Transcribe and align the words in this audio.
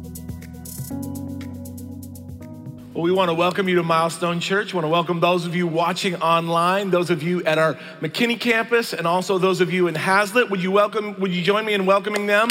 Well, 2.93 3.03
we 3.03 3.13
want 3.13 3.29
to 3.29 3.33
welcome 3.33 3.69
you 3.69 3.75
to 3.75 3.83
Milestone 3.83 4.41
Church. 4.41 4.73
We 4.73 4.77
want 4.77 4.83
to 4.83 4.89
welcome 4.89 5.21
those 5.21 5.45
of 5.45 5.55
you 5.55 5.65
watching 5.65 6.17
online, 6.17 6.89
those 6.89 7.09
of 7.09 7.23
you 7.23 7.41
at 7.45 7.57
our 7.57 7.75
McKinney 8.01 8.37
campus, 8.37 8.91
and 8.91 9.07
also 9.07 9.37
those 9.37 9.61
of 9.61 9.71
you 9.71 9.87
in 9.87 9.95
Haslet. 9.95 10.49
Would 10.49 10.61
you 10.61 10.71
welcome? 10.71 11.17
Would 11.21 11.33
you 11.33 11.41
join 11.41 11.63
me 11.65 11.73
in 11.73 11.85
welcoming 11.85 12.25
them? 12.27 12.49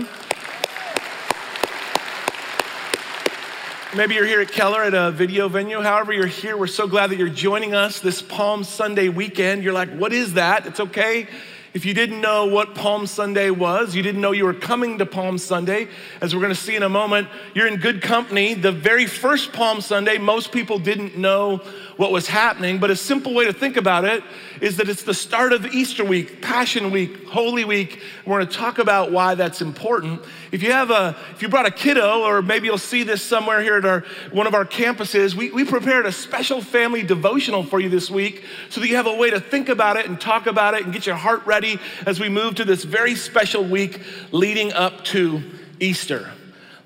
Maybe 3.94 4.14
you're 4.14 4.24
here 4.24 4.40
at 4.40 4.50
Keller 4.50 4.82
at 4.82 4.94
a 4.94 5.10
video 5.10 5.46
venue. 5.50 5.82
However, 5.82 6.10
you're 6.10 6.24
here, 6.24 6.56
we're 6.56 6.68
so 6.68 6.86
glad 6.86 7.10
that 7.10 7.18
you're 7.18 7.28
joining 7.28 7.74
us 7.74 8.00
this 8.00 8.22
Palm 8.22 8.64
Sunday 8.64 9.10
weekend. 9.10 9.62
You're 9.62 9.74
like, 9.74 9.90
what 9.90 10.14
is 10.14 10.32
that? 10.34 10.64
It's 10.64 10.80
okay. 10.80 11.28
If 11.72 11.84
you 11.84 11.94
didn't 11.94 12.20
know 12.20 12.46
what 12.46 12.74
Palm 12.74 13.06
Sunday 13.06 13.50
was, 13.50 13.94
you 13.94 14.02
didn't 14.02 14.20
know 14.20 14.32
you 14.32 14.44
were 14.44 14.54
coming 14.54 14.98
to 14.98 15.06
Palm 15.06 15.38
Sunday, 15.38 15.86
as 16.20 16.34
we're 16.34 16.40
going 16.40 16.52
to 16.52 16.60
see 16.60 16.74
in 16.74 16.82
a 16.82 16.88
moment, 16.88 17.28
you're 17.54 17.68
in 17.68 17.76
good 17.76 18.02
company. 18.02 18.54
The 18.54 18.72
very 18.72 19.06
first 19.06 19.52
Palm 19.52 19.80
Sunday, 19.80 20.18
most 20.18 20.50
people 20.50 20.80
didn't 20.80 21.16
know 21.16 21.62
what 22.00 22.12
was 22.12 22.26
happening, 22.26 22.78
but 22.78 22.90
a 22.90 22.96
simple 22.96 23.34
way 23.34 23.44
to 23.44 23.52
think 23.52 23.76
about 23.76 24.06
it 24.06 24.24
is 24.62 24.78
that 24.78 24.88
it's 24.88 25.02
the 25.02 25.12
start 25.12 25.52
of 25.52 25.66
Easter 25.66 26.02
week, 26.02 26.40
Passion 26.40 26.90
Week, 26.90 27.26
Holy 27.26 27.66
Week. 27.66 28.00
We're 28.24 28.38
going 28.38 28.48
to 28.48 28.56
talk 28.56 28.78
about 28.78 29.12
why 29.12 29.34
that's 29.34 29.60
important. 29.60 30.22
If 30.50 30.62
you 30.62 30.72
have 30.72 30.90
a, 30.90 31.14
if 31.32 31.42
you 31.42 31.50
brought 31.50 31.66
a 31.66 31.70
kiddo, 31.70 32.22
or 32.22 32.40
maybe 32.40 32.68
you'll 32.68 32.78
see 32.78 33.02
this 33.02 33.22
somewhere 33.22 33.60
here 33.60 33.76
at 33.76 33.84
our 33.84 34.00
one 34.32 34.46
of 34.46 34.54
our 34.54 34.64
campuses, 34.64 35.34
we, 35.34 35.50
we 35.50 35.62
prepared 35.62 36.06
a 36.06 36.12
special 36.12 36.62
family 36.62 37.02
devotional 37.02 37.64
for 37.64 37.80
you 37.80 37.90
this 37.90 38.10
week 38.10 38.44
so 38.70 38.80
that 38.80 38.88
you 38.88 38.96
have 38.96 39.06
a 39.06 39.14
way 39.14 39.28
to 39.28 39.38
think 39.38 39.68
about 39.68 39.98
it 39.98 40.06
and 40.06 40.18
talk 40.18 40.46
about 40.46 40.72
it 40.72 40.84
and 40.84 40.94
get 40.94 41.04
your 41.04 41.16
heart 41.16 41.44
ready 41.44 41.78
as 42.06 42.18
we 42.18 42.30
move 42.30 42.54
to 42.54 42.64
this 42.64 42.82
very 42.82 43.14
special 43.14 43.62
week 43.62 44.00
leading 44.32 44.72
up 44.72 45.04
to 45.04 45.42
Easter. 45.80 46.32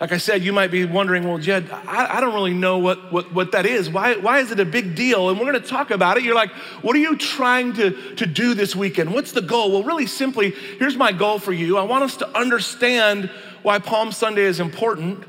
Like 0.04 0.12
I 0.12 0.18
said, 0.18 0.44
you 0.44 0.52
might 0.52 0.70
be 0.70 0.84
wondering, 0.84 1.24
well, 1.24 1.38
Jed, 1.38 1.70
I, 1.70 2.18
I, 2.18 2.20
don't 2.20 2.34
really 2.34 2.52
know 2.52 2.76
what, 2.76 3.10
what, 3.10 3.32
what 3.32 3.52
that 3.52 3.64
is. 3.64 3.88
Why, 3.88 4.16
why 4.16 4.40
is 4.40 4.50
it 4.50 4.60
a 4.60 4.64
big 4.66 4.94
deal? 4.94 5.30
And 5.30 5.40
we're 5.40 5.50
going 5.50 5.62
to 5.62 5.66
talk 5.66 5.90
about 5.90 6.18
it. 6.18 6.24
You're 6.24 6.34
like, 6.34 6.50
what 6.82 6.94
are 6.94 6.98
you 6.98 7.16
trying 7.16 7.72
to, 7.72 8.14
to 8.16 8.26
do 8.26 8.52
this 8.52 8.76
weekend? 8.76 9.14
What's 9.14 9.32
the 9.32 9.40
goal? 9.40 9.72
Well, 9.72 9.82
really 9.82 10.04
simply, 10.04 10.50
here's 10.50 10.94
my 10.94 11.10
goal 11.10 11.38
for 11.38 11.54
you. 11.54 11.78
I 11.78 11.84
want 11.84 12.04
us 12.04 12.18
to 12.18 12.28
understand 12.36 13.30
why 13.62 13.78
Palm 13.78 14.12
Sunday 14.12 14.42
is 14.42 14.60
important. 14.60 15.24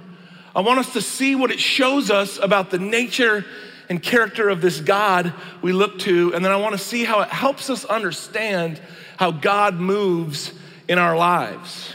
I 0.53 0.59
want 0.59 0.79
us 0.79 0.91
to 0.91 1.01
see 1.01 1.35
what 1.35 1.51
it 1.51 1.59
shows 1.61 2.11
us 2.11 2.37
about 2.37 2.69
the 2.69 2.77
nature 2.77 3.45
and 3.87 4.03
character 4.03 4.49
of 4.49 4.59
this 4.59 4.81
God 4.81 5.33
we 5.61 5.71
look 5.71 5.99
to. 5.99 6.35
And 6.35 6.43
then 6.43 6.51
I 6.51 6.57
want 6.57 6.73
to 6.73 6.83
see 6.83 7.05
how 7.05 7.21
it 7.21 7.29
helps 7.29 7.69
us 7.69 7.85
understand 7.85 8.81
how 9.15 9.31
God 9.31 9.75
moves 9.75 10.51
in 10.89 10.99
our 10.99 11.15
lives. 11.15 11.93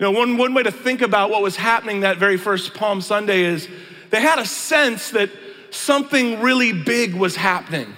You 0.00 0.06
know, 0.06 0.12
one, 0.12 0.38
one 0.38 0.54
way 0.54 0.62
to 0.62 0.70
think 0.70 1.02
about 1.02 1.28
what 1.28 1.42
was 1.42 1.56
happening 1.56 2.00
that 2.00 2.16
very 2.16 2.38
first 2.38 2.72
Palm 2.72 3.02
Sunday 3.02 3.42
is 3.42 3.68
they 4.08 4.22
had 4.22 4.38
a 4.38 4.46
sense 4.46 5.10
that 5.10 5.28
something 5.68 6.40
really 6.40 6.72
big 6.72 7.12
was 7.12 7.36
happening. 7.36 7.92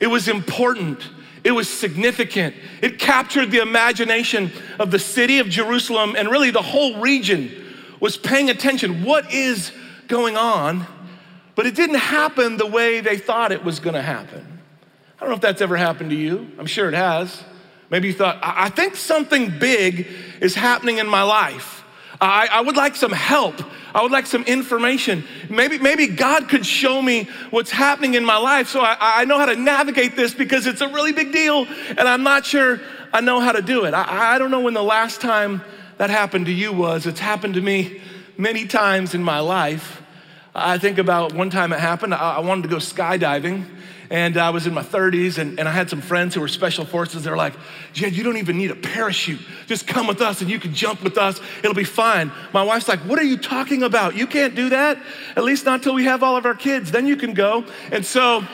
It 0.00 0.08
was 0.08 0.26
important. 0.26 1.08
It 1.44 1.52
was 1.52 1.68
significant. 1.68 2.56
It 2.82 2.98
captured 2.98 3.52
the 3.52 3.58
imagination 3.58 4.50
of 4.80 4.90
the 4.90 4.98
city 4.98 5.38
of 5.38 5.48
Jerusalem 5.48 6.16
and 6.18 6.28
really 6.28 6.50
the 6.50 6.62
whole 6.62 7.00
region 7.00 7.52
was 8.00 8.16
paying 8.16 8.50
attention. 8.50 9.04
What 9.04 9.32
is 9.32 9.70
going 10.08 10.36
on? 10.36 10.84
But 11.54 11.66
it 11.66 11.76
didn't 11.76 12.00
happen 12.00 12.56
the 12.56 12.66
way 12.66 13.00
they 13.00 13.18
thought 13.18 13.52
it 13.52 13.62
was 13.62 13.78
going 13.78 13.94
to 13.94 14.02
happen. 14.02 14.44
I 15.16 15.20
don't 15.20 15.28
know 15.28 15.36
if 15.36 15.42
that's 15.42 15.62
ever 15.62 15.76
happened 15.76 16.10
to 16.10 16.16
you. 16.16 16.50
I'm 16.58 16.66
sure 16.66 16.88
it 16.88 16.94
has. 16.94 17.44
Maybe 17.90 18.08
you 18.08 18.14
thought, 18.14 18.38
I 18.42 18.68
think 18.68 18.96
something 18.96 19.58
big 19.58 20.08
is 20.40 20.54
happening 20.54 20.98
in 20.98 21.06
my 21.06 21.22
life. 21.22 21.84
I, 22.20 22.48
I, 22.50 22.60
would 22.62 22.76
like 22.76 22.96
some 22.96 23.12
help. 23.12 23.54
I 23.94 24.02
would 24.02 24.10
like 24.10 24.26
some 24.26 24.42
information. 24.44 25.24
Maybe, 25.50 25.78
maybe 25.78 26.06
God 26.06 26.48
could 26.48 26.64
show 26.64 27.00
me 27.02 27.28
what's 27.50 27.70
happening 27.70 28.14
in 28.14 28.24
my 28.24 28.38
life 28.38 28.68
so 28.68 28.80
I, 28.80 28.96
I 29.00 29.24
know 29.26 29.38
how 29.38 29.46
to 29.46 29.56
navigate 29.56 30.16
this 30.16 30.32
because 30.32 30.66
it's 30.66 30.80
a 30.80 30.88
really 30.88 31.12
big 31.12 31.30
deal 31.32 31.66
and 31.90 32.00
I'm 32.00 32.22
not 32.22 32.46
sure 32.46 32.80
I 33.12 33.20
know 33.20 33.40
how 33.40 33.52
to 33.52 33.62
do 33.62 33.84
it. 33.84 33.92
I, 33.92 34.34
I 34.34 34.38
don't 34.38 34.50
know 34.50 34.60
when 34.60 34.74
the 34.74 34.82
last 34.82 35.20
time 35.20 35.62
that 35.98 36.10
happened 36.10 36.46
to 36.46 36.52
you 36.52 36.72
was. 36.72 37.06
It's 37.06 37.20
happened 37.20 37.54
to 37.54 37.60
me 37.60 38.00
many 38.38 38.66
times 38.66 39.14
in 39.14 39.22
my 39.22 39.40
life. 39.40 40.02
I 40.54 40.78
think 40.78 40.96
about 40.96 41.34
one 41.34 41.50
time 41.50 41.72
it 41.72 41.80
happened. 41.80 42.14
I, 42.14 42.36
I 42.36 42.40
wanted 42.40 42.62
to 42.62 42.68
go 42.68 42.76
skydiving 42.76 43.66
and 44.10 44.36
I 44.36 44.50
was 44.50 44.66
in 44.66 44.74
my 44.74 44.82
30s, 44.82 45.38
and, 45.38 45.58
and 45.58 45.68
I 45.68 45.72
had 45.72 45.90
some 45.90 46.00
friends 46.00 46.34
who 46.34 46.40
were 46.40 46.48
special 46.48 46.84
forces. 46.84 47.24
They're 47.24 47.36
like, 47.36 47.54
Jed, 47.92 48.14
you 48.14 48.22
don't 48.22 48.36
even 48.36 48.56
need 48.56 48.70
a 48.70 48.76
parachute. 48.76 49.40
Just 49.66 49.86
come 49.86 50.06
with 50.06 50.20
us 50.20 50.40
and 50.40 50.50
you 50.50 50.58
can 50.58 50.74
jump 50.74 51.02
with 51.02 51.18
us. 51.18 51.40
It'll 51.60 51.74
be 51.74 51.84
fine. 51.84 52.30
My 52.52 52.62
wife's 52.62 52.88
like, 52.88 53.00
What 53.00 53.18
are 53.18 53.24
you 53.24 53.36
talking 53.36 53.82
about? 53.82 54.16
You 54.16 54.26
can't 54.26 54.54
do 54.54 54.70
that. 54.70 54.98
At 55.36 55.44
least 55.44 55.64
not 55.64 55.82
till 55.82 55.94
we 55.94 56.04
have 56.04 56.22
all 56.22 56.36
of 56.36 56.46
our 56.46 56.54
kids. 56.54 56.90
Then 56.90 57.06
you 57.06 57.16
can 57.16 57.34
go. 57.34 57.64
And 57.90 58.04
so 58.04 58.44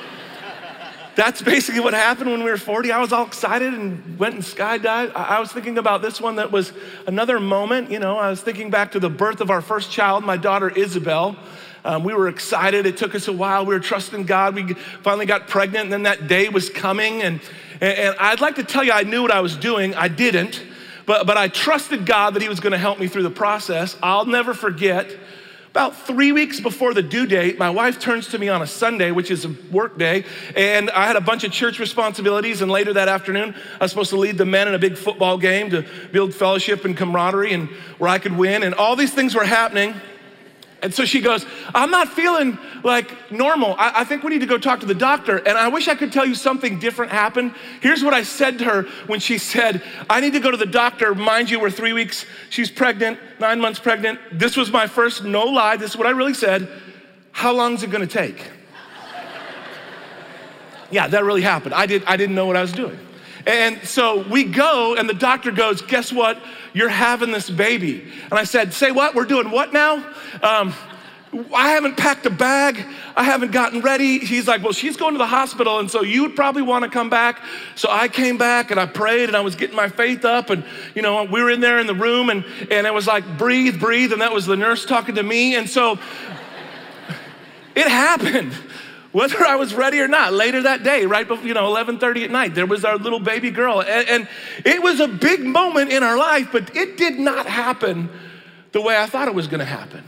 that's 1.14 1.42
basically 1.42 1.80
what 1.80 1.92
happened 1.92 2.30
when 2.30 2.42
we 2.42 2.50
were 2.50 2.56
40. 2.56 2.90
I 2.90 2.98
was 2.98 3.12
all 3.12 3.26
excited 3.26 3.74
and 3.74 4.18
went 4.18 4.34
and 4.34 4.42
skydived. 4.42 5.14
I 5.14 5.40
was 5.40 5.52
thinking 5.52 5.76
about 5.76 6.00
this 6.00 6.20
one 6.20 6.36
that 6.36 6.50
was 6.50 6.72
another 7.06 7.38
moment. 7.38 7.90
You 7.90 7.98
know, 7.98 8.16
I 8.16 8.30
was 8.30 8.40
thinking 8.40 8.70
back 8.70 8.92
to 8.92 9.00
the 9.00 9.10
birth 9.10 9.40
of 9.40 9.50
our 9.50 9.60
first 9.60 9.90
child, 9.90 10.24
my 10.24 10.38
daughter 10.38 10.70
Isabel. 10.70 11.36
Um, 11.84 12.04
we 12.04 12.14
were 12.14 12.28
excited. 12.28 12.86
It 12.86 12.96
took 12.96 13.14
us 13.14 13.28
a 13.28 13.32
while. 13.32 13.66
We 13.66 13.74
were 13.74 13.80
trusting 13.80 14.24
God. 14.24 14.54
We 14.54 14.74
finally 15.02 15.26
got 15.26 15.48
pregnant, 15.48 15.84
and 15.84 15.92
then 15.92 16.02
that 16.04 16.28
day 16.28 16.48
was 16.48 16.70
coming. 16.70 17.22
And, 17.22 17.40
and 17.80 18.14
I'd 18.18 18.40
like 18.40 18.56
to 18.56 18.64
tell 18.64 18.84
you, 18.84 18.92
I 18.92 19.02
knew 19.02 19.22
what 19.22 19.32
I 19.32 19.40
was 19.40 19.56
doing. 19.56 19.94
I 19.94 20.08
didn't, 20.08 20.62
but, 21.06 21.26
but 21.26 21.36
I 21.36 21.48
trusted 21.48 22.06
God 22.06 22.34
that 22.34 22.42
He 22.42 22.48
was 22.48 22.60
going 22.60 22.72
to 22.72 22.78
help 22.78 23.00
me 23.00 23.08
through 23.08 23.24
the 23.24 23.30
process. 23.30 23.96
I'll 24.02 24.26
never 24.26 24.54
forget. 24.54 25.10
About 25.70 25.96
three 25.96 26.32
weeks 26.32 26.60
before 26.60 26.92
the 26.92 27.02
due 27.02 27.24
date, 27.24 27.58
my 27.58 27.70
wife 27.70 27.98
turns 27.98 28.28
to 28.28 28.38
me 28.38 28.50
on 28.50 28.60
a 28.60 28.66
Sunday, 28.66 29.10
which 29.10 29.30
is 29.30 29.46
a 29.46 29.56
work 29.70 29.96
day, 29.96 30.26
and 30.54 30.90
I 30.90 31.06
had 31.06 31.16
a 31.16 31.20
bunch 31.22 31.44
of 31.44 31.50
church 31.50 31.78
responsibilities. 31.78 32.60
And 32.60 32.70
later 32.70 32.92
that 32.92 33.08
afternoon, 33.08 33.54
I 33.80 33.84
was 33.84 33.90
supposed 33.90 34.10
to 34.10 34.18
lead 34.18 34.36
the 34.36 34.44
men 34.44 34.68
in 34.68 34.74
a 34.74 34.78
big 34.78 34.98
football 34.98 35.38
game 35.38 35.70
to 35.70 35.86
build 36.12 36.34
fellowship 36.34 36.84
and 36.84 36.94
camaraderie 36.94 37.54
and 37.54 37.70
where 37.96 38.10
I 38.10 38.18
could 38.18 38.36
win. 38.36 38.64
And 38.64 38.74
all 38.74 38.96
these 38.96 39.14
things 39.14 39.34
were 39.34 39.44
happening. 39.44 39.94
And 40.82 40.92
so 40.92 41.04
she 41.04 41.20
goes, 41.20 41.46
I'm 41.76 41.92
not 41.92 42.08
feeling 42.08 42.58
like 42.82 43.30
normal. 43.30 43.76
I, 43.78 44.00
I, 44.00 44.04
think 44.04 44.24
we 44.24 44.30
need 44.30 44.40
to 44.40 44.46
go 44.46 44.58
talk 44.58 44.80
to 44.80 44.86
the 44.86 44.96
doctor. 44.96 45.36
And 45.36 45.56
I 45.56 45.68
wish 45.68 45.86
I 45.86 45.94
could 45.94 46.12
tell 46.12 46.26
you 46.26 46.34
something 46.34 46.80
different 46.80 47.12
happened. 47.12 47.54
Here's 47.80 48.02
what 48.02 48.12
I 48.12 48.24
said 48.24 48.58
to 48.58 48.64
her 48.64 48.82
when 49.06 49.20
she 49.20 49.38
said, 49.38 49.80
I 50.10 50.20
need 50.20 50.32
to 50.32 50.40
go 50.40 50.50
to 50.50 50.56
the 50.56 50.66
doctor. 50.66 51.14
Mind 51.14 51.50
you, 51.50 51.60
we're 51.60 51.70
three 51.70 51.92
weeks, 51.92 52.26
she's 52.50 52.68
pregnant, 52.68 53.20
nine 53.38 53.60
months 53.60 53.78
pregnant. 53.78 54.18
This 54.32 54.56
was 54.56 54.72
my 54.72 54.88
first, 54.88 55.22
no 55.22 55.44
lie, 55.44 55.76
this 55.76 55.92
is 55.92 55.96
what 55.96 56.08
I 56.08 56.10
really 56.10 56.34
said. 56.34 56.68
How 57.30 57.52
long 57.52 57.74
is 57.74 57.84
it 57.84 57.90
gonna 57.90 58.06
take? 58.08 58.50
yeah, 60.90 61.06
that 61.06 61.22
really 61.22 61.42
happened. 61.42 61.74
I, 61.74 61.86
did, 61.86 62.02
I 62.06 62.16
didn't 62.16 62.34
know 62.34 62.46
what 62.46 62.56
I 62.56 62.60
was 62.60 62.72
doing. 62.72 62.98
And 63.46 63.82
so 63.84 64.26
we 64.28 64.44
go, 64.44 64.94
and 64.96 65.08
the 65.08 65.14
doctor 65.14 65.50
goes, 65.50 65.82
Guess 65.82 66.12
what? 66.12 66.40
You're 66.72 66.88
having 66.88 67.32
this 67.32 67.50
baby. 67.50 68.04
And 68.30 68.34
I 68.34 68.44
said, 68.44 68.72
Say 68.72 68.92
what? 68.92 69.14
We're 69.14 69.24
doing 69.24 69.50
what 69.50 69.72
now? 69.72 69.96
Um, 70.42 70.74
I 71.54 71.70
haven't 71.70 71.96
packed 71.96 72.26
a 72.26 72.30
bag. 72.30 72.84
I 73.16 73.24
haven't 73.24 73.52
gotten 73.52 73.80
ready. 73.80 74.18
He's 74.18 74.46
like, 74.46 74.62
Well, 74.62 74.72
she's 74.72 74.96
going 74.96 75.14
to 75.14 75.18
the 75.18 75.26
hospital, 75.26 75.78
and 75.80 75.90
so 75.90 76.02
you 76.02 76.22
would 76.22 76.36
probably 76.36 76.62
want 76.62 76.84
to 76.84 76.90
come 76.90 77.10
back. 77.10 77.40
So 77.74 77.88
I 77.90 78.08
came 78.08 78.38
back 78.38 78.70
and 78.70 78.78
I 78.78 78.86
prayed 78.86 79.28
and 79.28 79.36
I 79.36 79.40
was 79.40 79.56
getting 79.56 79.76
my 79.76 79.88
faith 79.88 80.24
up. 80.24 80.50
And, 80.50 80.64
you 80.94 81.02
know, 81.02 81.24
we 81.24 81.42
were 81.42 81.50
in 81.50 81.60
there 81.60 81.78
in 81.78 81.86
the 81.86 81.94
room, 81.94 82.30
and, 82.30 82.44
and 82.70 82.86
it 82.86 82.94
was 82.94 83.06
like, 83.06 83.38
Breathe, 83.38 83.80
breathe. 83.80 84.12
And 84.12 84.22
that 84.22 84.32
was 84.32 84.46
the 84.46 84.56
nurse 84.56 84.84
talking 84.84 85.16
to 85.16 85.22
me. 85.22 85.56
And 85.56 85.68
so 85.68 85.98
it 87.74 87.88
happened 87.88 88.54
whether 89.12 89.44
I 89.44 89.56
was 89.56 89.74
ready 89.74 90.00
or 90.00 90.08
not. 90.08 90.32
Later 90.32 90.62
that 90.62 90.82
day, 90.82 91.06
right 91.06 91.26
before, 91.28 91.46
you 91.46 91.54
know, 91.54 91.72
11:30 91.72 92.24
at 92.24 92.30
night, 92.30 92.54
there 92.54 92.66
was 92.66 92.84
our 92.84 92.96
little 92.96 93.20
baby 93.20 93.50
girl. 93.50 93.80
And, 93.80 94.08
and 94.08 94.28
it 94.64 94.82
was 94.82 95.00
a 95.00 95.08
big 95.08 95.40
moment 95.40 95.92
in 95.92 96.02
our 96.02 96.16
life, 96.16 96.48
but 96.50 96.74
it 96.74 96.96
did 96.96 97.18
not 97.18 97.46
happen 97.46 98.10
the 98.72 98.80
way 98.80 98.96
I 98.96 99.06
thought 99.06 99.28
it 99.28 99.34
was 99.34 99.46
gonna 99.46 99.64
happen. 99.64 100.02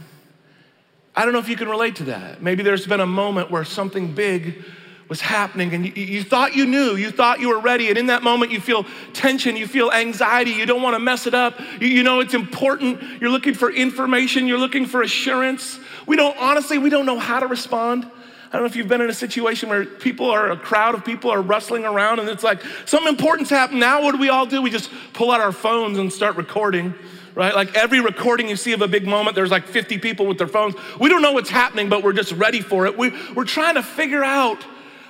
I 1.17 1.25
don't 1.25 1.33
know 1.33 1.39
if 1.39 1.49
you 1.49 1.57
can 1.57 1.69
relate 1.69 1.97
to 1.97 2.05
that. 2.05 2.43
Maybe 2.43 2.63
there's 2.63 2.87
been 2.87 3.01
a 3.01 3.07
moment 3.07 3.51
where 3.51 3.65
something 3.65 4.15
big 4.15 4.65
was 5.09 5.21
happening 5.21 5.75
and 5.75 5.85
you, 5.85 5.93
you, 5.93 6.25
thought 6.25 6.57
you 6.57 6.67
knew, 6.67 6.97
you 6.97 7.11
thought 7.11 7.39
you 7.39 7.49
were 7.51 7.61
ready, 7.61 7.89
and 7.89 7.99
in 7.99 8.07
that 8.07 8.23
moment 8.23 8.51
you 8.51 8.61
feel 8.61 8.87
tension, 9.13 9.55
you 9.55 9.67
feel 9.67 9.93
anxiety, 9.93 10.53
you 10.53 10.67
don't 10.67 10.83
want 10.83 10.95
to 10.95 10.99
mess 10.99 11.27
it 11.27 11.35
up. 11.35 11.61
You, 11.81 11.89
you 11.89 12.03
know 12.03 12.21
it's 12.21 12.35
important, 12.35 13.01
you're 13.21 13.31
looking 13.31 13.55
for 13.55 13.71
information, 13.71 14.47
you're 14.47 14.59
looking 14.59 14.87
for 14.87 15.03
assurance. 15.03 15.79
We 16.07 16.17
don't, 16.17 16.37
honestly, 16.39 16.79
we 16.79 16.91
don't 16.91 17.07
know 17.07 17.19
how 17.19 17.39
to 17.39 17.47
respond. 17.47 18.11
I 18.55 18.57
don't 18.59 18.63
know 18.63 18.71
if 18.71 18.77
you've 18.77 18.87
been 18.87 19.01
in 19.01 19.11
a 19.11 19.15
situation 19.15 19.69
where 19.69 19.85
people 19.85 20.31
are, 20.31 20.53
a 20.53 20.57
crowd 20.57 20.95
of 20.95 21.05
people 21.05 21.29
are 21.29 21.43
rustling 21.43 21.85
around 21.85 22.21
and 22.21 22.29
it's 22.29 22.45
like 22.45 22.63
something 22.87 23.09
important's 23.09 23.51
happened. 23.51 23.81
Now, 23.81 24.01
what 24.01 24.13
do 24.13 24.19
we 24.19 24.29
all 24.29 24.47
do? 24.47 24.63
We 24.63 24.71
just 24.71 24.93
pull 25.13 25.33
out 25.33 25.41
our 25.41 25.51
phones 25.51 25.99
and 25.99 26.13
start 26.13 26.37
recording, 26.37 26.95
right? 27.35 27.53
Like 27.53 27.75
every 27.75 27.99
recording 27.99 28.49
you 28.49 28.55
see 28.55 28.73
of 28.73 28.81
a 28.81 28.87
big 28.87 29.09
moment, 29.09 29.35
there's 29.35 29.51
like 29.51 29.67
50 29.67 29.99
people 29.99 30.27
with 30.27 30.39
their 30.39 30.47
phones. 30.47 30.77
We 31.01 31.09
don't 31.09 31.21
know 31.21 31.33
what's 31.33 31.51
happening, 31.51 31.89
but 31.89 32.05
we're 32.05 32.13
just 32.13 32.31
ready 32.31 32.61
for 32.61 32.87
it. 32.87 32.97
We, 32.97 33.13
we're 33.35 33.45
trying 33.45 33.75
to 33.75 33.83
figure 33.83 34.23
out 34.23 34.65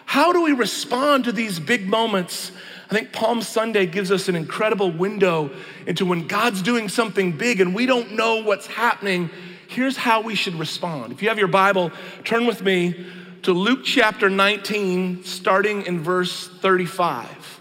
how 0.06 0.32
do 0.32 0.42
we 0.42 0.52
respond 0.52 1.24
to 1.24 1.32
these 1.32 1.60
big 1.60 1.86
moments 1.86 2.50
I 2.90 2.94
think 2.94 3.12
Palm 3.12 3.42
Sunday 3.42 3.86
gives 3.86 4.10
us 4.10 4.28
an 4.28 4.36
incredible 4.36 4.90
window 4.90 5.50
into 5.86 6.06
when 6.06 6.26
God's 6.26 6.62
doing 6.62 6.88
something 6.88 7.32
big 7.32 7.60
and 7.60 7.74
we 7.74 7.84
don't 7.86 8.12
know 8.12 8.42
what's 8.42 8.66
happening. 8.66 9.30
Here's 9.68 9.96
how 9.96 10.20
we 10.20 10.34
should 10.34 10.54
respond. 10.54 11.10
If 11.10 11.22
you 11.22 11.28
have 11.28 11.38
your 11.38 11.48
Bible, 11.48 11.90
turn 12.24 12.46
with 12.46 12.62
me 12.62 13.06
to 13.44 13.52
Luke 13.52 13.80
chapter 13.84 14.30
19, 14.30 15.22
starting 15.24 15.84
in 15.84 16.00
verse 16.00 16.48
35. 16.48 17.60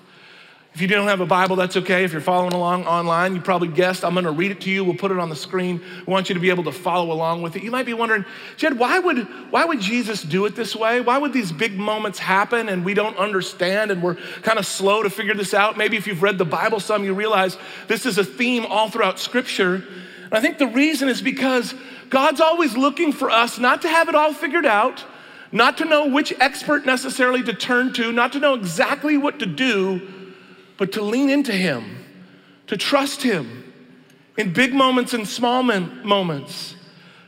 If 0.74 0.80
you 0.80 0.88
don't 0.88 1.10
have 1.10 1.20
a 1.20 1.26
Bible, 1.26 1.58
that's 1.58 1.76
okay. 1.76 2.06
If 2.06 2.14
you're 2.14 2.22
following 2.22 2.54
along 2.54 2.86
online, 2.86 3.36
you 3.36 3.42
probably 3.42 3.68
guessed 3.68 4.06
I'm 4.06 4.14
going 4.14 4.24
to 4.24 4.32
read 4.32 4.52
it 4.52 4.62
to 4.62 4.72
you. 4.72 4.86
We'll 4.86 4.96
put 4.96 5.12
it 5.12 5.20
on 5.20 5.30
the 5.30 5.36
screen. 5.36 5.82
We 6.08 6.12
want 6.12 6.30
you 6.30 6.36
to 6.36 6.40
be 6.40 6.50
able 6.50 6.64
to 6.64 6.72
follow 6.72 7.12
along 7.12 7.42
with 7.42 7.58
it. 7.58 7.64
You 7.64 7.70
might 7.70 7.86
be 7.86 7.94
wondering, 7.94 8.24
Jed, 8.56 8.80
why 8.80 8.98
would, 8.98 9.28
why 9.52 9.66
would 9.66 9.82
Jesus 9.82 10.24
do 10.24 10.46
it 10.46 10.56
this 10.56 10.74
way? 10.74 11.02
Why 11.02 11.18
would 11.18 11.34
these 11.34 11.52
big 11.52 11.78
moments 11.78 12.18
happen 12.18 12.70
and 12.70 12.86
we 12.86 12.94
don't 12.94 13.18
understand 13.18 13.92
and 13.92 14.02
we're 14.02 14.16
kind 14.42 14.58
of 14.58 14.66
slow 14.66 15.04
to 15.04 15.10
figure 15.10 15.36
this 15.36 15.54
out? 15.54 15.78
Maybe 15.78 15.98
if 15.98 16.08
you've 16.08 16.24
read 16.24 16.38
the 16.38 16.46
Bible 16.46 16.80
some, 16.80 17.04
you 17.04 17.14
realize 17.14 17.58
this 17.88 18.06
is 18.06 18.18
a 18.18 18.24
theme 18.24 18.66
all 18.66 18.90
throughout 18.90 19.20
Scripture. 19.20 19.76
And 19.76 20.34
I 20.34 20.40
think 20.40 20.60
the 20.60 20.68
reason 20.68 21.10
is 21.10 21.22
because 21.22 21.76
God's 22.10 22.40
always 22.40 22.78
looking 22.78 23.12
for 23.12 23.30
us 23.30 23.60
not 23.60 23.82
to 23.82 23.90
have 23.90 24.08
it 24.08 24.16
all 24.16 24.34
figured 24.34 24.66
out, 24.66 25.04
not 25.54 25.78
to 25.78 25.86
know 25.86 26.08
which 26.08 26.34
expert 26.40 26.86
necessarily 26.86 27.44
to 27.44 27.54
turn 27.54 27.94
to, 27.94 28.12
not 28.12 28.34
to 28.34 28.40
know 28.40 28.56
exactly 28.56 29.18
what 29.18 29.40
to 29.40 29.46
do 29.46 30.10
but 30.78 30.92
to 30.94 31.02
lean 31.02 31.30
into 31.30 31.54
Him, 31.54 32.04
to 32.68 32.76
trust 32.76 33.22
Him 33.22 33.74
in 34.38 34.52
big 34.52 34.74
moments 34.74 35.14
and 35.14 35.28
small 35.28 35.64
moments. 35.64 36.76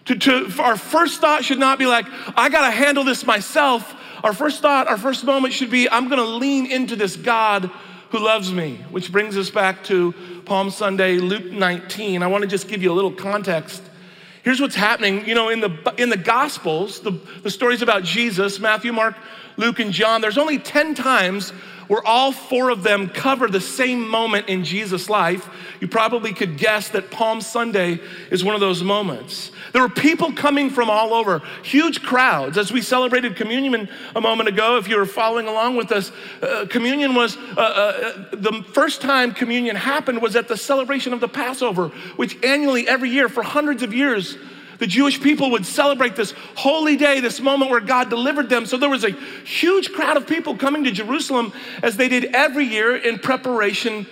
To, 0.06 0.16
to, 0.16 0.52
our 0.60 0.76
first 0.76 1.22
thought 1.22 1.44
should 1.44 1.60
not 1.60 1.80
be 1.80 1.86
like, 1.86 2.06
I 2.36 2.50
gotta 2.50 2.72
handle 2.72 3.04
this 3.04 3.26
myself. 3.26 3.96
Our 4.24 4.34
first 4.34 4.62
thought, 4.62 4.88
our 4.88 4.98
first 4.98 5.24
moment 5.24 5.54
should 5.54 5.70
be, 5.70 5.90
I'm 5.90 6.10
gonna 6.10 6.24
lean 6.24 6.66
into 6.66 6.96
this 6.96 7.16
God 7.16 7.70
who 8.10 8.20
loves 8.20 8.52
me, 8.52 8.84
which 8.92 9.12
brings 9.12 9.38
us 9.38 9.50
back 9.50 9.84
to 9.86 10.14
Palm 10.46 10.70
Sunday, 10.70 11.18
Luke 11.18 11.46
19. 11.46 12.24
I 12.24 12.28
wanna 12.28 12.48
just 12.48 12.68
give 12.68 12.84
you 12.84 12.92
a 12.92 12.94
little 12.94 13.12
context. 13.12 13.82
Here's 14.46 14.62
what's 14.62 14.76
happening. 14.76 15.28
You 15.28 15.34
know, 15.34 15.50
in 15.50 15.60
the, 15.60 15.96
in 15.98 16.10
the 16.10 16.18
Gospels, 16.18 17.00
the, 17.00 17.20
the 17.42 17.50
stories 17.50 17.82
about 17.82 18.04
Jesus, 18.04 18.60
Matthew, 18.60 18.94
Mark, 18.94 19.16
Luke, 19.58 19.80
and 19.80 19.92
John, 19.92 20.22
there's 20.22 20.38
only 20.38 20.58
10 20.58 20.96
times 20.96 21.54
where 21.88 22.06
all 22.06 22.32
four 22.32 22.70
of 22.70 22.84
them 22.84 23.10
cover 23.10 23.48
the 23.48 23.62
same 23.62 24.08
moment 24.08 24.50
in 24.50 24.64
Jesus' 24.64 25.10
life, 25.10 25.50
you 25.80 25.88
probably 25.88 26.34
could 26.34 26.58
guess 26.58 26.90
that 26.90 27.12
Palm 27.12 27.42
Sunday 27.42 28.00
is 28.32 28.44
one 28.44 28.56
of 28.56 28.62
those 28.62 28.84
moments. 28.84 29.52
There 29.72 29.82
were 29.82 29.90
people 29.90 30.32
coming 30.32 30.70
from 30.70 30.90
all 30.90 31.14
over, 31.14 31.42
huge 31.64 32.02
crowds. 32.02 32.58
As 32.58 32.72
we 32.72 32.82
celebrated 32.82 33.36
communion 33.36 33.88
a 34.16 34.22
moment 34.22 34.50
ago, 34.50 34.78
if 34.78 34.88
you 34.88 34.98
were 34.98 35.06
following 35.06 35.48
along 35.48 35.76
with 35.76 35.92
us, 35.92 36.12
uh, 36.42 36.66
communion 36.70 37.14
was 37.14 37.38
uh, 37.38 37.60
uh, 37.60 38.26
the 38.32 38.64
first 38.74 39.02
time 39.02 39.32
communion 39.32 39.76
happened 39.76 40.22
was 40.22 40.36
at 40.36 40.48
the 40.48 40.58
celebration 40.58 41.14
of 41.14 41.20
the 41.20 41.28
Passover, 41.28 41.90
which 42.16 42.44
annually, 42.44 42.88
every 42.88 43.10
year, 43.10 43.30
for 43.30 43.44
hundreds 43.44 43.84
of 43.84 43.94
years, 43.94 44.38
the 44.80 44.88
Jewish 44.88 45.22
people 45.22 45.52
would 45.52 45.66
celebrate 45.66 46.16
this 46.16 46.34
holy 46.56 46.96
day, 46.98 47.20
this 47.20 47.40
moment 47.40 47.72
where 47.72 47.80
God 47.80 48.10
delivered 48.10 48.50
them. 48.50 48.66
So 48.66 48.78
there 48.78 48.90
was 48.90 49.04
a 49.04 49.12
huge 49.12 49.92
crowd 49.92 50.18
of 50.18 50.28
people 50.28 50.58
coming 50.58 50.84
to 50.84 50.92
Jerusalem 50.92 51.54
as 51.82 51.98
they 51.98 52.10
did 52.10 52.26
every 52.36 52.66
year 52.66 52.96
in 52.96 53.20
preparation 53.20 54.06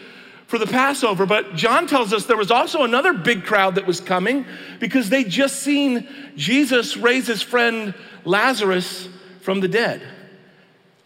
for 0.48 0.58
the 0.58 0.68
Passover. 0.68 1.26
But 1.26 1.56
John 1.56 1.88
tells 1.88 2.14
us 2.14 2.26
there 2.26 2.38
was 2.38 2.52
also 2.52 2.84
another 2.84 3.14
big 3.14 3.44
crowd 3.44 3.76
that 3.76 3.88
was 3.88 4.00
coming 4.00 4.46
because 4.80 5.10
they'd 5.10 5.30
just 5.30 5.62
seen 5.62 6.08
Jesus 6.36 6.96
raise 6.96 7.28
his 7.28 7.42
friend 7.42 7.94
Lazarus 8.24 9.10
from 9.42 9.60
the 9.60 9.68
dead. 9.68 10.02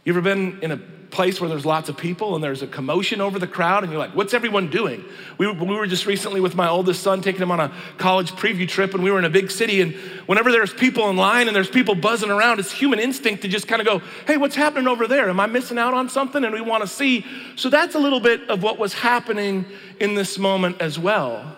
You 0.03 0.13
ever 0.13 0.21
been 0.21 0.59
in 0.61 0.71
a 0.71 0.79
place 1.17 1.41
where 1.41 1.49
there's 1.49 1.65
lots 1.65 1.89
of 1.89 1.97
people 1.97 2.35
and 2.35 2.43
there's 2.43 2.61
a 2.61 2.67
commotion 2.67 3.21
over 3.21 3.39
the 3.39 3.47
crowd, 3.47 3.83
and 3.83 3.91
you're 3.91 3.99
like, 3.99 4.15
what's 4.15 4.35
everyone 4.35 4.69
doing? 4.69 5.03
We, 5.39 5.51
we 5.51 5.75
were 5.75 5.87
just 5.87 6.05
recently 6.05 6.39
with 6.39 6.53
my 6.53 6.69
oldest 6.69 7.01
son 7.01 7.23
taking 7.23 7.41
him 7.41 7.49
on 7.49 7.59
a 7.59 7.73
college 7.97 8.33
preview 8.33 8.67
trip, 8.67 8.93
and 8.93 9.03
we 9.03 9.09
were 9.09 9.17
in 9.17 9.25
a 9.25 9.29
big 9.29 9.49
city. 9.49 9.81
And 9.81 9.95
whenever 10.27 10.51
there's 10.51 10.71
people 10.71 11.09
in 11.09 11.17
line 11.17 11.47
and 11.47 11.55
there's 11.55 11.71
people 11.71 11.95
buzzing 11.95 12.29
around, 12.29 12.59
it's 12.59 12.71
human 12.71 12.99
instinct 12.99 13.41
to 13.41 13.47
just 13.47 13.67
kind 13.67 13.81
of 13.81 13.87
go, 13.87 13.99
hey, 14.27 14.37
what's 14.37 14.55
happening 14.55 14.87
over 14.87 15.07
there? 15.07 15.27
Am 15.27 15.39
I 15.39 15.47
missing 15.47 15.79
out 15.79 15.95
on 15.95 16.07
something? 16.07 16.43
And 16.43 16.53
we 16.53 16.61
want 16.61 16.83
to 16.83 16.87
see. 16.87 17.25
So 17.55 17.69
that's 17.69 17.95
a 17.95 17.99
little 17.99 18.19
bit 18.19 18.47
of 18.47 18.61
what 18.61 18.77
was 18.77 18.93
happening 18.93 19.65
in 19.99 20.13
this 20.13 20.37
moment 20.37 20.79
as 20.81 20.99
well. 20.99 21.57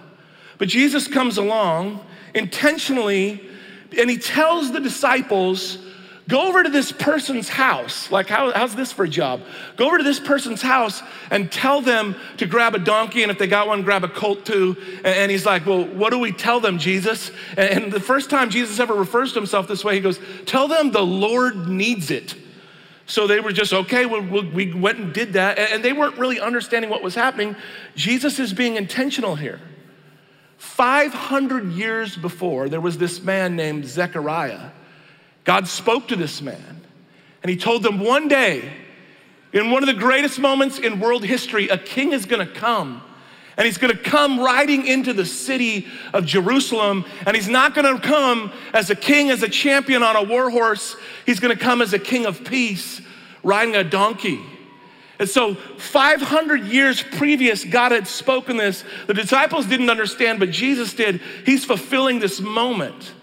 But 0.58 0.70
Jesus 0.70 1.06
comes 1.10 1.38
along 1.38 2.00
intentionally, 2.34 3.46
and 3.98 4.10
he 4.10 4.18
tells 4.18 4.72
the 4.72 4.80
disciples, 4.80 5.80
Go 6.30 6.48
over 6.48 6.62
to 6.62 6.70
this 6.70 6.92
person's 6.92 7.50
house. 7.50 8.12
Like, 8.12 8.28
how, 8.28 8.52
how's 8.52 8.76
this 8.76 8.92
for 8.92 9.06
a 9.06 9.10
job? 9.10 9.42
Go 9.78 9.88
over 9.88 9.98
to 9.98 10.04
this 10.04 10.20
person's 10.20 10.62
house 10.62 11.02
and 11.32 11.52
tell 11.52 11.82
them 11.82 12.16
to 12.38 12.46
grab 12.46 12.76
a 12.76 12.80
donkey, 12.80 13.24
and 13.24 13.32
if 13.32 13.40
they 13.40 13.48
got 13.48 13.68
one, 13.68 13.82
grab 13.82 14.04
a 14.04 14.08
colt 14.08 14.46
too. 14.46 14.78
And, 14.98 15.08
and 15.08 15.32
he's 15.32 15.44
like, 15.44 15.66
Well, 15.66 15.84
what 15.86 16.12
do 16.12 16.20
we 16.20 16.32
tell 16.32 16.60
them, 16.60 16.78
Jesus? 16.78 17.32
And, 17.58 17.84
and 17.86 17.92
the 17.92 18.00
first 18.00 18.30
time 18.30 18.52
Jesus 18.52 18.80
ever 18.80 18.94
refers 18.94 19.34
to 19.34 19.40
himself 19.40 19.68
this 19.68 19.84
way, 19.84 19.96
he 19.96 20.02
goes, 20.02 20.20
Tell 20.46 20.68
them 20.68 20.92
the 20.92 21.02
Lord 21.02 21.68
needs 21.68 22.12
it. 22.12 22.36
So 23.08 23.26
they 23.26 23.40
were 23.40 23.52
just, 23.52 23.74
okay, 23.74 24.06
well, 24.06 24.22
we 24.22 24.72
went 24.72 25.00
and 25.00 25.12
did 25.12 25.34
that. 25.34 25.58
And 25.58 25.84
they 25.84 25.94
weren't 25.94 26.20
really 26.20 26.40
understanding 26.40 26.92
what 26.92 27.02
was 27.02 27.16
happening. 27.16 27.56
Jesus 27.96 28.38
is 28.38 28.54
being 28.54 28.76
intentional 28.76 29.36
here. 29.36 29.60
500 30.58 31.72
years 31.72 32.16
before, 32.16 32.70
there 32.70 32.80
was 32.80 33.00
this 33.00 33.20
man 33.20 33.56
named 33.56 33.86
Zechariah 33.86 34.70
God 35.50 35.68
spoke 35.68 36.10
to 36.10 36.16
this 36.16 36.44
man, 36.44 36.86
and 37.42 37.50
he 37.50 37.58
told 37.58 37.82
them 37.82 38.00
one 38.00 38.28
day, 38.28 38.72
in 39.52 39.72
one 39.72 39.82
of 39.82 39.88
the 39.88 40.00
greatest 40.00 40.38
moments 40.38 40.78
in 40.78 41.00
world 41.00 41.26
history, 41.26 41.70
a 41.70 41.78
king 41.80 42.14
is 42.14 42.28
gonna 42.28 42.46
come. 42.46 43.02
And 43.58 43.66
he's 43.66 43.80
gonna 43.80 43.98
come 43.98 44.40
riding 44.40 44.86
into 44.86 45.12
the 45.12 45.26
city 45.26 45.88
of 46.14 46.28
Jerusalem. 46.28 47.04
And 47.26 47.36
he's 47.36 47.48
not 47.48 47.74
gonna 47.74 48.00
come 48.00 48.52
as 48.76 48.92
a 48.92 48.96
king, 48.96 49.32
as 49.32 49.42
a 49.42 49.50
champion 49.50 50.04
on 50.04 50.16
a 50.16 50.22
war 50.22 50.52
horse. 50.52 50.96
He's 51.26 51.40
gonna 51.40 51.56
come 51.56 51.82
as 51.82 51.94
a 51.94 52.00
king 52.00 52.28
of 52.28 52.46
peace, 52.46 53.02
riding 53.42 53.76
a 53.76 53.84
donkey. 53.84 54.40
And 55.18 55.28
so, 55.28 55.56
500 55.56 56.66
years 56.66 57.02
previous, 57.02 57.66
God 57.66 57.92
had 57.92 58.08
spoken 58.08 58.58
this. 58.58 58.84
The 59.08 59.16
disciples 59.16 59.66
didn't 59.66 59.90
understand, 59.90 60.40
but 60.40 60.52
Jesus 60.52 60.94
did. 60.94 61.22
He's 61.44 61.66
fulfilling 61.66 62.20
this 62.20 62.40
moment 62.40 63.14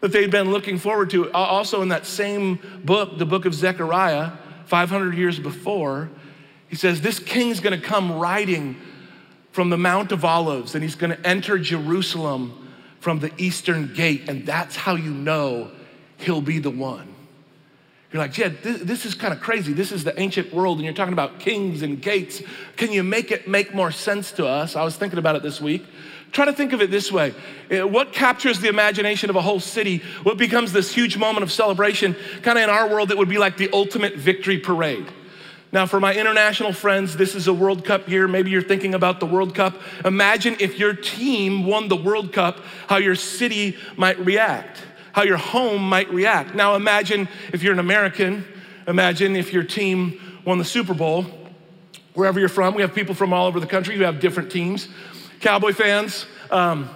that 0.00 0.12
they'd 0.12 0.30
been 0.30 0.50
looking 0.50 0.78
forward 0.78 1.10
to. 1.10 1.32
Uh, 1.32 1.36
also, 1.36 1.82
in 1.82 1.88
that 1.88 2.06
same 2.06 2.58
book, 2.84 3.18
the 3.18 3.26
book 3.26 3.44
of 3.44 3.54
Zechariah, 3.54 4.32
500 4.66 5.14
years 5.14 5.38
before, 5.38 6.10
he 6.68 6.76
says, 6.76 7.00
This 7.00 7.18
king's 7.18 7.60
gonna 7.60 7.80
come 7.80 8.18
riding 8.18 8.76
from 9.52 9.70
the 9.70 9.78
Mount 9.78 10.12
of 10.12 10.24
Olives 10.24 10.74
and 10.74 10.84
he's 10.84 10.94
gonna 10.94 11.18
enter 11.24 11.58
Jerusalem 11.58 12.68
from 13.00 13.20
the 13.20 13.32
eastern 13.38 13.92
gate, 13.94 14.28
and 14.28 14.44
that's 14.44 14.76
how 14.76 14.94
you 14.94 15.10
know 15.10 15.70
he'll 16.18 16.40
be 16.40 16.58
the 16.58 16.70
one. 16.70 17.14
You're 18.12 18.22
like, 18.22 18.32
Jed, 18.32 18.62
this, 18.62 18.80
this 18.82 19.06
is 19.06 19.14
kind 19.14 19.34
of 19.34 19.40
crazy. 19.40 19.74
This 19.74 19.92
is 19.92 20.02
the 20.02 20.18
ancient 20.18 20.52
world, 20.52 20.78
and 20.78 20.84
you're 20.84 20.94
talking 20.94 21.12
about 21.12 21.40
kings 21.40 21.82
and 21.82 22.00
gates. 22.00 22.42
Can 22.76 22.90
you 22.90 23.02
make 23.02 23.30
it 23.30 23.46
make 23.46 23.74
more 23.74 23.92
sense 23.92 24.32
to 24.32 24.46
us? 24.46 24.76
I 24.76 24.82
was 24.82 24.96
thinking 24.96 25.18
about 25.18 25.36
it 25.36 25.42
this 25.42 25.60
week. 25.60 25.84
Try 26.32 26.44
to 26.44 26.52
think 26.52 26.72
of 26.72 26.82
it 26.82 26.90
this 26.90 27.10
way 27.10 27.34
uh, 27.70 27.86
what 27.86 28.12
captures 28.12 28.60
the 28.60 28.68
imagination 28.68 29.30
of 29.30 29.36
a 29.36 29.40
whole 29.40 29.60
city? 29.60 30.02
What 30.22 30.38
becomes 30.38 30.72
this 30.72 30.92
huge 30.92 31.16
moment 31.16 31.42
of 31.42 31.52
celebration? 31.52 32.16
Kind 32.42 32.58
of 32.58 32.64
in 32.64 32.70
our 32.70 32.88
world, 32.88 33.10
it 33.10 33.18
would 33.18 33.28
be 33.28 33.38
like 33.38 33.56
the 33.56 33.70
ultimate 33.72 34.16
victory 34.16 34.58
parade. 34.58 35.06
Now, 35.70 35.84
for 35.84 36.00
my 36.00 36.14
international 36.14 36.72
friends, 36.72 37.16
this 37.16 37.34
is 37.34 37.46
a 37.46 37.52
World 37.52 37.84
Cup 37.84 38.08
year. 38.08 38.26
Maybe 38.26 38.50
you're 38.50 38.62
thinking 38.62 38.94
about 38.94 39.20
the 39.20 39.26
World 39.26 39.54
Cup. 39.54 39.78
Imagine 40.02 40.56
if 40.60 40.78
your 40.78 40.94
team 40.94 41.66
won 41.66 41.88
the 41.88 41.96
World 41.96 42.32
Cup, 42.32 42.60
how 42.86 42.96
your 42.96 43.14
city 43.14 43.76
might 43.96 44.18
react, 44.18 44.82
how 45.12 45.24
your 45.24 45.36
home 45.36 45.86
might 45.86 46.10
react. 46.10 46.54
Now, 46.54 46.74
imagine 46.74 47.28
if 47.52 47.62
you're 47.62 47.74
an 47.74 47.80
American, 47.80 48.46
imagine 48.86 49.36
if 49.36 49.52
your 49.52 49.62
team 49.62 50.40
won 50.46 50.56
the 50.56 50.64
Super 50.64 50.94
Bowl. 50.94 51.26
Wherever 52.14 52.40
you're 52.40 52.48
from, 52.48 52.74
we 52.74 52.80
have 52.80 52.94
people 52.94 53.14
from 53.14 53.34
all 53.34 53.46
over 53.46 53.60
the 53.60 53.66
country 53.66 53.94
who 53.94 54.04
have 54.04 54.20
different 54.20 54.50
teams. 54.50 54.88
Cowboy 55.40 55.72
fans, 55.72 56.26
um, 56.50 56.88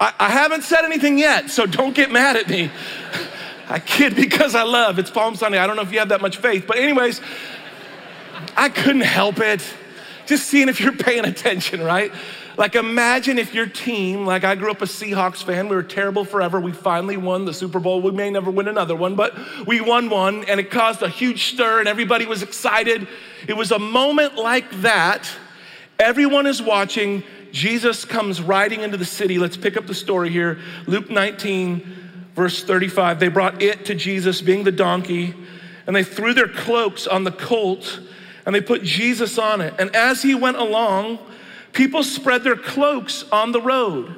I, 0.00 0.12
I 0.18 0.28
haven't 0.30 0.62
said 0.62 0.84
anything 0.84 1.18
yet, 1.18 1.50
so 1.50 1.66
don't 1.66 1.94
get 1.94 2.10
mad 2.10 2.36
at 2.36 2.48
me. 2.48 2.70
I 3.68 3.78
kid 3.78 4.16
because 4.16 4.54
I 4.54 4.62
love. 4.62 4.98
It's 4.98 5.10
Palm 5.10 5.36
Sunday. 5.36 5.58
I 5.58 5.66
don't 5.66 5.76
know 5.76 5.82
if 5.82 5.92
you 5.92 6.00
have 6.00 6.08
that 6.08 6.20
much 6.20 6.38
faith, 6.38 6.64
but 6.66 6.76
anyways, 6.78 7.20
I 8.56 8.68
couldn't 8.68 9.02
help 9.02 9.38
it. 9.38 9.62
Just 10.26 10.48
seeing 10.48 10.68
if 10.68 10.80
you're 10.80 10.92
paying 10.92 11.24
attention, 11.24 11.82
right? 11.82 12.12
like 12.60 12.74
imagine 12.74 13.38
if 13.38 13.54
your 13.54 13.64
team, 13.64 14.26
like 14.26 14.44
I 14.44 14.54
grew 14.54 14.70
up 14.70 14.82
a 14.82 14.84
Seahawks 14.84 15.42
fan, 15.42 15.70
we 15.70 15.76
were 15.76 15.82
terrible 15.82 16.26
forever. 16.26 16.60
We 16.60 16.72
finally 16.72 17.16
won 17.16 17.46
the 17.46 17.54
Super 17.54 17.80
Bowl. 17.80 18.02
We 18.02 18.10
may 18.10 18.30
never 18.30 18.50
win 18.50 18.68
another 18.68 18.94
one, 18.94 19.14
but 19.14 19.34
we 19.66 19.80
won 19.80 20.10
one 20.10 20.44
and 20.44 20.60
it 20.60 20.70
caused 20.70 21.00
a 21.00 21.08
huge 21.08 21.44
stir 21.44 21.80
and 21.80 21.88
everybody 21.88 22.26
was 22.26 22.42
excited. 22.42 23.08
It 23.48 23.56
was 23.56 23.72
a 23.72 23.78
moment 23.78 24.36
like 24.36 24.70
that. 24.82 25.26
Everyone 26.00 26.46
is 26.46 26.62
watching. 26.62 27.22
Jesus 27.52 28.06
comes 28.06 28.40
riding 28.40 28.80
into 28.80 28.96
the 28.96 29.04
city. 29.04 29.38
Let's 29.38 29.58
pick 29.58 29.76
up 29.76 29.86
the 29.86 29.94
story 29.94 30.30
here. 30.30 30.58
Luke 30.86 31.10
19, 31.10 31.82
verse 32.34 32.64
35. 32.64 33.20
They 33.20 33.28
brought 33.28 33.60
it 33.60 33.84
to 33.84 33.94
Jesus, 33.94 34.40
being 34.40 34.64
the 34.64 34.72
donkey, 34.72 35.34
and 35.86 35.94
they 35.94 36.02
threw 36.02 36.32
their 36.32 36.48
cloaks 36.48 37.06
on 37.06 37.24
the 37.24 37.30
colt 37.30 38.00
and 38.46 38.54
they 38.54 38.62
put 38.62 38.82
Jesus 38.82 39.38
on 39.38 39.60
it. 39.60 39.74
And 39.78 39.94
as 39.94 40.22
he 40.22 40.34
went 40.34 40.56
along, 40.56 41.18
people 41.72 42.02
spread 42.02 42.44
their 42.44 42.56
cloaks 42.56 43.24
on 43.30 43.52
the 43.52 43.60
road. 43.60 44.16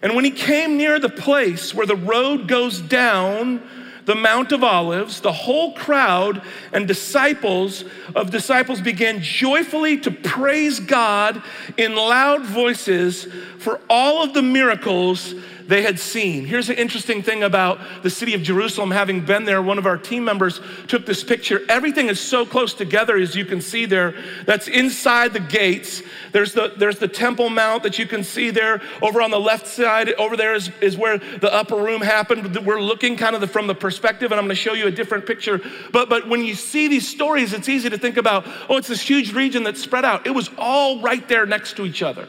And 0.00 0.14
when 0.14 0.24
he 0.24 0.30
came 0.30 0.78
near 0.78 0.98
the 0.98 1.10
place 1.10 1.74
where 1.74 1.86
the 1.86 1.94
road 1.94 2.48
goes 2.48 2.80
down, 2.80 3.62
the 4.08 4.14
Mount 4.14 4.52
of 4.52 4.64
Olives, 4.64 5.20
the 5.20 5.30
whole 5.30 5.74
crowd 5.74 6.40
and 6.72 6.88
disciples 6.88 7.84
of 8.16 8.30
disciples 8.30 8.80
began 8.80 9.20
joyfully 9.20 9.98
to 9.98 10.10
praise 10.10 10.80
God 10.80 11.42
in 11.76 11.94
loud 11.94 12.42
voices 12.42 13.28
for 13.58 13.82
all 13.90 14.24
of 14.24 14.32
the 14.32 14.40
miracles 14.40 15.34
they 15.68 15.82
had 15.82 16.00
seen. 16.00 16.46
Here's 16.46 16.70
an 16.70 16.76
interesting 16.76 17.22
thing 17.22 17.42
about 17.42 17.78
the 18.02 18.08
city 18.08 18.32
of 18.32 18.42
Jerusalem. 18.42 18.90
Having 18.90 19.26
been 19.26 19.44
there, 19.44 19.60
one 19.60 19.76
of 19.76 19.86
our 19.86 19.98
team 19.98 20.24
members 20.24 20.60
took 20.86 21.04
this 21.04 21.22
picture. 21.22 21.60
Everything 21.68 22.08
is 22.08 22.18
so 22.18 22.46
close 22.46 22.72
together, 22.72 23.16
as 23.18 23.36
you 23.36 23.44
can 23.44 23.60
see 23.60 23.84
there. 23.84 24.14
That's 24.46 24.66
inside 24.66 25.34
the 25.34 25.40
gates. 25.40 26.02
There's 26.32 26.54
the, 26.54 26.72
there's 26.76 26.98
the 26.98 27.06
Temple 27.06 27.50
Mount 27.50 27.82
that 27.82 27.98
you 27.98 28.06
can 28.06 28.24
see 28.24 28.50
there. 28.50 28.80
Over 29.02 29.20
on 29.20 29.30
the 29.30 29.38
left 29.38 29.66
side, 29.66 30.14
over 30.14 30.38
there 30.38 30.54
is, 30.54 30.70
is 30.80 30.96
where 30.96 31.18
the 31.18 31.52
upper 31.52 31.76
room 31.76 32.00
happened. 32.00 32.56
We're 32.64 32.80
looking 32.80 33.18
kind 33.18 33.34
of 33.34 33.42
the, 33.42 33.46
from 33.46 33.66
the 33.66 33.74
perspective, 33.74 34.32
and 34.32 34.40
I'm 34.40 34.46
going 34.46 34.56
to 34.56 34.62
show 34.62 34.72
you 34.72 34.86
a 34.86 34.90
different 34.90 35.26
picture. 35.26 35.60
But, 35.92 36.08
but 36.08 36.26
when 36.28 36.42
you 36.44 36.54
see 36.54 36.88
these 36.88 37.06
stories, 37.06 37.52
it's 37.52 37.68
easy 37.68 37.90
to 37.90 37.98
think 37.98 38.16
about, 38.16 38.46
oh, 38.70 38.78
it's 38.78 38.88
this 38.88 39.02
huge 39.02 39.34
region 39.34 39.64
that's 39.64 39.82
spread 39.82 40.06
out. 40.06 40.26
It 40.26 40.34
was 40.34 40.48
all 40.56 41.02
right 41.02 41.28
there 41.28 41.44
next 41.44 41.76
to 41.76 41.84
each 41.84 42.02
other. 42.02 42.26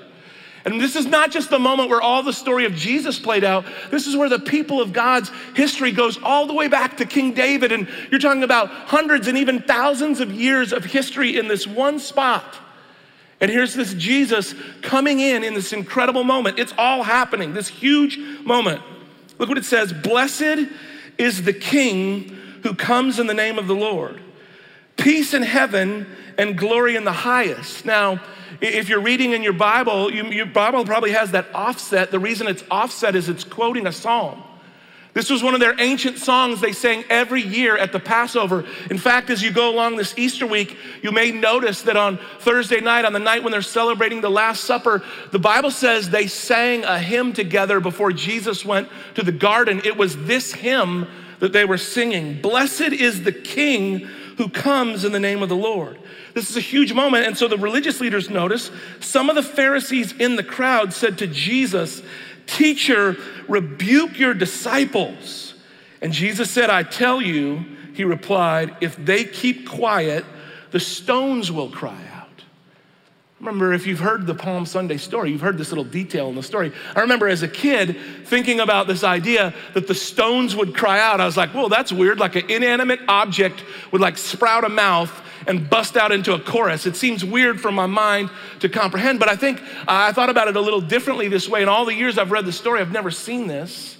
And 0.65 0.79
this 0.79 0.95
is 0.95 1.05
not 1.05 1.31
just 1.31 1.49
the 1.49 1.59
moment 1.59 1.89
where 1.89 2.01
all 2.01 2.21
the 2.21 2.33
story 2.33 2.65
of 2.65 2.75
Jesus 2.75 3.17
played 3.17 3.43
out. 3.43 3.65
This 3.91 4.07
is 4.07 4.17
where 4.17 4.29
the 4.29 4.39
people 4.39 4.81
of 4.81 4.91
God's 4.91 5.31
history 5.55 5.91
goes 5.91 6.21
all 6.21 6.47
the 6.47 6.53
way 6.53 6.67
back 6.67 6.97
to 6.97 7.05
King 7.05 7.33
David. 7.33 7.71
And 7.71 7.87
you're 8.11 8.19
talking 8.19 8.43
about 8.43 8.69
hundreds 8.69 9.27
and 9.27 9.37
even 9.37 9.61
thousands 9.61 10.19
of 10.19 10.31
years 10.31 10.73
of 10.73 10.83
history 10.83 11.37
in 11.37 11.47
this 11.47 11.65
one 11.65 11.99
spot. 11.99 12.57
And 13.41 13.49
here's 13.49 13.73
this 13.73 13.93
Jesus 13.93 14.53
coming 14.81 15.21
in 15.21 15.43
in 15.43 15.53
this 15.53 15.71
incredible 15.71 16.25
moment. 16.25 16.59
It's 16.59 16.73
all 16.77 17.03
happening, 17.03 17.53
this 17.53 17.69
huge 17.69 18.17
moment. 18.43 18.81
Look 19.37 19.47
what 19.47 19.57
it 19.57 19.65
says 19.65 19.93
Blessed 19.93 20.67
is 21.17 21.43
the 21.43 21.53
King 21.53 22.35
who 22.63 22.73
comes 22.73 23.19
in 23.19 23.27
the 23.27 23.33
name 23.33 23.57
of 23.57 23.67
the 23.67 23.75
Lord. 23.75 24.19
Peace 24.97 25.33
in 25.33 25.43
heaven 25.43 26.05
and 26.37 26.57
glory 26.57 26.97
in 26.97 27.05
the 27.05 27.11
highest. 27.13 27.85
Now, 27.85 28.21
if 28.61 28.89
you're 28.89 29.01
reading 29.01 29.31
in 29.33 29.43
your 29.43 29.53
Bible, 29.53 30.11
you, 30.11 30.25
your 30.25 30.45
Bible 30.45 30.85
probably 30.85 31.11
has 31.11 31.31
that 31.31 31.47
offset. 31.53 32.11
The 32.11 32.19
reason 32.19 32.47
it's 32.47 32.63
offset 32.69 33.15
is 33.15 33.29
it's 33.29 33.43
quoting 33.43 33.87
a 33.87 33.91
psalm. 33.91 34.43
This 35.13 35.29
was 35.29 35.41
one 35.41 35.55
of 35.55 35.59
their 35.59 35.79
ancient 35.81 36.19
songs 36.19 36.61
they 36.61 36.71
sang 36.71 37.03
every 37.09 37.41
year 37.41 37.75
at 37.75 37.91
the 37.91 37.99
Passover. 37.99 38.63
In 38.91 38.97
fact, 38.97 39.31
as 39.31 39.41
you 39.41 39.51
go 39.51 39.69
along 39.69 39.95
this 39.95 40.13
Easter 40.17 40.45
week, 40.45 40.77
you 41.01 41.11
may 41.11 41.31
notice 41.31 41.81
that 41.83 41.97
on 41.97 42.19
Thursday 42.39 42.79
night, 42.79 43.05
on 43.05 43.13
the 43.13 43.19
night 43.19 43.43
when 43.43 43.51
they're 43.51 43.61
celebrating 43.63 44.21
the 44.21 44.29
Last 44.29 44.65
Supper, 44.65 45.03
the 45.31 45.39
Bible 45.39 45.71
says 45.71 46.09
they 46.09 46.27
sang 46.27 46.83
a 46.83 46.99
hymn 46.99 47.33
together 47.33 47.79
before 47.79 48.11
Jesus 48.11 48.63
went 48.63 48.87
to 49.15 49.23
the 49.23 49.31
garden. 49.31 49.81
It 49.83 49.97
was 49.97 50.15
this 50.25 50.53
hymn 50.53 51.07
that 51.39 51.53
they 51.53 51.65
were 51.65 51.77
singing 51.77 52.39
Blessed 52.41 52.93
is 52.93 53.23
the 53.23 53.31
King 53.31 54.07
who 54.39 54.47
comes 54.47 55.03
in 55.03 55.11
the 55.11 55.19
name 55.19 55.43
of 55.43 55.49
the 55.49 55.55
Lord. 55.55 55.99
This 56.33 56.49
is 56.49 56.55
a 56.55 56.61
huge 56.61 56.93
moment. 56.93 57.27
And 57.27 57.37
so 57.37 57.49
the 57.49 57.57
religious 57.57 57.99
leaders 57.99 58.29
notice 58.29 58.71
some 59.01 59.29
of 59.29 59.35
the 59.35 59.43
Pharisees 59.43 60.13
in 60.13 60.37
the 60.37 60.43
crowd 60.43 60.93
said 60.93 61.17
to 61.17 61.27
Jesus, 61.27 62.01
Teacher, 62.47 63.17
rebuke 63.49 64.17
your 64.17 64.33
disciples. 64.33 65.55
And 66.01 66.13
Jesus 66.13 66.49
said, 66.49 66.69
I 66.69 66.83
tell 66.83 67.21
you, 67.21 67.65
he 67.93 68.05
replied, 68.05 68.77
if 68.79 68.95
they 68.95 69.25
keep 69.25 69.67
quiet, 69.67 70.23
the 70.71 70.79
stones 70.79 71.51
will 71.51 71.69
cry. 71.69 72.08
Remember, 73.39 73.71
if 73.71 73.87
you've 73.87 74.01
heard 74.01 74.27
the 74.27 74.35
Palm 74.35 74.65
Sunday 74.65 74.97
story, 74.97 75.31
you've 75.31 75.39
heard 75.39 75.57
this 75.57 75.69
little 75.69 75.85
detail 75.85 76.27
in 76.27 76.35
the 76.35 76.43
story. 76.43 76.73
I 76.93 76.99
remember 76.99 77.29
as 77.29 77.41
a 77.41 77.47
kid 77.47 77.95
thinking 78.25 78.59
about 78.59 78.85
this 78.87 79.05
idea 79.05 79.53
that 79.73 79.87
the 79.87 79.95
stones 79.95 80.57
would 80.57 80.75
cry 80.75 80.99
out. 80.99 81.21
I 81.21 81.25
was 81.25 81.37
like, 81.37 81.51
whoa, 81.51 81.69
that's 81.69 81.93
weird. 81.93 82.19
Like 82.19 82.35
an 82.35 82.51
inanimate 82.51 82.99
object 83.07 83.63
would 83.93 84.01
like 84.01 84.17
sprout 84.17 84.65
a 84.65 84.69
mouth 84.69 85.21
and 85.47 85.69
bust 85.69 85.95
out 85.95 86.11
into 86.11 86.33
a 86.33 86.39
chorus. 86.39 86.85
It 86.85 86.97
seems 86.97 87.23
weird 87.23 87.61
for 87.61 87.71
my 87.71 87.85
mind 87.85 88.29
to 88.59 88.67
comprehend, 88.67 89.19
but 89.19 89.29
I 89.29 89.37
think 89.37 89.61
uh, 89.61 89.85
I 89.87 90.11
thought 90.11 90.29
about 90.29 90.49
it 90.49 90.57
a 90.57 90.61
little 90.61 90.81
differently 90.81 91.29
this 91.29 91.47
way. 91.47 91.61
In 91.61 91.69
all 91.69 91.85
the 91.85 91.95
years 91.95 92.17
I've 92.17 92.31
read 92.31 92.45
the 92.45 92.51
story, 92.51 92.81
I've 92.81 92.91
never 92.91 93.09
seen 93.09 93.47
this. 93.47 93.97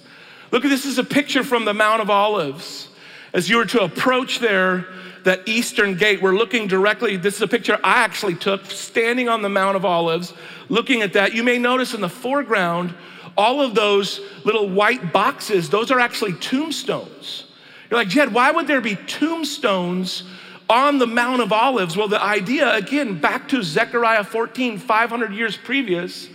Look 0.50 0.64
this 0.64 0.84
is 0.84 0.98
a 0.98 1.04
picture 1.04 1.44
from 1.44 1.64
the 1.64 1.72
Mount 1.72 2.02
of 2.02 2.10
Olives. 2.10 2.88
As 3.32 3.48
you 3.48 3.56
were 3.56 3.66
to 3.66 3.82
approach 3.84 4.40
there, 4.40 4.86
that 5.24 5.48
eastern 5.48 5.96
gate, 5.96 6.22
we're 6.22 6.36
looking 6.36 6.66
directly. 6.66 7.16
This 7.16 7.36
is 7.36 7.42
a 7.42 7.48
picture 7.48 7.78
I 7.84 8.02
actually 8.02 8.34
took 8.34 8.64
standing 8.66 9.28
on 9.28 9.42
the 9.42 9.48
Mount 9.48 9.76
of 9.76 9.84
Olives, 9.84 10.32
looking 10.68 11.02
at 11.02 11.12
that. 11.14 11.34
You 11.34 11.42
may 11.42 11.58
notice 11.58 11.94
in 11.94 12.00
the 12.00 12.08
foreground, 12.08 12.94
all 13.36 13.60
of 13.60 13.74
those 13.74 14.20
little 14.44 14.68
white 14.68 15.12
boxes, 15.12 15.70
those 15.70 15.90
are 15.90 16.00
actually 16.00 16.34
tombstones. 16.34 17.44
You're 17.90 18.00
like, 18.00 18.08
Jed, 18.08 18.32
why 18.32 18.50
would 18.50 18.66
there 18.66 18.80
be 18.80 18.96
tombstones 18.96 20.24
on 20.70 20.98
the 20.98 21.06
Mount 21.06 21.42
of 21.42 21.52
Olives. 21.52 21.96
Well, 21.96 22.06
the 22.06 22.22
idea, 22.22 22.72
again, 22.72 23.20
back 23.20 23.48
to 23.48 23.62
Zechariah 23.62 24.22
14, 24.22 24.78
500 24.78 25.32
years 25.32 25.56
previous, 25.56 26.28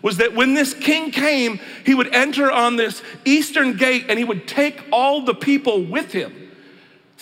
was 0.00 0.16
that 0.16 0.34
when 0.34 0.54
this 0.54 0.74
king 0.74 1.12
came, 1.12 1.60
he 1.84 1.94
would 1.94 2.12
enter 2.12 2.50
on 2.50 2.76
this 2.76 3.02
eastern 3.24 3.76
gate 3.76 4.06
and 4.08 4.18
he 4.18 4.24
would 4.24 4.48
take 4.48 4.82
all 4.90 5.24
the 5.24 5.34
people 5.34 5.84
with 5.84 6.10
him. 6.10 6.41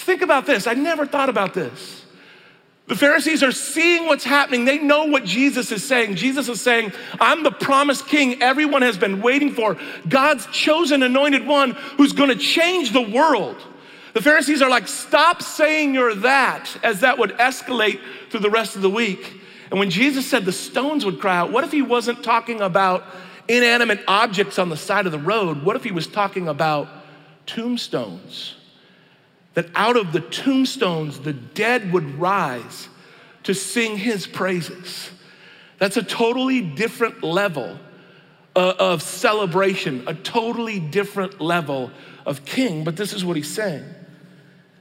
Think 0.00 0.22
about 0.22 0.46
this. 0.46 0.66
I 0.66 0.74
never 0.74 1.06
thought 1.06 1.28
about 1.28 1.54
this. 1.54 2.04
The 2.86 2.96
Pharisees 2.96 3.44
are 3.44 3.52
seeing 3.52 4.06
what's 4.06 4.24
happening. 4.24 4.64
They 4.64 4.78
know 4.78 5.04
what 5.04 5.24
Jesus 5.24 5.70
is 5.70 5.86
saying. 5.86 6.16
Jesus 6.16 6.48
is 6.48 6.60
saying, 6.60 6.92
I'm 7.20 7.44
the 7.44 7.52
promised 7.52 8.08
king 8.08 8.42
everyone 8.42 8.82
has 8.82 8.98
been 8.98 9.22
waiting 9.22 9.54
for, 9.54 9.76
God's 10.08 10.46
chosen 10.46 11.04
anointed 11.04 11.46
one 11.46 11.72
who's 11.96 12.12
going 12.12 12.30
to 12.30 12.36
change 12.36 12.92
the 12.92 13.00
world. 13.00 13.56
The 14.12 14.20
Pharisees 14.20 14.60
are 14.60 14.68
like, 14.68 14.88
stop 14.88 15.40
saying 15.40 15.94
you're 15.94 16.16
that, 16.16 16.76
as 16.82 17.00
that 17.00 17.16
would 17.16 17.30
escalate 17.38 18.00
through 18.28 18.40
the 18.40 18.50
rest 18.50 18.74
of 18.74 18.82
the 18.82 18.90
week. 18.90 19.40
And 19.70 19.78
when 19.78 19.90
Jesus 19.90 20.28
said 20.28 20.44
the 20.44 20.50
stones 20.50 21.04
would 21.04 21.20
cry 21.20 21.36
out, 21.36 21.52
what 21.52 21.62
if 21.62 21.70
he 21.70 21.82
wasn't 21.82 22.24
talking 22.24 22.60
about 22.60 23.04
inanimate 23.46 24.00
objects 24.08 24.58
on 24.58 24.68
the 24.68 24.76
side 24.76 25.06
of 25.06 25.12
the 25.12 25.18
road? 25.18 25.62
What 25.62 25.76
if 25.76 25.84
he 25.84 25.92
was 25.92 26.08
talking 26.08 26.48
about 26.48 26.88
tombstones? 27.46 28.56
That 29.54 29.66
out 29.74 29.96
of 29.96 30.12
the 30.12 30.20
tombstones, 30.20 31.20
the 31.20 31.32
dead 31.32 31.92
would 31.92 32.18
rise 32.18 32.88
to 33.42 33.54
sing 33.54 33.96
his 33.96 34.26
praises. 34.26 35.10
That's 35.78 35.96
a 35.96 36.02
totally 36.02 36.60
different 36.60 37.22
level 37.22 37.78
uh, 38.54 38.74
of 38.78 39.02
celebration, 39.02 40.04
a 40.06 40.14
totally 40.14 40.78
different 40.78 41.40
level 41.40 41.90
of 42.26 42.44
king. 42.44 42.84
But 42.84 42.96
this 42.96 43.12
is 43.12 43.24
what 43.24 43.36
he's 43.36 43.52
saying. 43.52 43.84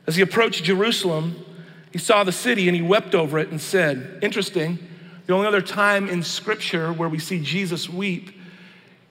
As 0.07 0.15
he 0.15 0.21
approached 0.21 0.63
Jerusalem, 0.63 1.45
he 1.91 1.97
saw 1.99 2.23
the 2.23 2.31
city 2.31 2.67
and 2.67 2.75
he 2.75 2.81
wept 2.81 3.15
over 3.15 3.39
it 3.39 3.49
and 3.49 3.61
said, 3.61 4.19
Interesting, 4.21 4.79
the 5.25 5.33
only 5.33 5.47
other 5.47 5.61
time 5.61 6.09
in 6.09 6.23
scripture 6.23 6.91
where 6.91 7.09
we 7.09 7.19
see 7.19 7.39
Jesus 7.39 7.87
weep 7.87 8.31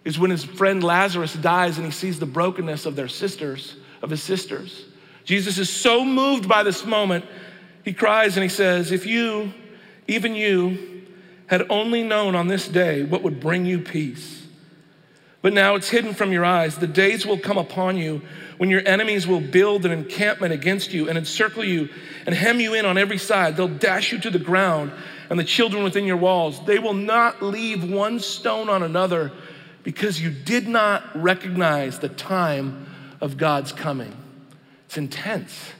is 0.05 0.19
when 0.19 0.31
his 0.31 0.45
friend 0.45 0.83
Lazarus 0.83 1.35
dies 1.35 1.77
and 1.77 1.87
he 1.87 1.93
sees 1.93 2.19
the 2.19 2.27
brokenness 2.27 2.87
of 2.87 2.97
their 2.97 3.09
sisters, 3.09 3.77
of 4.03 4.11
his 4.11 4.23
sisters. 4.23 4.87
Jesus 5.29 5.59
is 5.59 5.69
so 5.69 6.07
moved 6.07 6.49
by 6.49 6.63
this 6.63 6.87
moment, 6.87 7.23
he 7.85 7.93
cries 7.93 8.39
and 8.39 8.43
he 8.43 8.49
says, 8.49 8.93
If 8.93 9.05
you, 9.05 9.53
even 10.07 10.35
you, 10.35 11.05
had 11.49 11.71
only 11.71 12.03
known 12.03 12.35
on 12.35 12.49
this 12.49 12.67
day 12.67 13.03
what 13.03 13.23
would 13.23 13.39
bring 13.39 13.67
you 13.67 13.79
peace. 13.79 14.47
But 15.43 15.53
now 15.53 15.75
it's 15.75 15.91
hidden 15.91 16.15
from 16.15 16.33
your 16.33 16.47
eyes. 16.47 16.79
The 16.79 16.87
days 16.87 17.27
will 17.27 17.39
come 17.39 17.59
upon 17.59 17.99
you 17.99 18.23
when 18.57 18.71
your 18.71 18.81
enemies 18.89 19.27
will 19.27 19.43
build 19.43 19.85
an 19.85 19.93
encampment 19.93 20.55
against 20.55 20.95
you 20.95 21.11
and 21.11 21.19
encircle 21.19 21.63
you 21.63 21.91
and 22.25 22.35
hem 22.35 22.59
you 22.59 22.73
in 22.73 22.87
on 22.87 22.97
every 22.97 23.19
side. 23.19 23.55
They'll 23.55 23.69
dash 23.69 24.13
you 24.13 24.21
to 24.21 24.31
the 24.31 24.39
ground 24.39 24.93
and 25.29 25.39
the 25.39 25.45
children 25.45 25.85
within 25.85 26.07
your 26.07 26.17
walls. 26.17 26.65
They 26.65 26.79
will 26.79 26.95
not 26.95 27.43
leave 27.43 27.85
one 27.85 28.19
stone 28.21 28.71
on 28.71 28.83
another 28.83 29.31
because 29.83 30.23
you 30.23 30.31
did 30.31 30.67
not 30.67 31.05
recognize 31.15 31.99
the 31.99 32.09
time 32.09 32.87
of 33.21 33.37
God's 33.37 33.73
coming. 33.73 34.17
It's 34.89 34.97
intense, 34.97 35.73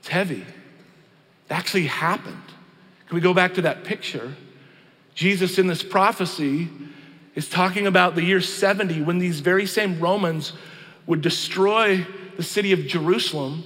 it's 0.00 0.08
heavy. 0.08 0.40
It 0.40 1.52
actually 1.52 1.86
happened. 1.86 2.42
Can 3.06 3.14
we 3.14 3.20
go 3.20 3.32
back 3.32 3.54
to 3.54 3.62
that 3.62 3.84
picture? 3.84 4.34
Jesus 5.14 5.56
in 5.56 5.68
this 5.68 5.84
prophecy 5.84 6.68
is 7.36 7.48
talking 7.48 7.86
about 7.86 8.16
the 8.16 8.24
year 8.24 8.40
70 8.40 9.02
when 9.02 9.18
these 9.18 9.38
very 9.38 9.66
same 9.66 10.00
Romans 10.00 10.52
would 11.06 11.20
destroy 11.20 12.04
the 12.36 12.42
city 12.42 12.72
of 12.72 12.88
Jerusalem. 12.88 13.62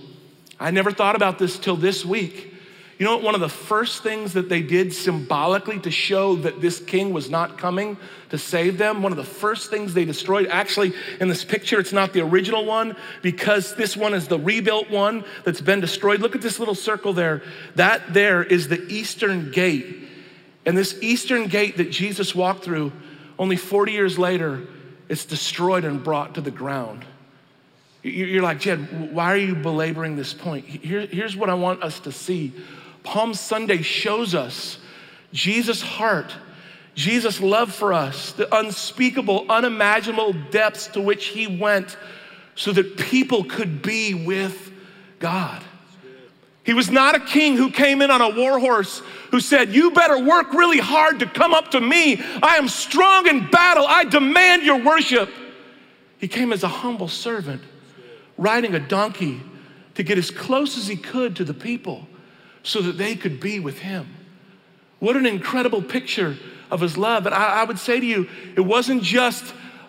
I 0.60 0.70
never 0.70 0.90
thought 0.90 1.16
about 1.16 1.38
this 1.38 1.58
till 1.58 1.76
this 1.76 2.04
week. 2.04 2.53
You 2.98 3.06
know 3.06 3.16
what? 3.16 3.24
One 3.24 3.34
of 3.34 3.40
the 3.40 3.48
first 3.48 4.02
things 4.02 4.34
that 4.34 4.48
they 4.48 4.62
did 4.62 4.92
symbolically 4.92 5.80
to 5.80 5.90
show 5.90 6.36
that 6.36 6.60
this 6.60 6.78
king 6.78 7.12
was 7.12 7.28
not 7.28 7.58
coming 7.58 7.96
to 8.30 8.38
save 8.38 8.78
them, 8.78 9.02
one 9.02 9.12
of 9.12 9.16
the 9.16 9.24
first 9.24 9.70
things 9.70 9.94
they 9.94 10.04
destroyed, 10.04 10.46
actually, 10.48 10.92
in 11.20 11.28
this 11.28 11.44
picture, 11.44 11.80
it's 11.80 11.92
not 11.92 12.12
the 12.12 12.20
original 12.20 12.64
one 12.64 12.96
because 13.22 13.74
this 13.74 13.96
one 13.96 14.14
is 14.14 14.28
the 14.28 14.38
rebuilt 14.38 14.90
one 14.90 15.24
that's 15.44 15.60
been 15.60 15.80
destroyed. 15.80 16.20
Look 16.20 16.36
at 16.36 16.42
this 16.42 16.58
little 16.58 16.74
circle 16.74 17.12
there. 17.12 17.42
That 17.74 18.14
there 18.14 18.42
is 18.42 18.68
the 18.68 18.84
eastern 18.86 19.50
gate. 19.50 20.08
And 20.66 20.76
this 20.76 20.96
eastern 21.02 21.48
gate 21.48 21.76
that 21.78 21.90
Jesus 21.90 22.34
walked 22.34 22.64
through, 22.64 22.92
only 23.38 23.56
40 23.56 23.92
years 23.92 24.18
later, 24.18 24.66
it's 25.08 25.24
destroyed 25.24 25.84
and 25.84 26.02
brought 26.02 26.36
to 26.36 26.40
the 26.40 26.50
ground. 26.50 27.04
You're 28.02 28.42
like, 28.42 28.60
Jed, 28.60 29.12
why 29.14 29.32
are 29.32 29.36
you 29.36 29.54
belaboring 29.54 30.14
this 30.14 30.34
point? 30.34 30.66
Here, 30.66 31.06
here's 31.06 31.36
what 31.36 31.48
I 31.48 31.54
want 31.54 31.82
us 31.82 32.00
to 32.00 32.12
see 32.12 32.52
Palm 33.04 33.34
Sunday 33.34 33.82
shows 33.82 34.34
us 34.34 34.78
Jesus' 35.32 35.82
heart, 35.82 36.34
Jesus' 36.94 37.40
love 37.40 37.72
for 37.72 37.92
us, 37.92 38.32
the 38.32 38.52
unspeakable, 38.56 39.46
unimaginable 39.48 40.32
depths 40.50 40.88
to 40.88 41.00
which 41.00 41.26
he 41.26 41.46
went 41.46 41.96
so 42.56 42.72
that 42.72 42.96
people 42.96 43.44
could 43.44 43.82
be 43.82 44.14
with 44.14 44.72
God. 45.18 45.62
He 46.62 46.72
was 46.72 46.90
not 46.90 47.14
a 47.14 47.20
king 47.20 47.56
who 47.56 47.70
came 47.70 48.00
in 48.00 48.10
on 48.10 48.22
a 48.22 48.30
war 48.30 48.58
horse 48.58 49.02
who 49.30 49.40
said, 49.40 49.74
You 49.74 49.90
better 49.90 50.18
work 50.18 50.54
really 50.54 50.78
hard 50.78 51.18
to 51.18 51.26
come 51.26 51.52
up 51.52 51.72
to 51.72 51.80
me. 51.80 52.22
I 52.42 52.56
am 52.56 52.68
strong 52.68 53.26
in 53.26 53.50
battle. 53.50 53.84
I 53.86 54.04
demand 54.04 54.62
your 54.62 54.82
worship. 54.82 55.28
He 56.16 56.26
came 56.26 56.54
as 56.54 56.62
a 56.62 56.68
humble 56.68 57.08
servant, 57.08 57.60
riding 58.38 58.74
a 58.74 58.80
donkey 58.80 59.42
to 59.96 60.02
get 60.02 60.16
as 60.16 60.30
close 60.30 60.78
as 60.78 60.86
he 60.86 60.96
could 60.96 61.36
to 61.36 61.44
the 61.44 61.52
people 61.52 62.08
so 62.64 62.82
that 62.82 62.98
they 62.98 63.14
could 63.14 63.38
be 63.38 63.60
with 63.60 63.78
him. 63.78 64.08
What 64.98 65.16
an 65.16 65.26
incredible 65.26 65.82
picture 65.82 66.36
of 66.70 66.80
his 66.80 66.96
love. 66.96 67.26
And 67.26 67.34
I, 67.34 67.60
I, 67.60 67.64
would 67.64 67.78
say 67.78 68.00
to 68.00 68.06
you, 68.06 68.28
it 68.56 68.62
wasn't 68.62 69.02
just 69.02 69.44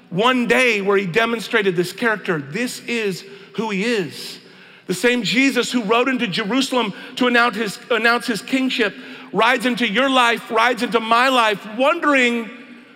one 0.10 0.46
day 0.46 0.82
where 0.82 0.98
he 0.98 1.06
demonstrated 1.06 1.76
this 1.76 1.94
character. 1.94 2.40
This 2.40 2.80
is 2.82 3.26
who 3.56 3.72
he 3.72 3.84
is. 3.84 4.40
The 4.88 4.94
same 4.94 5.24
Jesus 5.24 5.72
who 5.72 5.84
rode 5.84 6.10
into 6.10 6.28
Jerusalem 6.28 6.94
to 7.16 7.28
announce 7.28 7.56
his, 7.56 7.80
announce 7.90 8.28
his 8.28 8.42
kingship 8.42 8.94
rides 9.34 9.66
into 9.66 9.88
your 9.88 10.10
life, 10.10 10.52
rides 10.52 10.84
into 10.84 11.00
my 11.00 11.30
life, 11.30 11.66
wondering 11.78 12.50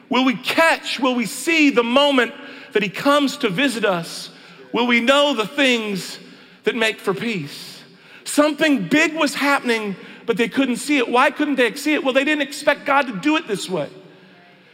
will 0.10 0.26
we 0.26 0.36
catch, 0.36 1.00
will 1.00 1.16
we 1.16 1.26
see 1.26 1.70
the 1.70 1.84
moment 1.84 2.34
that 2.74 2.84
he 2.84 2.90
comes 2.90 3.38
to 3.38 3.50
visit 3.50 3.86
us? 3.86 4.30
Will 4.72 4.88
we 4.88 5.00
know 5.00 5.34
the 5.34 5.48
things 5.48 6.20
that 6.64 6.76
make 6.76 7.00
for 7.00 7.14
peace? 7.14 7.69
Something 8.30 8.88
big 8.88 9.16
was 9.16 9.34
happening, 9.34 9.96
but 10.28 10.38
they 10.38 10.48
couldn't 10.48 10.76
see 10.76 10.98
it. 10.98 11.10
Why 11.10 11.32
couldn't 11.32 11.56
they 11.56 11.74
see 11.74 11.96
it? 11.96 12.04
Well, 12.04 12.14
they 12.14 12.24
didn't 12.24 12.44
expect 12.44 12.86
God 12.86 13.08
to 13.08 13.20
do 13.20 13.38
it 13.38 13.48
this 13.48 13.68
way. 13.68 13.90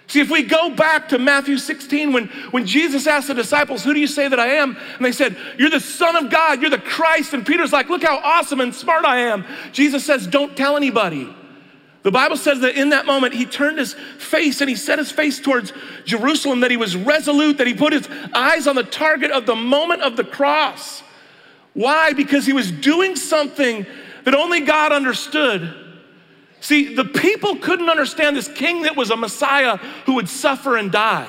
See, 0.07 0.19
if 0.19 0.29
we 0.29 0.43
go 0.43 0.69
back 0.75 1.09
to 1.09 1.17
Matthew 1.17 1.57
16, 1.57 2.11
when, 2.11 2.27
when 2.51 2.67
Jesus 2.67 3.07
asked 3.07 3.29
the 3.29 3.33
disciples, 3.33 3.83
Who 3.83 3.93
do 3.93 3.99
you 3.99 4.07
say 4.07 4.27
that 4.27 4.39
I 4.39 4.47
am? 4.47 4.77
And 4.97 5.05
they 5.05 5.13
said, 5.13 5.37
You're 5.57 5.69
the 5.69 5.79
Son 5.79 6.17
of 6.17 6.29
God, 6.29 6.61
you're 6.61 6.69
the 6.69 6.77
Christ. 6.77 7.33
And 7.33 7.45
Peter's 7.45 7.71
like, 7.71 7.89
Look 7.89 8.03
how 8.03 8.17
awesome 8.17 8.59
and 8.59 8.75
smart 8.75 9.05
I 9.05 9.19
am. 9.19 9.45
Jesus 9.71 10.05
says, 10.05 10.27
Don't 10.27 10.57
tell 10.57 10.75
anybody. 10.75 11.33
The 12.03 12.11
Bible 12.11 12.37
says 12.37 12.59
that 12.59 12.75
in 12.75 12.89
that 12.89 13.05
moment, 13.05 13.33
he 13.33 13.45
turned 13.45 13.79
his 13.79 13.93
face 13.93 14.59
and 14.61 14.69
he 14.69 14.75
set 14.75 14.99
his 14.99 15.11
face 15.11 15.39
towards 15.39 15.71
Jerusalem, 16.03 16.59
that 16.59 16.69
he 16.69 16.77
was 16.77 16.95
resolute, 16.95 17.57
that 17.57 17.67
he 17.67 17.73
put 17.73 17.93
his 17.93 18.07
eyes 18.33 18.67
on 18.67 18.75
the 18.75 18.83
target 18.83 19.31
of 19.31 19.45
the 19.45 19.55
moment 19.55 20.01
of 20.01 20.17
the 20.17 20.25
cross. 20.25 21.01
Why? 21.75 22.13
Because 22.13 22.45
he 22.45 22.53
was 22.53 22.71
doing 22.71 23.15
something 23.15 23.85
that 24.23 24.33
only 24.33 24.61
God 24.61 24.91
understood. 24.91 25.73
See, 26.61 26.95
the 26.95 27.05
people 27.05 27.57
couldn't 27.57 27.89
understand 27.89 28.35
this 28.35 28.47
king 28.47 28.83
that 28.83 28.95
was 28.95 29.11
a 29.11 29.17
Messiah 29.17 29.77
who 30.07 30.15
would 30.15 30.27
suffer 30.27 30.77
and 30.77 30.91
die. 30.91 31.27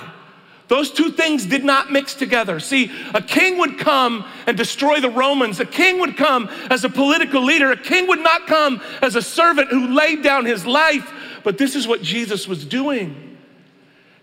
Those 0.68 0.90
two 0.90 1.10
things 1.10 1.46
did 1.46 1.64
not 1.64 1.92
mix 1.92 2.14
together. 2.14 2.58
See, 2.58 2.90
a 3.12 3.20
king 3.20 3.58
would 3.58 3.78
come 3.78 4.24
and 4.46 4.56
destroy 4.56 5.00
the 5.00 5.10
Romans. 5.10 5.60
A 5.60 5.66
king 5.66 6.00
would 6.00 6.16
come 6.16 6.48
as 6.70 6.84
a 6.84 6.88
political 6.88 7.42
leader. 7.42 7.70
A 7.70 7.76
king 7.76 8.06
would 8.08 8.20
not 8.20 8.46
come 8.46 8.80
as 9.02 9.14
a 9.14 9.22
servant 9.22 9.68
who 9.68 9.88
laid 9.88 10.22
down 10.22 10.44
his 10.44 10.64
life. 10.64 11.12
But 11.44 11.58
this 11.58 11.76
is 11.76 11.86
what 11.86 12.02
Jesus 12.02 12.48
was 12.48 12.64
doing. 12.64 13.25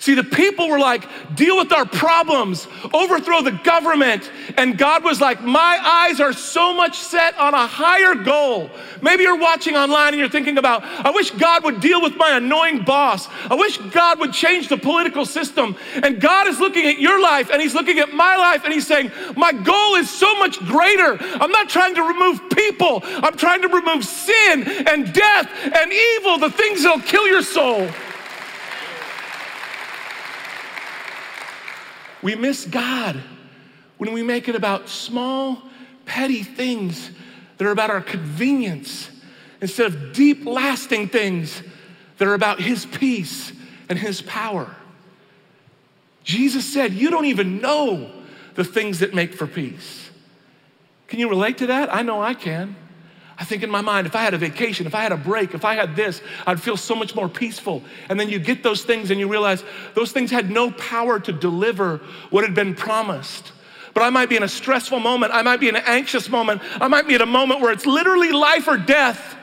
See, 0.03 0.15
the 0.15 0.23
people 0.25 0.67
were 0.67 0.79
like, 0.79 1.07
deal 1.33 1.55
with 1.55 1.71
our 1.71 1.85
problems, 1.85 2.67
overthrow 2.93 3.41
the 3.41 3.53
government. 3.63 4.29
And 4.57 4.77
God 4.77 5.01
was 5.01 5.21
like, 5.21 5.41
my 5.41 5.79
eyes 5.81 6.19
are 6.19 6.33
so 6.33 6.73
much 6.73 6.99
set 6.99 7.37
on 7.37 7.53
a 7.53 7.65
higher 7.65 8.13
goal. 8.13 8.69
Maybe 9.01 9.23
you're 9.23 9.39
watching 9.39 9.77
online 9.77 10.09
and 10.09 10.17
you're 10.17 10.27
thinking 10.27 10.57
about, 10.57 10.83
I 10.83 11.11
wish 11.11 11.31
God 11.31 11.63
would 11.63 11.79
deal 11.79 12.01
with 12.01 12.17
my 12.17 12.35
annoying 12.35 12.83
boss. 12.83 13.29
I 13.49 13.55
wish 13.55 13.77
God 13.77 14.19
would 14.19 14.33
change 14.33 14.67
the 14.67 14.75
political 14.75 15.25
system. 15.25 15.77
And 16.03 16.19
God 16.19 16.49
is 16.49 16.59
looking 16.59 16.85
at 16.85 16.99
your 16.99 17.21
life 17.21 17.49
and 17.49 17.61
He's 17.61 17.73
looking 17.73 17.99
at 17.99 18.11
my 18.11 18.35
life 18.35 18.65
and 18.65 18.73
He's 18.73 18.85
saying, 18.85 19.09
my 19.37 19.53
goal 19.53 19.95
is 19.95 20.09
so 20.09 20.37
much 20.37 20.59
greater. 20.65 21.17
I'm 21.21 21.51
not 21.51 21.69
trying 21.69 21.95
to 21.95 22.01
remove 22.01 22.49
people, 22.49 23.03
I'm 23.05 23.37
trying 23.37 23.61
to 23.61 23.69
remove 23.69 24.03
sin 24.03 24.63
and 24.85 25.13
death 25.13 25.49
and 25.63 25.93
evil, 25.93 26.39
the 26.39 26.51
things 26.51 26.83
that'll 26.83 26.99
kill 27.03 27.25
your 27.25 27.41
soul. 27.41 27.87
We 32.23 32.35
miss 32.35 32.65
God 32.65 33.21
when 33.97 34.13
we 34.13 34.23
make 34.23 34.47
it 34.47 34.55
about 34.55 34.89
small, 34.89 35.61
petty 36.05 36.41
things 36.41 37.11
that 37.57 37.67
are 37.67 37.71
about 37.71 37.89
our 37.89 38.01
convenience 38.01 39.11
instead 39.61 39.87
of 39.87 40.13
deep, 40.13 40.45
lasting 40.45 41.09
things 41.09 41.61
that 42.17 42.27
are 42.27 42.33
about 42.33 42.59
His 42.59 42.85
peace 42.85 43.51
and 43.89 43.99
His 43.99 44.21
power. 44.21 44.73
Jesus 46.23 46.71
said, 46.71 46.93
You 46.93 47.11
don't 47.11 47.25
even 47.25 47.59
know 47.59 48.11
the 48.55 48.63
things 48.63 48.99
that 48.99 49.13
make 49.13 49.33
for 49.33 49.45
peace. 49.45 50.09
Can 51.07 51.19
you 51.19 51.29
relate 51.29 51.57
to 51.59 51.67
that? 51.67 51.93
I 51.93 52.01
know 52.01 52.21
I 52.21 52.33
can. 52.33 52.75
I 53.37 53.45
think 53.45 53.63
in 53.63 53.71
my 53.71 53.81
mind, 53.81 54.05
if 54.05 54.15
I 54.15 54.21
had 54.21 54.33
a 54.33 54.37
vacation, 54.37 54.85
if 54.85 54.93
I 54.93 55.01
had 55.01 55.11
a 55.11 55.17
break, 55.17 55.53
if 55.53 55.65
I 55.65 55.73
had 55.73 55.95
this, 55.95 56.21
I'd 56.45 56.61
feel 56.61 56.77
so 56.77 56.93
much 56.95 57.15
more 57.15 57.27
peaceful. 57.27 57.81
And 58.09 58.19
then 58.19 58.29
you 58.29 58.37
get 58.37 58.61
those 58.61 58.83
things 58.83 59.09
and 59.09 59.19
you 59.19 59.27
realize 59.27 59.63
those 59.95 60.11
things 60.11 60.29
had 60.29 60.51
no 60.51 60.69
power 60.71 61.19
to 61.19 61.31
deliver 61.31 61.97
what 62.29 62.43
had 62.43 62.53
been 62.53 62.75
promised. 62.75 63.51
But 63.93 64.03
I 64.03 64.09
might 64.11 64.29
be 64.29 64.35
in 64.35 64.43
a 64.43 64.47
stressful 64.47 64.99
moment. 64.99 65.33
I 65.33 65.41
might 65.41 65.59
be 65.59 65.67
in 65.67 65.75
an 65.75 65.83
anxious 65.85 66.29
moment. 66.29 66.61
I 66.79 66.87
might 66.87 67.07
be 67.07 67.15
at 67.15 67.21
a 67.21 67.27
moment 67.27 67.61
where 67.61 67.71
it's 67.71 67.85
literally 67.85 68.31
life 68.31 68.67
or 68.67 68.77
death. 68.77 69.35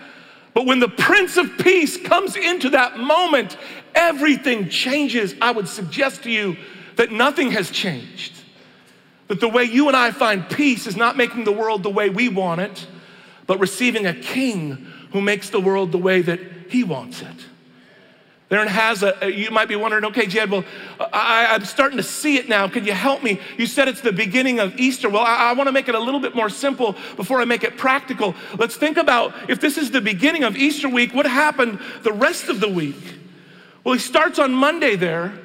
But 0.54 0.66
when 0.66 0.80
the 0.80 0.88
Prince 0.88 1.36
of 1.36 1.58
Peace 1.58 1.96
comes 1.96 2.36
into 2.36 2.70
that 2.70 2.98
moment, 2.98 3.56
everything 3.94 4.68
changes. 4.68 5.34
I 5.40 5.50
would 5.50 5.68
suggest 5.68 6.24
to 6.24 6.30
you 6.30 6.56
that 6.96 7.10
nothing 7.12 7.52
has 7.52 7.70
changed. 7.70 8.34
That 9.28 9.40
the 9.40 9.48
way 9.48 9.64
you 9.64 9.88
and 9.88 9.96
I 9.96 10.10
find 10.10 10.48
peace 10.48 10.86
is 10.86 10.96
not 10.96 11.16
making 11.16 11.44
the 11.44 11.52
world 11.52 11.82
the 11.82 11.90
way 11.90 12.10
we 12.10 12.28
want 12.28 12.60
it 12.60 12.86
but 13.50 13.58
receiving 13.58 14.06
a 14.06 14.14
king 14.14 14.86
who 15.10 15.20
makes 15.20 15.50
the 15.50 15.58
world 15.58 15.90
the 15.90 15.98
way 15.98 16.22
that 16.22 16.38
he 16.68 16.84
wants 16.84 17.20
it. 17.20 17.46
There 18.48 18.64
has 18.64 19.02
a, 19.02 19.28
you 19.28 19.50
might 19.50 19.66
be 19.66 19.74
wondering, 19.74 20.04
okay, 20.04 20.26
Jed, 20.26 20.52
well, 20.52 20.64
I, 21.12 21.56
am 21.56 21.64
starting 21.64 21.96
to 21.96 22.04
see 22.04 22.36
it 22.36 22.48
now. 22.48 22.68
Can 22.68 22.84
you 22.84 22.92
help 22.92 23.24
me? 23.24 23.40
You 23.58 23.66
said 23.66 23.88
it's 23.88 24.02
the 24.02 24.12
beginning 24.12 24.60
of 24.60 24.78
Easter. 24.78 25.08
Well, 25.08 25.24
I, 25.24 25.50
I 25.50 25.52
want 25.54 25.66
to 25.66 25.72
make 25.72 25.88
it 25.88 25.96
a 25.96 25.98
little 25.98 26.20
bit 26.20 26.36
more 26.36 26.48
simple 26.48 26.94
before 27.16 27.40
I 27.40 27.44
make 27.44 27.64
it 27.64 27.76
practical. 27.76 28.36
Let's 28.56 28.76
think 28.76 28.96
about 28.96 29.34
if 29.50 29.60
this 29.60 29.76
is 29.78 29.90
the 29.90 30.00
beginning 30.00 30.44
of 30.44 30.56
Easter 30.56 30.88
week, 30.88 31.12
what 31.12 31.26
happened 31.26 31.80
the 32.04 32.12
rest 32.12 32.48
of 32.50 32.60
the 32.60 32.68
week? 32.68 33.02
Well, 33.82 33.94
he 33.94 33.98
starts 33.98 34.38
on 34.38 34.52
Monday 34.52 34.94
there. 34.94 35.36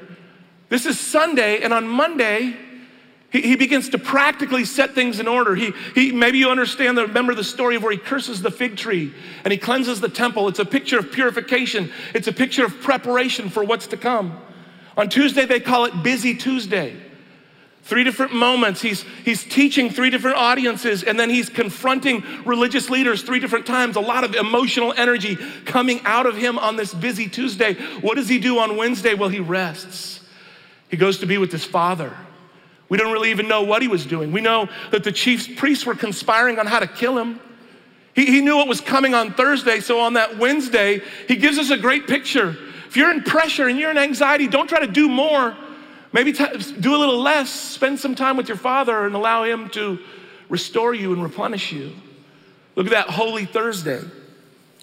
This 0.69 0.85
is 0.85 0.99
Sunday, 0.99 1.63
and 1.63 1.73
on 1.73 1.87
Monday, 1.87 2.55
he, 3.35 3.41
he 3.41 3.55
begins 3.57 3.89
to 3.89 3.97
practically 3.97 4.63
set 4.63 4.95
things 4.95 5.19
in 5.19 5.27
order. 5.27 5.55
He, 5.55 5.73
he, 5.93 6.13
maybe 6.13 6.37
you 6.37 6.49
understand, 6.49 6.97
the, 6.97 7.05
remember 7.05 7.35
the 7.35 7.43
story 7.43 7.75
of 7.75 7.83
where 7.83 7.91
he 7.91 7.97
curses 7.97 8.41
the 8.41 8.49
fig 8.49 8.77
tree 8.77 9.13
and 9.43 9.51
he 9.51 9.57
cleanses 9.57 9.99
the 9.99 10.07
temple. 10.07 10.47
It's 10.47 10.59
a 10.59 10.65
picture 10.65 10.97
of 10.97 11.11
purification, 11.11 11.91
it's 12.13 12.29
a 12.29 12.31
picture 12.31 12.63
of 12.63 12.79
preparation 12.79 13.49
for 13.49 13.61
what's 13.61 13.87
to 13.87 13.97
come. 13.97 14.39
On 14.95 15.09
Tuesday, 15.09 15.45
they 15.45 15.59
call 15.59 15.83
it 15.83 16.01
Busy 16.01 16.33
Tuesday. 16.33 16.95
Three 17.83 18.05
different 18.05 18.33
moments. 18.33 18.81
He's, 18.81 19.03
he's 19.25 19.43
teaching 19.43 19.89
three 19.89 20.09
different 20.09 20.37
audiences, 20.37 21.03
and 21.03 21.19
then 21.19 21.29
he's 21.29 21.49
confronting 21.49 22.23
religious 22.45 22.89
leaders 22.89 23.21
three 23.21 23.39
different 23.39 23.65
times. 23.65 23.97
A 23.97 23.99
lot 23.99 24.23
of 24.23 24.33
emotional 24.33 24.93
energy 24.95 25.37
coming 25.65 25.99
out 26.05 26.25
of 26.25 26.37
him 26.37 26.57
on 26.57 26.77
this 26.77 26.93
busy 26.93 27.27
Tuesday. 27.27 27.73
What 27.99 28.15
does 28.15 28.29
he 28.29 28.39
do 28.39 28.59
on 28.59 28.77
Wednesday? 28.77 29.13
Well, 29.13 29.29
he 29.29 29.41
rests. 29.41 30.21
He 30.89 30.95
goes 30.95 31.19
to 31.19 31.25
be 31.25 31.37
with 31.37 31.51
his 31.51 31.65
father. 31.65 32.15
We 32.89 32.97
don't 32.97 33.11
really 33.11 33.31
even 33.31 33.47
know 33.47 33.63
what 33.63 33.81
he 33.81 33.87
was 33.87 34.05
doing. 34.05 34.31
We 34.31 34.41
know 34.41 34.69
that 34.91 35.03
the 35.03 35.11
chief 35.11 35.57
priests 35.57 35.85
were 35.85 35.95
conspiring 35.95 36.59
on 36.59 36.67
how 36.67 36.79
to 36.79 36.87
kill 36.87 37.17
him. 37.17 37.39
He, 38.13 38.25
he 38.27 38.41
knew 38.41 38.57
what 38.57 38.67
was 38.67 38.79
coming 38.79 39.13
on 39.13 39.33
Thursday, 39.33 39.79
so 39.79 39.99
on 39.99 40.13
that 40.13 40.37
Wednesday, 40.37 41.01
he 41.27 41.35
gives 41.35 41.57
us 41.57 41.69
a 41.69 41.77
great 41.77 42.07
picture 42.07 42.55
If 42.87 42.95
you're 42.95 43.11
in 43.11 43.23
pressure 43.23 43.67
and 43.67 43.77
you're 43.77 43.91
in 43.91 43.97
anxiety, 43.97 44.47
don't 44.47 44.67
try 44.67 44.79
to 44.79 44.91
do 44.91 45.09
more. 45.09 45.55
Maybe 46.13 46.31
t- 46.31 46.45
do 46.79 46.95
a 46.95 46.99
little 46.99 47.19
less. 47.19 47.49
Spend 47.49 47.99
some 47.99 48.15
time 48.15 48.37
with 48.37 48.47
your 48.47 48.57
Father 48.57 49.05
and 49.05 49.15
allow 49.15 49.43
Him 49.43 49.67
to 49.71 49.99
restore 50.47 50.93
you 50.93 51.11
and 51.11 51.21
replenish 51.21 51.73
you. 51.73 51.91
Look 52.75 52.85
at 52.85 52.91
that 52.91 53.09
Holy 53.09 53.43
Thursday. 53.45 53.99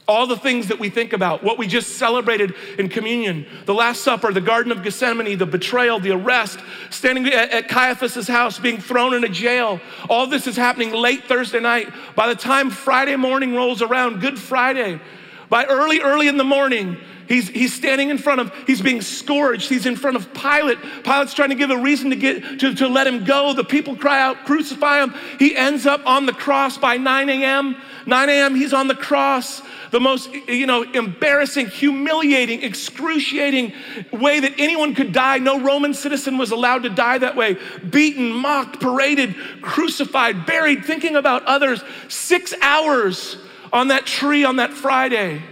All 0.08 0.26
the 0.26 0.36
things 0.36 0.66
that 0.68 0.80
we 0.80 0.90
think 0.90 1.12
about, 1.12 1.44
what 1.44 1.58
we 1.58 1.68
just 1.68 1.96
celebrated 1.96 2.54
in 2.76 2.88
communion, 2.88 3.46
the 3.66 3.74
Last 3.74 4.02
Supper, 4.02 4.32
the 4.32 4.40
Garden 4.40 4.72
of 4.72 4.82
Gethsemane, 4.82 5.38
the 5.38 5.46
betrayal, 5.46 6.00
the 6.00 6.10
arrest, 6.10 6.58
standing 6.90 7.26
at, 7.28 7.50
at 7.50 7.68
Caiaphas' 7.68 8.26
house, 8.26 8.58
being 8.58 8.80
thrown 8.80 9.14
into 9.14 9.28
jail. 9.28 9.80
All 10.10 10.26
this 10.26 10.48
is 10.48 10.56
happening 10.56 10.92
late 10.92 11.24
Thursday 11.24 11.60
night. 11.60 11.88
By 12.16 12.26
the 12.26 12.34
time 12.34 12.70
Friday 12.70 13.14
morning 13.14 13.54
rolls 13.54 13.80
around, 13.80 14.20
Good 14.20 14.40
Friday, 14.40 15.00
by 15.48 15.66
early, 15.66 16.00
early 16.00 16.26
in 16.26 16.36
the 16.36 16.44
morning, 16.44 16.96
He's, 17.32 17.48
he's 17.48 17.72
standing 17.72 18.10
in 18.10 18.18
front 18.18 18.42
of, 18.42 18.52
he's 18.66 18.82
being 18.82 19.00
scourged. 19.00 19.70
He's 19.70 19.86
in 19.86 19.96
front 19.96 20.18
of 20.18 20.34
Pilate. 20.34 20.76
Pilate's 21.02 21.32
trying 21.32 21.48
to 21.48 21.54
give 21.54 21.70
a 21.70 21.78
reason 21.78 22.10
to 22.10 22.16
get 22.16 22.60
to, 22.60 22.74
to 22.74 22.88
let 22.88 23.06
him 23.06 23.24
go. 23.24 23.54
The 23.54 23.64
people 23.64 23.96
cry 23.96 24.20
out, 24.20 24.44
crucify 24.44 25.02
him. 25.02 25.14
He 25.38 25.56
ends 25.56 25.86
up 25.86 26.06
on 26.06 26.26
the 26.26 26.34
cross 26.34 26.76
by 26.76 26.98
9 26.98 27.30
a.m. 27.30 27.76
9 28.04 28.28
a.m. 28.28 28.54
He's 28.54 28.74
on 28.74 28.86
the 28.86 28.94
cross. 28.94 29.62
The 29.92 29.98
most, 29.98 30.30
you 30.46 30.66
know, 30.66 30.82
embarrassing, 30.82 31.68
humiliating, 31.68 32.62
excruciating 32.62 33.72
way 34.12 34.40
that 34.40 34.52
anyone 34.58 34.94
could 34.94 35.14
die. 35.14 35.38
No 35.38 35.58
Roman 35.58 35.94
citizen 35.94 36.36
was 36.36 36.50
allowed 36.50 36.82
to 36.82 36.90
die 36.90 37.16
that 37.16 37.34
way. 37.34 37.56
Beaten, 37.88 38.30
mocked, 38.30 38.78
paraded, 38.78 39.36
crucified, 39.62 40.44
buried, 40.44 40.84
thinking 40.84 41.16
about 41.16 41.44
others. 41.46 41.82
Six 42.08 42.52
hours 42.60 43.38
on 43.72 43.88
that 43.88 44.04
tree 44.04 44.44
on 44.44 44.56
that 44.56 44.74
Friday. 44.74 45.42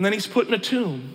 And 0.00 0.04
then 0.06 0.14
he's 0.14 0.26
put 0.26 0.48
in 0.48 0.54
a 0.54 0.58
tomb. 0.58 1.12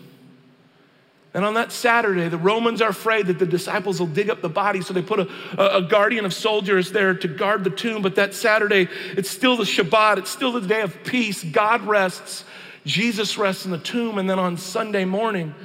And 1.34 1.44
on 1.44 1.56
that 1.56 1.72
Saturday, 1.72 2.30
the 2.30 2.38
Romans 2.38 2.84
are 2.84 2.90
afraid 2.90 3.26
that 3.26 3.40
the 3.40 3.46
disciples 3.48 4.00
will 4.00 4.06
dig 4.06 4.30
up 4.30 4.44
the 4.44 4.48
body, 4.48 4.82
so 4.82 4.94
they 4.94 5.02
put 5.02 5.22
a, 5.22 5.78
a, 5.78 5.82
guardian 5.82 6.24
of 6.24 6.36
soldiers 6.36 6.92
there 6.92 7.16
to 7.16 7.28
guard 7.28 7.64
the 7.64 7.72
tomb. 7.72 8.04
But 8.04 8.14
that 8.14 8.36
Saturday, 8.36 8.88
it's 9.18 9.28
still 9.28 9.58
the 9.58 9.64
Shabbat, 9.64 10.20
it's 10.20 10.30
still 10.30 10.52
the 10.52 10.62
day 10.62 10.82
of 10.82 11.04
peace. 11.04 11.44
God 11.44 11.82
rests, 11.82 12.44
Jesus 12.86 13.40
rests 13.40 13.66
in 13.66 13.72
the 13.72 13.80
tomb. 13.80 14.20
And 14.20 14.30
then 14.30 14.38
on 14.38 14.56
Sunday 14.56 15.04
morning, 15.04 15.56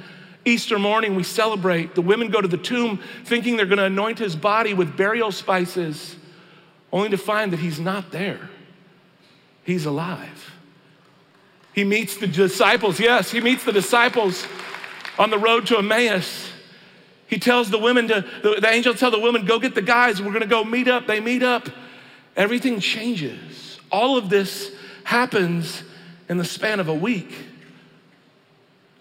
Easter 0.43 0.79
morning, 0.79 1.13
we 1.13 1.21
celebrate. 1.21 1.93
The 1.93 2.01
women 2.01 2.31
go 2.31 2.41
to 2.41 2.47
the 2.47 2.57
tomb 2.57 2.99
thinking 3.25 3.55
they're 3.55 3.67
going 3.67 3.77
to 3.77 3.85
anoint 3.85 4.17
his 4.17 4.35
body 4.35 4.73
with 4.73 4.97
burial 4.97 5.31
spices, 5.31 6.15
only 6.91 7.09
to 7.09 7.19
find 7.19 7.53
that 7.53 7.59
he's 7.59 7.79
not 7.79 8.09
there. 8.09 8.49
He's 9.63 9.85
alive. 9.85 10.51
He 11.73 11.83
meets 11.83 12.17
the 12.17 12.27
disciples. 12.27 12.99
Yes, 12.99 13.31
he 13.31 13.39
meets 13.39 13.63
the 13.63 13.71
disciples 13.71 14.45
on 15.17 15.29
the 15.29 15.37
road 15.37 15.67
to 15.67 15.77
Emmaus. 15.77 16.49
He 17.27 17.39
tells 17.39 17.69
the 17.69 17.77
women 17.77 18.09
to, 18.09 18.25
the, 18.43 18.59
the 18.59 18.69
angel 18.69 18.93
tell 18.93 19.11
the 19.11 19.19
women, 19.19 19.45
go 19.45 19.57
get 19.57 19.73
the 19.73 19.81
guys. 19.81 20.21
We're 20.21 20.29
going 20.29 20.41
to 20.41 20.47
go 20.47 20.65
meet 20.65 20.89
up. 20.89 21.07
They 21.07 21.21
meet 21.21 21.43
up. 21.43 21.69
Everything 22.35 22.79
changes. 22.79 23.79
All 23.89 24.17
of 24.17 24.29
this 24.29 24.73
happens 25.05 25.83
in 26.27 26.37
the 26.37 26.43
span 26.43 26.79
of 26.79 26.89
a 26.89 26.93
week. 26.93 27.33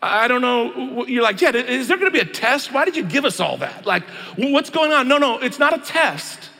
I 0.02 0.28
don't 0.28 0.40
know. 0.40 1.04
You're 1.06 1.22
like, 1.22 1.40
yeah, 1.40 1.50
is 1.50 1.88
there 1.88 1.98
going 1.98 2.10
to 2.10 2.16
be 2.16 2.20
a 2.20 2.32
test? 2.32 2.72
Why 2.72 2.84
did 2.84 2.96
you 2.96 3.04
give 3.04 3.24
us 3.24 3.40
all 3.40 3.58
that? 3.58 3.84
Like, 3.84 4.04
what's 4.36 4.70
going 4.70 4.92
on? 4.92 5.08
No, 5.08 5.18
no, 5.18 5.38
it's 5.38 5.58
not 5.58 5.74
a 5.74 5.82
test. 5.82 6.50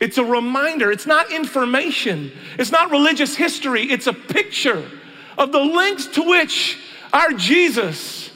It's 0.00 0.18
a 0.18 0.24
reminder. 0.24 0.90
It's 0.90 1.06
not 1.06 1.30
information. 1.30 2.32
It's 2.58 2.72
not 2.72 2.90
religious 2.90 3.36
history. 3.36 3.84
It's 3.84 4.06
a 4.06 4.12
picture 4.12 4.90
of 5.38 5.52
the 5.52 5.60
lengths 5.60 6.06
to 6.08 6.22
which 6.22 6.78
our 7.12 7.32
Jesus, 7.32 8.30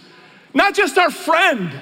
not 0.55 0.75
just 0.75 0.99
our 0.99 1.11
friend, 1.11 1.73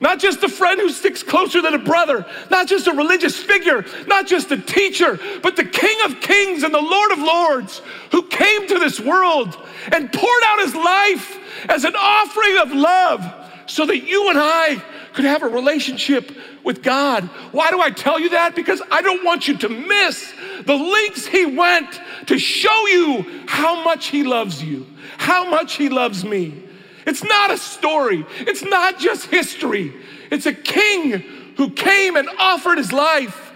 not 0.00 0.18
just 0.18 0.42
a 0.42 0.48
friend 0.48 0.80
who 0.80 0.90
sticks 0.90 1.22
closer 1.22 1.62
than 1.62 1.74
a 1.74 1.78
brother, 1.78 2.26
not 2.50 2.66
just 2.66 2.88
a 2.88 2.92
religious 2.92 3.36
figure, 3.36 3.84
not 4.08 4.26
just 4.26 4.50
a 4.50 4.56
teacher, 4.56 5.18
but 5.42 5.54
the 5.54 5.64
King 5.64 5.96
of 6.04 6.20
Kings 6.20 6.64
and 6.64 6.74
the 6.74 6.80
Lord 6.80 7.12
of 7.12 7.20
Lords 7.20 7.80
who 8.10 8.26
came 8.26 8.66
to 8.66 8.80
this 8.80 8.98
world 8.98 9.56
and 9.92 10.12
poured 10.12 10.42
out 10.44 10.58
his 10.58 10.74
life 10.74 11.38
as 11.68 11.84
an 11.84 11.94
offering 11.96 12.58
of 12.58 12.72
love 12.72 13.24
so 13.66 13.86
that 13.86 14.00
you 14.00 14.28
and 14.28 14.38
I 14.40 14.82
could 15.14 15.24
have 15.24 15.42
a 15.42 15.48
relationship 15.48 16.32
with 16.64 16.82
God. 16.82 17.24
Why 17.52 17.70
do 17.70 17.80
I 17.80 17.90
tell 17.90 18.18
you 18.18 18.30
that? 18.30 18.54
Because 18.54 18.82
I 18.90 19.02
don't 19.02 19.24
want 19.24 19.48
you 19.48 19.56
to 19.58 19.68
miss 19.68 20.32
the 20.64 20.74
lengths 20.74 21.26
he 21.26 21.46
went 21.46 22.00
to 22.26 22.38
show 22.38 22.86
you 22.86 23.44
how 23.46 23.82
much 23.84 24.06
he 24.06 24.22
loves 24.22 24.62
you, 24.62 24.86
how 25.18 25.48
much 25.48 25.74
he 25.74 25.88
loves 25.88 26.24
me. 26.24 26.62
It's 27.06 27.24
not 27.24 27.50
a 27.50 27.58
story, 27.58 28.24
it's 28.40 28.62
not 28.62 28.98
just 28.98 29.26
history. 29.26 29.92
It's 30.30 30.46
a 30.46 30.54
king 30.54 31.18
who 31.56 31.70
came 31.70 32.16
and 32.16 32.28
offered 32.38 32.78
his 32.78 32.92
life 32.92 33.52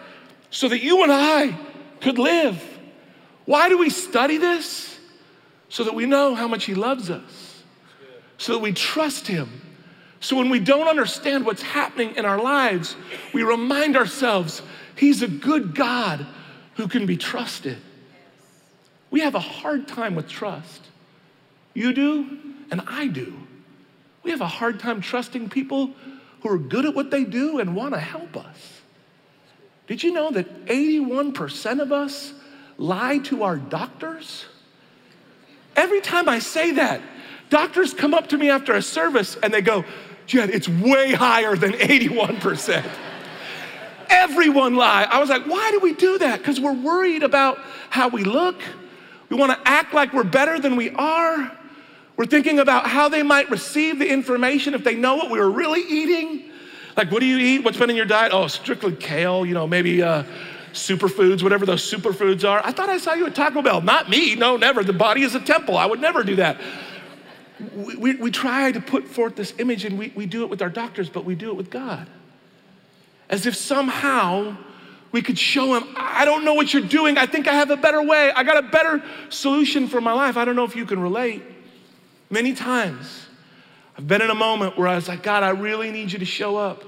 so 0.51 0.69
that 0.69 0.83
you 0.83 1.03
and 1.03 1.13
I 1.13 1.57
could 2.01 2.19
live. 2.19 2.63
Why 3.47 3.69
do 3.69 3.79
we 3.79 3.89
study 3.89 4.37
this? 4.39 4.99
So 5.69 5.85
that 5.85 5.95
we 5.95 6.07
know 6.07 6.35
how 6.35 6.47
much 6.47 6.65
he 6.65 6.75
loves 6.75 7.11
us, 7.11 7.63
so 8.39 8.53
that 8.53 8.61
we 8.61 8.73
trust 8.73 9.27
him 9.27 9.66
so 10.27 10.35
when 10.35 10.51
we 10.51 10.59
don't 10.59 10.89
understand 10.89 11.47
what's 11.47 11.63
happening 11.63 12.17
in 12.17 12.25
our 12.25 12.43
lives, 12.43 12.97
we 13.33 13.45
remind 13.45 13.97
ourselves 13.97 14.61
He's 14.97 15.23
a 15.23 15.29
good 15.29 15.73
God 15.73 16.27
who 16.75 16.89
can 16.89 17.07
be 17.07 17.17
trusted. 17.17 17.79
We 19.09 19.21
have 19.21 19.37
a 19.37 19.41
hard 19.41 19.87
time 19.87 20.17
with 20.17 20.29
trust. 20.29 20.85
You 21.75 21.93
do, 21.93 22.39
and 22.73 22.83
I 22.89 23.07
do. 23.07 23.37
We 24.25 24.33
have 24.33 24.41
a 24.41 24.49
hard 24.49 24.81
time 24.81 25.01
trusting 25.01 25.49
people 25.49 25.93
who 26.41 26.49
are 26.49 26.59
good 26.59 26.87
at 26.87 26.95
what 26.97 27.13
they 27.13 27.23
do 27.23 27.61
and 27.61 27.77
want 27.77 27.95
to 27.95 28.01
help 28.01 28.37
us. 28.37 28.81
Did 29.87 30.03
you 30.03 30.13
know 30.13 30.33
that 30.33 30.67
81% 30.67 31.81
of 31.81 31.93
us 31.93 32.33
lie 32.79 33.19
to 33.19 33.45
our 33.45 33.59
doctors? 33.59 34.47
Every 35.77 36.01
time 36.01 36.29
I 36.29 36.41
say 36.41 36.73
that, 36.73 37.01
doctors 37.49 37.95
come 37.95 38.13
up 38.13 38.31
to 38.31 38.39
me 38.39 38.51
after 38.51 38.75
a 38.75 38.83
service 38.83 39.37
and 39.41 39.55
they 39.55 39.61
go, 39.61 39.85
Jed, 40.27 40.51
it's 40.51 40.69
way 40.69 41.13
higher 41.13 41.57
than 41.57 41.73
81%. 41.73 42.85
Everyone 44.09 44.75
lie. 44.75 45.05
I 45.05 45.21
was 45.21 45.29
like, 45.29 45.47
why 45.47 45.71
do 45.71 45.81
we 45.81 45.95
do 45.95 46.19
that? 46.19 46.39
Because 46.39 46.61
we're 46.61 46.73
worried 46.73 47.23
about 47.23 47.59
how 47.91 48.09
we 48.09 48.25
look. 48.25 48.61
We 49.29 49.37
want 49.37 49.53
to 49.53 49.69
act 49.69 49.95
like 49.95 50.13
we're 50.13 50.25
better 50.25 50.59
than 50.59 50.77
we 50.77 50.91
are. 50.91 51.57
We're 52.17 52.27
thinking 52.27 52.59
about 52.59 52.87
how 52.87 53.09
they 53.09 53.23
might 53.23 53.51
receive 53.51 53.99
the 53.99 54.11
information 54.11 54.75
if 54.75 54.85
they 54.85 54.95
know 54.95 55.17
what 55.17 55.31
we 55.31 55.39
were 55.39 55.51
really 55.51 55.83
eating. 55.83 56.51
Like, 56.97 57.11
what 57.11 57.21
do 57.21 57.27
you 57.27 57.39
eat? 57.39 57.65
What's 57.65 57.79
been 57.79 57.91
in 57.91 57.97
your 57.97 58.07
diet? 58.07 58.33
Oh, 58.33 58.47
strictly 58.47 58.95
kale, 58.95 59.45
you 59.45 59.55
know, 59.55 59.67
maybe 59.67 60.03
uh, 60.03 60.25
superfoods, 60.73 61.43
whatever 61.43 61.67
those 61.67 61.89
superfoods 61.89 62.49
are. 62.49 62.65
I 62.65 62.73
thought 62.73 62.89
I 62.89 62.99
saw 62.99 63.15
you 63.15 63.27
at 63.27 63.35
Taco 63.35 63.61
Bell. 63.61 63.81
Not 63.81 64.09
me. 64.09 64.35
No, 64.35 64.57
never. 64.57 64.83
The 64.83 64.93
body 64.93 65.23
is 65.23 65.35
a 65.35 65.41
temple. 65.41 65.77
I 65.77 65.85
would 65.85 66.01
never 66.01 66.25
do 66.25 66.37
that 66.37 66.59
we, 67.75 68.15
we, 68.17 68.31
try 68.31 68.71
to 68.71 68.81
put 68.81 69.09
forth 69.09 69.35
this 69.35 69.55
image 69.59 69.85
and 69.85 69.99
we, 69.99 70.13
we 70.15 70.27
do 70.27 70.43
it 70.43 70.51
with 70.51 70.61
our 70.61 70.69
doctors, 70.69 71.09
but 71.09 71.25
we 71.25 71.35
do 71.35 71.51
it 71.51 71.57
with 71.57 71.71
God. 71.71 72.07
As 73.29 73.47
if 73.47 73.57
somehow 73.57 74.57
we 75.11 75.23
could 75.23 75.39
show 75.39 75.75
him, 75.75 75.85
I 75.97 76.25
don't 76.25 76.45
know 76.45 76.55
what 76.55 76.75
you're 76.75 76.83
doing. 76.83 77.17
I 77.17 77.27
think 77.27 77.49
I 77.49 77.55
have 77.55 77.71
a 77.71 77.77
better 77.77 78.03
way. 78.03 78.31
I 78.31 78.45
got 78.45 78.63
a 78.63 78.69
better 78.69 79.03
solution 79.31 79.89
for 79.89 80.01
my 80.01 80.13
life. 80.13 80.37
I 80.37 80.45
don't 80.45 80.57
know 80.57 80.65
if 80.65 80.77
you 80.77 80.85
can 80.85 81.01
relate. 81.01 81.43
Many 82.29 82.53
times 82.53 83.27
I've 83.97 84.07
been 84.07 84.21
in 84.21 84.31
a 84.31 84.35
moment 84.35 84.77
where 84.77 84.89
I 84.89 84.95
was 84.95 85.09
like, 85.09 85.23
God, 85.23 85.43
I 85.43 85.51
really 85.51 85.91
need 85.91 86.13
you 86.13 86.19
to 86.19 86.25
show 86.25 86.57
up. 86.57 86.85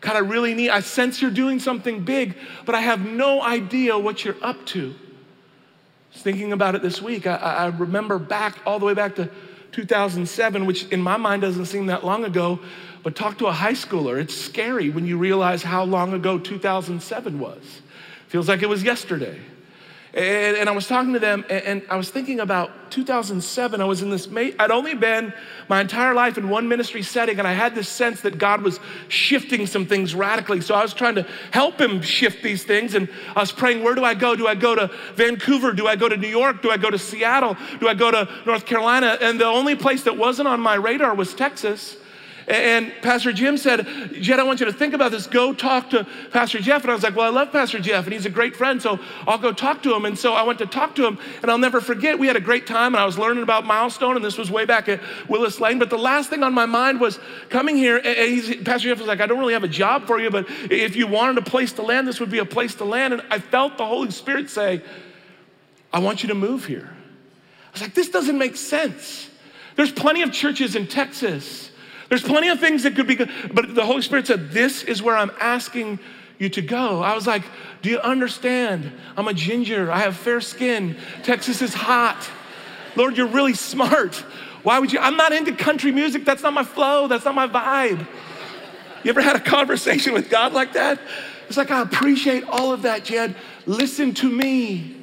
God, 0.00 0.16
I 0.16 0.20
really 0.20 0.54
need, 0.54 0.70
I 0.70 0.80
sense 0.80 1.20
you're 1.20 1.30
doing 1.30 1.60
something 1.60 2.02
big, 2.04 2.34
but 2.64 2.74
I 2.74 2.80
have 2.80 3.06
no 3.06 3.42
idea 3.42 3.98
what 3.98 4.24
you're 4.24 4.42
up 4.42 4.64
to. 4.66 4.90
I 4.90 6.14
was 6.14 6.22
thinking 6.22 6.52
about 6.52 6.74
it 6.74 6.82
this 6.82 7.00
week. 7.00 7.26
I, 7.26 7.36
I 7.36 7.66
remember 7.66 8.18
back, 8.18 8.56
all 8.66 8.78
the 8.78 8.86
way 8.86 8.94
back 8.94 9.14
to 9.16 9.30
2007, 9.72 10.66
which 10.66 10.86
in 10.88 11.00
my 11.00 11.16
mind 11.16 11.42
doesn't 11.42 11.66
seem 11.66 11.86
that 11.86 12.04
long 12.04 12.24
ago, 12.24 12.60
but 13.02 13.16
talk 13.16 13.38
to 13.38 13.46
a 13.46 13.52
high 13.52 13.72
schooler. 13.72 14.20
It's 14.20 14.34
scary 14.34 14.90
when 14.90 15.06
you 15.06 15.18
realize 15.18 15.62
how 15.62 15.84
long 15.84 16.12
ago 16.12 16.38
2007 16.38 17.38
was. 17.38 17.82
Feels 18.28 18.48
like 18.48 18.62
it 18.62 18.68
was 18.68 18.82
yesterday. 18.82 19.40
And, 20.12 20.56
and, 20.56 20.68
I 20.68 20.72
was 20.72 20.88
talking 20.88 21.12
to 21.12 21.20
them, 21.20 21.44
and, 21.48 21.62
and, 21.62 21.82
I 21.88 21.96
was 21.96 22.10
thinking 22.10 22.40
about 22.40 22.90
2007. 22.90 23.80
I 23.80 23.84
was 23.84 24.02
in 24.02 24.10
this, 24.10 24.26
I'd 24.58 24.72
only 24.72 24.94
been 24.94 25.32
my 25.68 25.80
entire 25.80 26.14
life 26.14 26.36
in 26.36 26.48
one 26.48 26.66
ministry 26.66 27.04
setting, 27.04 27.38
and 27.38 27.46
I 27.46 27.52
had 27.52 27.76
this 27.76 27.88
sense 27.88 28.22
that 28.22 28.36
God 28.36 28.62
was 28.62 28.80
shifting 29.06 29.68
some 29.68 29.86
things 29.86 30.12
radically. 30.12 30.62
So 30.62 30.74
I 30.74 30.82
was 30.82 30.94
trying 30.94 31.14
to 31.14 31.26
help 31.52 31.80
Him 31.80 32.02
shift 32.02 32.42
these 32.42 32.64
things, 32.64 32.96
and 32.96 33.08
I 33.36 33.40
was 33.40 33.52
praying, 33.52 33.84
Where 33.84 33.94
do 33.94 34.02
I 34.02 34.14
go? 34.14 34.34
Do 34.34 34.48
I 34.48 34.56
go 34.56 34.74
to 34.74 34.90
Vancouver? 35.14 35.72
Do 35.72 35.86
I 35.86 35.94
go 35.94 36.08
to 36.08 36.16
New 36.16 36.28
York? 36.28 36.60
Do 36.60 36.72
I 36.72 36.76
go 36.76 36.90
to 36.90 36.98
Seattle? 36.98 37.56
Do 37.78 37.86
I 37.86 37.94
go 37.94 38.10
to 38.10 38.28
North 38.46 38.66
Carolina? 38.66 39.16
And 39.20 39.38
the 39.38 39.46
only 39.46 39.76
place 39.76 40.02
that 40.04 40.16
wasn't 40.16 40.48
on 40.48 40.60
my 40.60 40.74
radar 40.74 41.14
was 41.14 41.34
Texas. 41.34 41.96
And 42.50 42.92
Pastor 43.00 43.32
Jim 43.32 43.56
said, 43.56 43.86
Jed, 44.20 44.40
I 44.40 44.42
want 44.42 44.58
you 44.58 44.66
to 44.66 44.72
think 44.72 44.92
about 44.92 45.12
this. 45.12 45.28
Go 45.28 45.54
talk 45.54 45.90
to 45.90 46.04
Pastor 46.32 46.58
Jeff. 46.58 46.82
And 46.82 46.90
I 46.90 46.94
was 46.94 47.04
like, 47.04 47.14
Well, 47.14 47.24
I 47.26 47.28
love 47.28 47.52
Pastor 47.52 47.78
Jeff, 47.78 48.04
and 48.06 48.12
he's 48.12 48.26
a 48.26 48.30
great 48.30 48.56
friend, 48.56 48.82
so 48.82 48.98
I'll 49.24 49.38
go 49.38 49.52
talk 49.52 49.84
to 49.84 49.94
him. 49.94 50.04
And 50.04 50.18
so 50.18 50.34
I 50.34 50.42
went 50.42 50.58
to 50.58 50.66
talk 50.66 50.96
to 50.96 51.06
him, 51.06 51.16
and 51.42 51.50
I'll 51.50 51.58
never 51.58 51.80
forget, 51.80 52.18
we 52.18 52.26
had 52.26 52.34
a 52.34 52.40
great 52.40 52.66
time, 52.66 52.94
and 52.94 53.00
I 53.00 53.06
was 53.06 53.16
learning 53.16 53.44
about 53.44 53.64
Milestone, 53.64 54.16
and 54.16 54.24
this 54.24 54.36
was 54.36 54.50
way 54.50 54.64
back 54.64 54.88
at 54.88 55.00
Willis 55.28 55.60
Lane. 55.60 55.78
But 55.78 55.90
the 55.90 55.98
last 55.98 56.28
thing 56.28 56.42
on 56.42 56.52
my 56.52 56.66
mind 56.66 57.00
was 57.00 57.20
coming 57.50 57.76
here, 57.76 57.98
and 57.98 58.66
Pastor 58.66 58.88
Jeff 58.88 58.98
was 58.98 59.06
like, 59.06 59.20
I 59.20 59.26
don't 59.26 59.38
really 59.38 59.52
have 59.52 59.64
a 59.64 59.68
job 59.68 60.08
for 60.08 60.18
you, 60.18 60.28
but 60.28 60.46
if 60.48 60.96
you 60.96 61.06
wanted 61.06 61.38
a 61.38 61.42
place 61.42 61.72
to 61.74 61.82
land, 61.82 62.08
this 62.08 62.18
would 62.18 62.30
be 62.30 62.40
a 62.40 62.44
place 62.44 62.74
to 62.76 62.84
land. 62.84 63.12
And 63.12 63.22
I 63.30 63.38
felt 63.38 63.78
the 63.78 63.86
Holy 63.86 64.10
Spirit 64.10 64.50
say, 64.50 64.82
I 65.92 66.00
want 66.00 66.24
you 66.24 66.30
to 66.30 66.34
move 66.34 66.64
here. 66.64 66.90
I 66.92 67.72
was 67.72 67.82
like, 67.82 67.94
this 67.94 68.08
doesn't 68.08 68.38
make 68.38 68.56
sense. 68.56 69.30
There's 69.76 69.92
plenty 69.92 70.22
of 70.22 70.32
churches 70.32 70.74
in 70.74 70.88
Texas. 70.88 71.69
There's 72.10 72.22
plenty 72.22 72.48
of 72.48 72.58
things 72.58 72.82
that 72.82 72.96
could 72.96 73.06
be 73.06 73.14
good. 73.14 73.30
But 73.54 73.74
the 73.74 73.86
Holy 73.86 74.02
Spirit 74.02 74.26
said, 74.26 74.50
This 74.50 74.82
is 74.82 75.00
where 75.00 75.16
I'm 75.16 75.30
asking 75.40 76.00
you 76.38 76.48
to 76.50 76.60
go. 76.60 77.02
I 77.02 77.14
was 77.14 77.26
like, 77.26 77.44
Do 77.82 77.88
you 77.88 78.00
understand? 78.00 78.92
I'm 79.16 79.28
a 79.28 79.32
ginger. 79.32 79.90
I 79.90 80.00
have 80.00 80.16
fair 80.16 80.40
skin. 80.40 80.96
Texas 81.22 81.62
is 81.62 81.72
hot. 81.72 82.28
Lord, 82.96 83.16
you're 83.16 83.28
really 83.28 83.54
smart. 83.54 84.16
Why 84.64 84.80
would 84.80 84.92
you? 84.92 84.98
I'm 84.98 85.16
not 85.16 85.32
into 85.32 85.52
country 85.52 85.92
music. 85.92 86.24
That's 86.24 86.42
not 86.42 86.52
my 86.52 86.64
flow. 86.64 87.06
That's 87.06 87.24
not 87.24 87.36
my 87.36 87.46
vibe. 87.46 88.06
You 89.04 89.10
ever 89.10 89.22
had 89.22 89.36
a 89.36 89.40
conversation 89.40 90.12
with 90.12 90.28
God 90.28 90.52
like 90.52 90.72
that? 90.72 91.00
It's 91.46 91.56
like, 91.56 91.70
I 91.70 91.80
appreciate 91.80 92.44
all 92.44 92.72
of 92.72 92.82
that, 92.82 93.04
Jed. 93.04 93.36
Listen 93.66 94.14
to 94.14 94.28
me. 94.28 94.96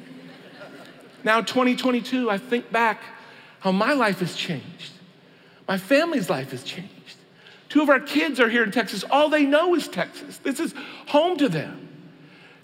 Now, 1.24 1.40
2022, 1.40 2.30
I 2.30 2.38
think 2.38 2.70
back 2.70 3.00
how 3.60 3.72
my 3.72 3.94
life 3.94 4.20
has 4.20 4.36
changed. 4.36 4.92
My 5.66 5.78
family's 5.78 6.30
life 6.30 6.52
has 6.52 6.62
changed. 6.62 6.97
Two 7.78 7.84
of 7.84 7.90
our 7.90 8.00
kids 8.00 8.40
are 8.40 8.48
here 8.48 8.64
in 8.64 8.72
Texas. 8.72 9.04
All 9.08 9.28
they 9.28 9.44
know 9.44 9.76
is 9.76 9.86
Texas. 9.86 10.38
This 10.38 10.58
is 10.58 10.74
home 11.06 11.38
to 11.38 11.48
them. 11.48 11.88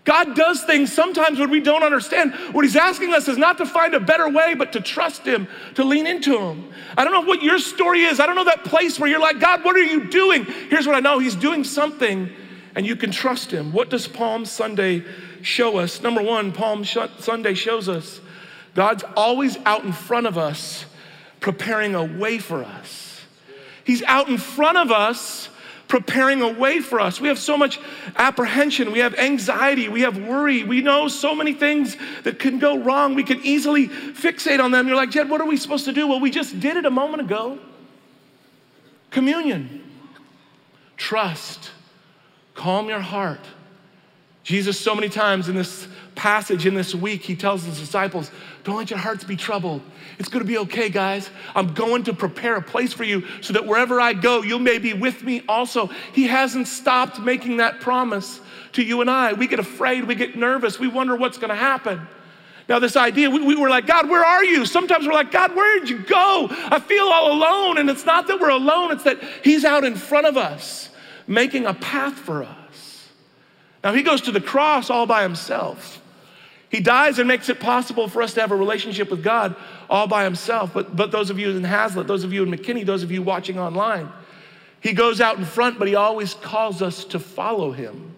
God 0.03 0.35
does 0.35 0.65
things 0.65 0.93
sometimes 0.93 1.39
when 1.39 1.51
we 1.51 1.61
don't 1.61 1.85
understand. 1.85 2.35
What 2.51 2.65
He's 2.65 2.75
asking 2.75 3.15
us 3.15 3.29
is 3.29 3.39
not 3.39 3.59
to 3.59 3.65
find 3.65 3.95
a 3.95 4.01
better 4.01 4.29
way, 4.29 4.55
but 4.55 4.73
to 4.73 4.81
trust 4.81 5.25
Him, 5.25 5.47
to 5.77 5.85
lean 5.85 6.09
into 6.09 6.37
Him. 6.37 6.69
I 6.99 7.05
don't 7.05 7.13
know 7.13 7.21
what 7.21 7.45
your 7.45 7.61
story 7.61 8.03
is. 8.03 8.19
I 8.19 8.27
don't 8.27 8.35
know 8.35 8.47
that 8.47 8.65
place 8.65 8.99
where 8.99 9.09
you're 9.09 9.21
like, 9.21 9.39
God, 9.39 9.65
what 9.65 9.77
are 9.77 9.85
you 9.85 10.09
doing? 10.09 10.47
Here's 10.47 10.85
what 10.85 10.97
I 10.97 11.01
know 11.01 11.21
He's 11.21 11.37
doing 11.37 11.63
something, 11.63 12.29
and 12.75 12.85
you 12.85 12.97
can 12.97 13.13
trust 13.13 13.53
Him. 13.53 13.71
What 13.71 13.91
does 13.91 14.09
Palm 14.09 14.45
Sunday 14.45 15.05
show 15.43 15.79
us? 15.79 16.03
Number 16.03 16.25
one, 16.25 16.51
Palm 16.51 16.85
Sunday 16.85 17.55
shows 17.55 17.89
us 17.89 18.21
God's 18.75 19.05
always 19.17 19.59
out 19.59 19.85
in 19.85 19.93
front 19.93 20.27
of 20.27 20.37
us, 20.37 20.87
preparing 21.39 21.95
a 21.95 22.03
way 22.03 22.39
for 22.39 22.65
us. 22.65 23.04
He's 23.85 24.03
out 24.03 24.29
in 24.29 24.39
front 24.39 24.79
of 24.79 24.91
us, 24.91 25.49
preparing 25.89 26.41
a 26.43 26.49
way 26.49 26.81
for 26.81 26.99
us. 26.99 27.21
We 27.21 27.29
have 27.29 27.39
so 27.39 27.59
much 27.59 27.79
apprehension, 28.17 28.91
we 28.91 29.01
have 29.01 29.15
anxiety, 29.15 29.89
we 29.89 30.01
have 30.01 30.17
worry, 30.17 30.65
we 30.65 30.81
know 30.81 31.09
so 31.09 31.35
many 31.35 31.53
things 31.53 31.97
that 32.23 32.39
can 32.39 32.59
go 32.59 32.79
wrong. 32.79 33.15
We 33.15 33.23
can 33.23 33.41
easily 33.45 33.89
fixate 33.89 34.63
on 34.63 34.71
them. 34.71 34.89
You're 34.89 34.97
like, 34.97 35.11
Jed, 35.11 35.29
what 35.29 35.41
are 35.41 35.47
we 35.47 35.57
supposed 35.57 35.85
to 35.85 35.93
do? 35.93 36.09
Well, 36.09 36.21
we 36.21 36.31
just 36.31 36.59
did 36.59 36.77
it 36.77 36.87
a 36.87 36.91
moment 36.91 37.23
ago. 37.23 37.59
Communion, 39.11 39.83
trust, 40.97 41.71
calm 42.55 42.89
your 42.89 43.01
heart. 43.01 43.47
Jesus, 44.45 44.79
so 44.79 44.95
many 44.95 45.09
times 45.09 45.49
in 45.49 45.57
this 45.57 45.89
passage 46.15 46.67
in 46.67 46.75
this 46.75 46.95
week, 46.95 47.23
he 47.23 47.35
tells 47.35 47.65
his 47.65 47.81
disciples, 47.81 48.31
Don't 48.63 48.77
let 48.77 48.91
your 48.91 48.99
hearts 48.99 49.25
be 49.25 49.37
troubled. 49.37 49.81
It's 50.19 50.29
gonna 50.29 50.45
be 50.45 50.59
okay, 50.59 50.91
guys. 50.91 51.31
I'm 51.55 51.73
going 51.73 52.05
to 52.05 52.13
prepare 52.13 52.57
a 52.57 52.63
place 52.63 52.93
for 52.93 53.05
you 53.05 53.25
so 53.41 53.55
that 53.55 53.67
wherever 53.67 54.01
I 54.01 54.13
go, 54.13 54.43
you 54.43 54.59
may 54.59 54.79
be 54.79 54.93
with 54.93 55.25
me 55.25 55.43
also. 55.49 55.89
He 56.13 56.27
hasn't 56.27 56.69
stopped 56.69 57.21
making 57.21 57.57
that 57.57 57.81
promise 57.81 58.41
to 58.73 58.83
you 58.83 59.01
and 59.01 59.11
I. 59.11 59.33
We 59.33 59.47
get 59.47 59.59
afraid, 59.59 60.05
we 60.05 60.15
get 60.15 60.37
nervous, 60.37 60.79
we 60.79 60.89
wonder 60.89 61.17
what's 61.17 61.39
gonna 61.39 61.57
happen. 61.57 62.07
Now, 62.69 62.79
this 62.79 62.97
idea, 62.97 63.29
we, 63.29 63.43
we, 63.43 63.57
were 63.57 63.69
like, 63.69 63.87
God, 63.87 64.09
where 64.09 64.25
are 64.25 64.45
you? 64.45 64.65
Sometimes 64.65 65.07
we're 65.07 65.13
like, 65.13 65.31
God, 65.31 65.55
where 65.55 65.81
did 65.81 65.91
you 65.91 65.99
go? 65.99 66.49
I 66.51 66.81
feel 66.81 67.05
all 67.05 67.33
alone. 67.33 67.77
And 67.77 67.91
it's 67.91 68.07
not 68.07 68.27
that 68.29 68.41
we're 68.41 68.49
alone, 68.49 68.93
it's 68.93 69.05
that 69.05 69.23
He's 69.43 69.65
out 69.65 69.85
in 69.85 69.95
front 69.95 70.27
of 70.27 70.37
us, 70.37 70.91
making 71.27 71.67
a 71.67 71.75
path 71.75 72.15
for 72.15 72.45
us. 72.45 72.64
Now, 73.85 73.93
He 73.93 74.03
goes 74.03 74.23
to 74.23 74.33
the 74.33 74.41
cross 74.41 74.91
all 74.91 75.07
by 75.07 75.23
Himself. 75.23 76.01
He 76.75 76.81
dies 76.81 77.21
and 77.21 77.29
makes 77.29 77.49
it 77.49 77.61
possible 77.61 78.09
for 78.09 78.21
us 78.21 78.35
to 78.35 78.41
have 78.41 78.51
a 78.51 78.57
relationship 78.57 79.09
with 79.09 79.23
God 79.23 79.55
all 79.89 80.09
by 80.09 80.25
himself. 80.25 80.75
But, 80.75 80.97
but 80.97 81.13
those 81.13 81.31
of 81.31 81.39
you 81.39 81.51
in 81.51 81.63
Haslet, 81.63 82.09
those 82.09 82.25
of 82.25 82.33
you 82.33 82.43
in 82.43 82.51
McKinney, 82.51 82.85
those 82.85 83.05
of 83.05 83.13
you 83.13 83.23
watching 83.23 83.61
online, 83.61 84.09
he 84.81 84.93
goes 84.93 85.21
out 85.21 85.39
in 85.39 85.45
front, 85.45 85.79
but 85.79 85.87
he 85.87 85.95
always 85.95 86.35
calls 86.35 86.83
us 86.83 87.05
to 87.05 87.21
follow 87.21 87.71
him. 87.71 88.13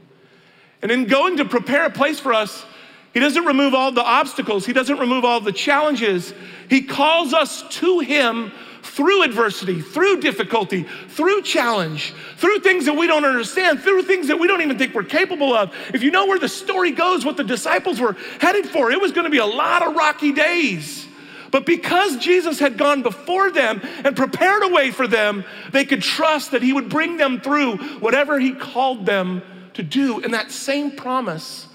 And 0.81 0.91
in 0.91 1.05
going 1.05 1.37
to 1.37 1.45
prepare 1.45 1.85
a 1.85 1.91
place 1.91 2.19
for 2.19 2.33
us, 2.33 2.65
he 3.13 3.21
doesn't 3.21 3.45
remove 3.45 3.75
all 3.75 3.93
the 3.93 4.03
obstacles, 4.03 4.65
he 4.65 4.73
doesn't 4.73 4.99
remove 4.99 5.27
all 5.27 5.43
the 5.43 5.53
challenges. 5.53 6.33
He 6.71 6.81
calls 6.81 7.35
us 7.35 7.63
to 7.81 7.99
him 7.99 8.53
through 8.87 9.23
adversity, 9.23 9.81
through 9.81 10.21
difficulty, 10.21 10.85
through 11.09 11.43
challenge, 11.43 12.15
through 12.37 12.61
things 12.61 12.87
that 12.87 12.95
we 12.95 13.07
don't 13.07 13.25
understand, 13.25 13.81
through 13.81 14.03
things 14.03 14.29
that 14.29 14.39
we 14.39 14.47
don't 14.47 14.63
even 14.63 14.79
think 14.79 14.95
we're 14.95 15.03
capable 15.05 15.55
of. 15.55 15.75
If 15.93 16.03
you 16.03 16.11
know 16.11 16.27
where 16.27 16.39
the 16.39 16.49
story 16.49 16.93
goes, 16.93 17.25
what 17.25 17.37
the 17.37 17.45
disciples 17.45 18.01
were 18.01 18.17
headed 18.41 18.67
for, 18.67 18.91
it 18.91 19.01
was 19.01 19.13
going 19.13 19.25
to 19.25 19.31
be 19.31 19.39
a 19.39 19.47
lot 19.47 19.83
of 19.83 19.95
rocky 19.95 20.33
days. 20.33 21.07
But 21.51 21.67
because 21.67 22.17
Jesus 22.19 22.59
had 22.59 22.77
gone 22.77 23.03
before 23.03 23.51
them 23.51 23.81
and 24.05 24.17
prepared 24.17 24.63
a 24.63 24.69
way 24.69 24.91
for 24.91 25.07
them, 25.07 25.45
they 25.73 25.85
could 25.85 26.03
trust 26.03 26.51
that 26.51 26.63
He 26.63 26.73
would 26.73 26.89
bring 26.89 27.17
them 27.17 27.41
through 27.41 27.79
whatever 27.99 28.39
He 28.39 28.53
called 28.53 29.07
them 29.07 29.43
to 29.75 29.83
do. 29.83 30.23
And 30.23 30.35
that 30.35 30.51
same 30.51 30.91
promise 30.91 31.67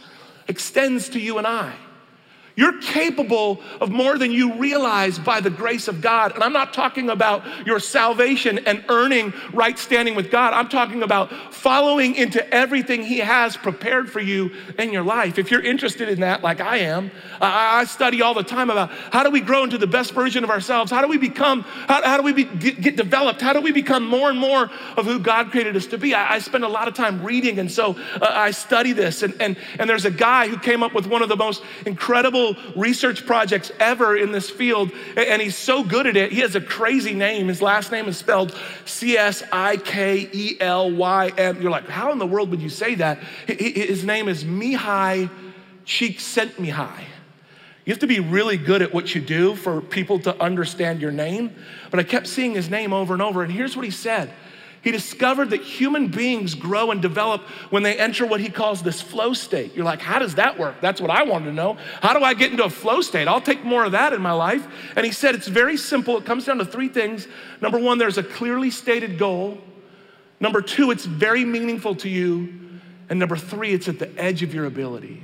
extends 0.47 1.09
to 1.09 1.19
you 1.19 1.37
and 1.37 1.47
I. 1.47 1.73
You're 2.55 2.79
capable 2.81 3.61
of 3.79 3.89
more 3.89 4.17
than 4.17 4.31
you 4.31 4.53
realize 4.55 5.17
by 5.17 5.39
the 5.39 5.49
grace 5.49 5.87
of 5.87 6.01
God. 6.01 6.33
And 6.33 6.43
I'm 6.43 6.53
not 6.53 6.73
talking 6.73 7.09
about 7.09 7.65
your 7.65 7.79
salvation 7.79 8.59
and 8.59 8.83
earning 8.89 9.33
right 9.53 9.77
standing 9.79 10.15
with 10.15 10.31
God. 10.31 10.53
I'm 10.53 10.67
talking 10.67 11.03
about 11.03 11.31
following 11.53 12.15
into 12.15 12.47
everything 12.53 13.03
He 13.03 13.19
has 13.19 13.55
prepared 13.55 14.11
for 14.11 14.19
you 14.19 14.51
in 14.77 14.91
your 14.91 15.03
life. 15.03 15.39
If 15.39 15.49
you're 15.49 15.61
interested 15.61 16.09
in 16.09 16.19
that, 16.21 16.41
like 16.41 16.59
I 16.59 16.77
am, 16.77 17.11
I 17.39 17.85
study 17.85 18.21
all 18.21 18.33
the 18.33 18.43
time 18.43 18.69
about 18.69 18.91
how 19.11 19.23
do 19.23 19.29
we 19.29 19.41
grow 19.41 19.63
into 19.63 19.77
the 19.77 19.87
best 19.87 20.13
version 20.13 20.43
of 20.43 20.49
ourselves? 20.49 20.91
How 20.91 21.01
do 21.01 21.07
we 21.07 21.17
become, 21.17 21.61
how, 21.61 22.03
how 22.03 22.17
do 22.17 22.23
we 22.23 22.33
be, 22.33 22.43
get, 22.43 22.81
get, 22.81 22.95
developed? 22.95 23.41
How 23.41 23.53
do 23.53 23.61
we 23.61 23.71
become 23.71 24.05
more 24.05 24.29
and 24.29 24.37
more 24.37 24.69
of 24.97 25.05
who 25.05 25.19
God 25.19 25.51
created 25.51 25.75
us 25.75 25.87
to 25.87 25.97
be? 25.97 26.13
I, 26.13 26.35
I 26.35 26.39
spend 26.39 26.63
a 26.63 26.69
lot 26.69 26.87
of 26.87 26.93
time 26.93 27.23
reading, 27.23 27.59
and 27.59 27.71
so 27.71 27.95
uh, 28.21 28.27
I 28.29 28.51
study 28.51 28.91
this. 28.91 29.23
And, 29.23 29.39
and, 29.41 29.57
and 29.79 29.89
there's 29.89 30.05
a 30.05 30.11
guy 30.11 30.47
who 30.47 30.57
came 30.57 30.83
up 30.83 30.93
with 30.93 31.07
one 31.07 31.21
of 31.21 31.29
the 31.29 31.37
most 31.37 31.63
incredible 31.85 32.40
research 32.75 33.25
projects 33.25 33.71
ever 33.79 34.17
in 34.17 34.31
this 34.31 34.49
field, 34.49 34.91
and 35.15 35.41
he's 35.41 35.57
so 35.57 35.83
good 35.83 36.07
at 36.07 36.15
it. 36.15 36.31
He 36.31 36.39
has 36.41 36.55
a 36.55 36.61
crazy 36.61 37.13
name. 37.13 37.47
His 37.47 37.61
last 37.61 37.91
name 37.91 38.07
is 38.07 38.17
spelled 38.17 38.55
C 38.85 39.17
S 39.17 39.43
I 39.51 39.77
K 39.77 40.29
E 40.31 40.57
L 40.59 40.91
Y 40.91 41.31
M. 41.37 41.61
You're 41.61 41.71
like, 41.71 41.87
how 41.87 42.11
in 42.11 42.19
the 42.19 42.27
world 42.27 42.49
would 42.51 42.61
you 42.61 42.69
say 42.69 42.95
that? 42.95 43.19
His 43.47 44.03
name 44.03 44.27
is 44.27 44.43
Mihaly 44.43 45.29
Csikszentmihalyi. 45.85 47.05
You 47.85 47.93
have 47.93 47.99
to 47.99 48.07
be 48.07 48.19
really 48.19 48.57
good 48.57 48.81
at 48.81 48.93
what 48.93 49.15
you 49.15 49.21
do 49.21 49.55
for 49.55 49.81
people 49.81 50.19
to 50.19 50.39
understand 50.41 51.01
your 51.01 51.11
name. 51.11 51.55
But 51.89 51.99
I 51.99 52.03
kept 52.03 52.27
seeing 52.27 52.53
his 52.53 52.69
name 52.69 52.93
over 52.93 53.13
and 53.13 53.21
over, 53.21 53.43
and 53.43 53.51
here's 53.51 53.75
what 53.75 53.85
he 53.85 53.91
said 53.91 54.31
he 54.81 54.91
discovered 54.91 55.51
that 55.51 55.61
human 55.61 56.07
beings 56.07 56.55
grow 56.55 56.89
and 56.89 57.01
develop 57.01 57.41
when 57.69 57.83
they 57.83 57.97
enter 57.97 58.25
what 58.25 58.39
he 58.39 58.49
calls 58.49 58.81
this 58.81 58.99
flow 58.99 59.33
state. 59.33 59.75
You're 59.75 59.85
like, 59.85 60.01
how 60.01 60.17
does 60.17 60.35
that 60.35 60.57
work? 60.57 60.81
That's 60.81 60.99
what 60.99 61.11
I 61.11 61.23
wanted 61.23 61.45
to 61.45 61.53
know. 61.53 61.77
How 62.01 62.17
do 62.17 62.23
I 62.23 62.33
get 62.33 62.51
into 62.51 62.63
a 62.63 62.69
flow 62.69 63.01
state? 63.01 63.27
I'll 63.27 63.41
take 63.41 63.63
more 63.63 63.85
of 63.85 63.91
that 63.91 64.11
in 64.11 64.21
my 64.21 64.31
life. 64.31 64.67
And 64.95 65.05
he 65.05 65.11
said 65.11 65.35
it's 65.35 65.47
very 65.47 65.77
simple. 65.77 66.17
It 66.17 66.25
comes 66.25 66.45
down 66.45 66.57
to 66.57 66.65
three 66.65 66.89
things. 66.89 67.27
Number 67.61 67.77
one, 67.77 67.99
there's 67.99 68.17
a 68.17 68.23
clearly 68.23 68.71
stated 68.71 69.19
goal. 69.19 69.59
Number 70.39 70.63
two, 70.63 70.89
it's 70.89 71.05
very 71.05 71.45
meaningful 71.45 71.93
to 71.97 72.09
you. 72.09 72.51
And 73.07 73.19
number 73.19 73.37
three, 73.37 73.73
it's 73.73 73.87
at 73.87 73.99
the 73.99 74.09
edge 74.19 74.41
of 74.41 74.51
your 74.51 74.65
ability. 74.65 75.21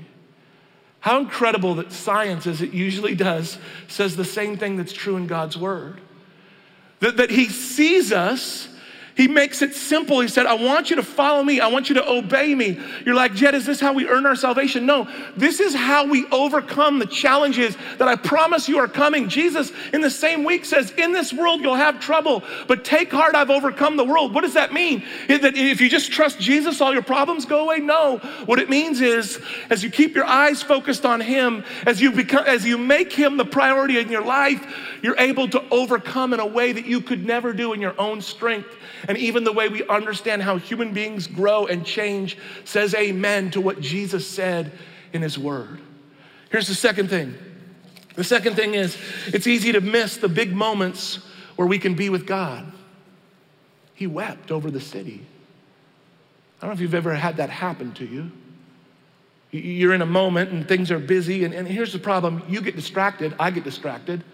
How 0.99 1.19
incredible 1.19 1.75
that 1.75 1.91
science, 1.91 2.45
as 2.45 2.61
it 2.61 2.73
usually 2.73 3.15
does, 3.15 3.57
says 3.87 4.15
the 4.15 4.25
same 4.25 4.57
thing 4.57 4.77
that's 4.77 4.93
true 4.93 5.17
in 5.17 5.25
God's 5.25 5.57
word. 5.57 6.01
That, 6.99 7.17
that 7.17 7.31
he 7.31 7.45
sees 7.45 8.11
us 8.11 8.67
he 9.17 9.27
makes 9.27 9.63
it 9.63 9.73
simple. 9.73 10.19
He 10.19 10.27
said, 10.27 10.45
I 10.45 10.53
want 10.53 10.91
you 10.91 10.95
to 10.97 11.03
follow 11.03 11.43
me. 11.43 11.59
I 11.59 11.67
want 11.67 11.89
you 11.89 11.95
to 11.95 12.07
obey 12.07 12.53
me. 12.53 12.79
You're 13.03 13.15
like, 13.15 13.33
Jed, 13.33 13.55
is 13.55 13.65
this 13.65 13.79
how 13.79 13.91
we 13.91 14.07
earn 14.07 14.27
our 14.27 14.35
salvation? 14.35 14.85
No, 14.85 15.09
this 15.35 15.59
is 15.59 15.73
how 15.73 16.05
we 16.05 16.27
overcome 16.27 16.99
the 16.99 17.07
challenges 17.07 17.75
that 17.97 18.07
I 18.07 18.15
promise 18.15 18.69
you 18.69 18.77
are 18.77 18.87
coming. 18.87 19.27
Jesus, 19.27 19.71
in 19.91 20.01
the 20.01 20.11
same 20.11 20.43
week, 20.43 20.65
says, 20.65 20.91
In 20.91 21.13
this 21.13 21.33
world 21.33 21.61
you'll 21.61 21.73
have 21.73 21.99
trouble, 21.99 22.43
but 22.67 22.85
take 22.85 23.11
heart, 23.11 23.33
I've 23.33 23.49
overcome 23.49 23.97
the 23.97 24.05
world. 24.05 24.35
What 24.35 24.41
does 24.41 24.53
that 24.53 24.71
mean? 24.71 25.03
That 25.27 25.57
if 25.57 25.81
you 25.81 25.89
just 25.89 26.11
trust 26.11 26.39
Jesus, 26.39 26.79
all 26.79 26.93
your 26.93 27.01
problems 27.01 27.45
go 27.45 27.63
away? 27.63 27.79
No. 27.79 28.19
What 28.45 28.59
it 28.59 28.69
means 28.69 29.01
is, 29.01 29.39
as 29.71 29.83
you 29.83 29.89
keep 29.89 30.13
your 30.13 30.25
eyes 30.25 30.61
focused 30.61 31.07
on 31.07 31.21
Him, 31.21 31.63
as 31.87 31.99
you 31.99 32.11
become, 32.11 32.45
as 32.45 32.65
you 32.65 32.77
make 32.77 33.11
Him 33.11 33.37
the 33.37 33.45
priority 33.45 33.97
in 33.97 34.09
your 34.09 34.23
life, 34.23 34.63
you're 35.07 35.17
able 35.19 35.47
to 35.47 35.63
overcome 35.71 36.33
in 36.33 36.41
a 36.41 36.45
way 36.45 36.73
that 36.73 36.85
you 36.85 36.99
could 36.99 37.25
never 37.25 37.53
do 37.53 37.71
in 37.71 37.79
your 37.79 37.95
own 37.97 38.19
strength 38.19 38.75
and 39.07 39.17
even 39.17 39.45
the 39.45 39.53
way 39.53 39.69
we 39.69 39.87
understand 39.87 40.43
how 40.43 40.57
human 40.57 40.91
beings 40.91 41.27
grow 41.27 41.65
and 41.65 41.85
change 41.85 42.37
says 42.65 42.93
amen 42.93 43.49
to 43.49 43.61
what 43.61 43.79
Jesus 43.79 44.27
said 44.27 44.73
in 45.13 45.21
his 45.21 45.39
word. 45.39 45.79
Here's 46.51 46.67
the 46.67 46.75
second 46.75 47.09
thing. 47.09 47.35
The 48.15 48.23
second 48.25 48.57
thing 48.57 48.73
is 48.73 48.97
it's 49.27 49.47
easy 49.47 49.71
to 49.71 49.79
miss 49.79 50.17
the 50.17 50.27
big 50.27 50.53
moments 50.53 51.19
where 51.55 51.69
we 51.69 51.79
can 51.79 51.95
be 51.95 52.09
with 52.09 52.27
God. 52.27 52.69
He 53.93 54.07
wept 54.07 54.51
over 54.51 54.69
the 54.69 54.81
city. 54.81 55.25
I 56.57 56.65
don't 56.65 56.71
know 56.71 56.73
if 56.73 56.81
you've 56.81 56.93
ever 56.93 57.15
had 57.15 57.37
that 57.37 57.49
happen 57.49 57.93
to 57.93 58.05
you. 58.05 58.29
You're 59.51 59.93
in 59.93 60.01
a 60.01 60.05
moment 60.05 60.51
and 60.51 60.67
things 60.67 60.91
are 60.91 60.99
busy, 60.99 61.45
and, 61.45 61.53
and 61.53 61.65
here's 61.65 61.93
the 61.93 61.99
problem 61.99 62.43
you 62.49 62.59
get 62.59 62.75
distracted, 62.75 63.33
I 63.39 63.51
get 63.51 63.63
distracted. 63.63 64.25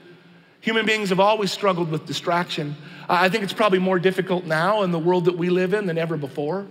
Human 0.63 0.85
beings 0.85 1.09
have 1.09 1.19
always 1.19 1.51
struggled 1.51 1.91
with 1.91 2.05
distraction. 2.05 2.77
I 3.09 3.27
think 3.27 3.43
it's 3.43 3.51
probably 3.51 3.79
more 3.79 3.99
difficult 3.99 4.45
now 4.45 4.83
in 4.83 4.91
the 4.91 4.97
world 4.97 5.25
that 5.25 5.37
we 5.37 5.49
live 5.49 5.73
in 5.73 5.87
than 5.87 5.97
ever 5.97 6.15
before. 6.15 6.65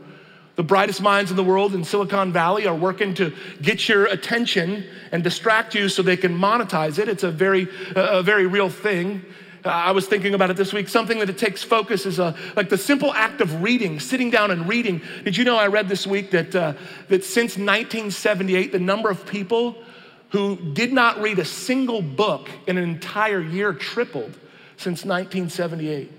The 0.56 0.62
brightest 0.62 1.02
minds 1.02 1.30
in 1.30 1.36
the 1.36 1.44
world 1.44 1.74
in 1.74 1.84
Silicon 1.84 2.32
Valley 2.32 2.66
are 2.66 2.74
working 2.74 3.12
to 3.16 3.34
get 3.60 3.90
your 3.90 4.06
attention 4.06 4.86
and 5.12 5.22
distract 5.22 5.74
you 5.74 5.90
so 5.90 6.00
they 6.00 6.16
can 6.16 6.34
monetize 6.34 6.98
it. 6.98 7.06
It's 7.06 7.22
a 7.22 7.30
very, 7.30 7.68
a 7.94 8.22
very 8.22 8.46
real 8.46 8.70
thing. 8.70 9.26
I 9.62 9.90
was 9.92 10.06
thinking 10.06 10.32
about 10.32 10.48
it 10.48 10.56
this 10.56 10.72
week. 10.72 10.88
Something 10.88 11.18
that 11.18 11.28
it 11.28 11.36
takes 11.36 11.62
focus 11.62 12.06
is 12.06 12.18
a, 12.18 12.34
like 12.56 12.70
the 12.70 12.78
simple 12.78 13.12
act 13.12 13.42
of 13.42 13.62
reading, 13.62 14.00
sitting 14.00 14.30
down 14.30 14.50
and 14.50 14.66
reading. 14.66 15.02
Did 15.22 15.36
you 15.36 15.44
know 15.44 15.58
I 15.58 15.66
read 15.66 15.90
this 15.90 16.06
week 16.06 16.30
that, 16.30 16.56
uh, 16.56 16.72
that 17.08 17.24
since 17.24 17.58
1978, 17.58 18.72
the 18.72 18.78
number 18.78 19.10
of 19.10 19.26
people 19.26 19.76
who 20.32 20.56
did 20.56 20.92
not 20.92 21.20
read 21.20 21.38
a 21.38 21.44
single 21.44 22.00
book 22.00 22.48
in 22.66 22.78
an 22.78 22.84
entire 22.84 23.40
year 23.40 23.74
tripled 23.74 24.32
since 24.78 25.04
1978. 25.04 26.10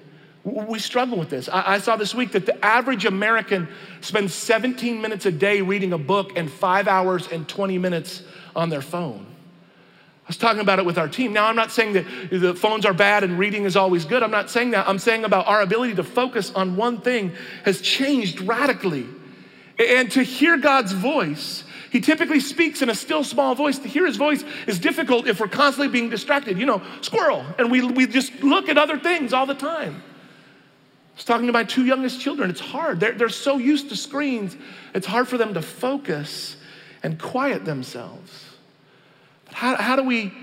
We 0.44 0.78
struggle 0.78 1.18
with 1.18 1.30
this. 1.30 1.50
I, 1.50 1.80
saw 1.80 1.96
this 1.96 2.14
week 2.14 2.34
that 2.34 2.46
the 2.46 2.64
average 2.64 3.06
American 3.06 3.68
spends 4.02 4.34
17 4.34 5.02
minutes 5.02 5.26
a 5.26 5.32
day 5.32 5.62
reading 5.62 5.94
a 5.94 5.98
book 5.98 6.34
and 6.36 6.52
five 6.52 6.88
hours 6.88 7.28
and 7.30 7.48
20 7.48 7.78
minutes 7.80 8.24
on 8.56 8.70
their 8.70 8.82
phone. 8.82 9.26
I 9.26 10.28
was 10.28 10.38
talking 10.38 10.62
about 10.62 10.80
it 10.80 10.86
with 10.86 10.98
our 10.98 11.08
team. 11.08 11.34
Now, 11.34 11.48
I'm 11.48 11.56
not 11.56 11.72
saying 11.72 11.94
that 11.94 12.06
the 12.30 12.54
phones 12.54 12.86
are 12.86 12.94
bad 12.94 13.24
and 13.24 13.40
reading 13.40 13.64
is 13.64 13.76
always 13.76 14.06
good. 14.06 14.22
I'm 14.22 14.32
not 14.32 14.50
saying 14.50 14.72
that. 14.72 14.88
I'm 14.88 15.00
saying 15.00 15.24
about 15.24 15.48
our 15.48 15.62
ability 15.62 15.96
to 15.96 16.04
focus 16.04 16.52
on 16.52 16.76
one 16.76 17.02
thing 17.02 17.32
has 17.66 17.82
changed 17.82 18.42
radically. 18.42 19.08
And 19.80 20.12
to 20.12 20.22
hear 20.22 20.58
God's 20.58 20.92
voice 20.92 21.64
he 21.94 22.02
typically 22.02 22.40
speaks 22.40 22.82
in 22.82 22.90
a 22.90 22.96
still 22.96 23.24
small 23.24 23.54
voice. 23.54 23.78
To 23.78 23.88
hear 23.88 24.08
his 24.08 24.18
voice 24.18 24.44
is 24.66 24.80
difficult 24.80 25.28
if 25.28 25.40
we're 25.40 25.48
constantly 25.48 25.90
being 25.90 26.10
distracted. 26.10 26.58
You 26.58 26.66
know, 26.66 26.82
squirrel, 27.02 27.46
and 27.60 27.70
we, 27.70 27.86
we 27.86 28.08
just 28.08 28.42
look 28.42 28.68
at 28.68 28.80
other 28.80 28.98
things 28.98 29.32
all 29.32 29.46
the 29.46 29.54
time. 29.54 30.02
I 30.02 31.16
was 31.16 31.24
talking 31.24 31.46
to 31.46 31.54
my 31.54 31.64
two 31.64 31.86
youngest 31.86 32.20
children. 32.20 32.50
It's 32.50 32.60
hard. 32.60 33.00
They're, 33.00 33.12
they're 33.12 33.30
so 33.30 33.60
used 33.60 33.90
to 33.90 33.96
screens, 33.96 34.58
it's 34.96 35.06
hard 35.06 35.28
for 35.28 35.38
them 35.38 35.54
to 35.54 35.62
focus 35.62 36.58
and 37.04 37.22
quiet 37.22 37.64
themselves. 37.64 38.44
But 39.46 39.54
how, 39.54 39.76
how 39.76 39.96
do 39.96 40.02
we 40.02 40.34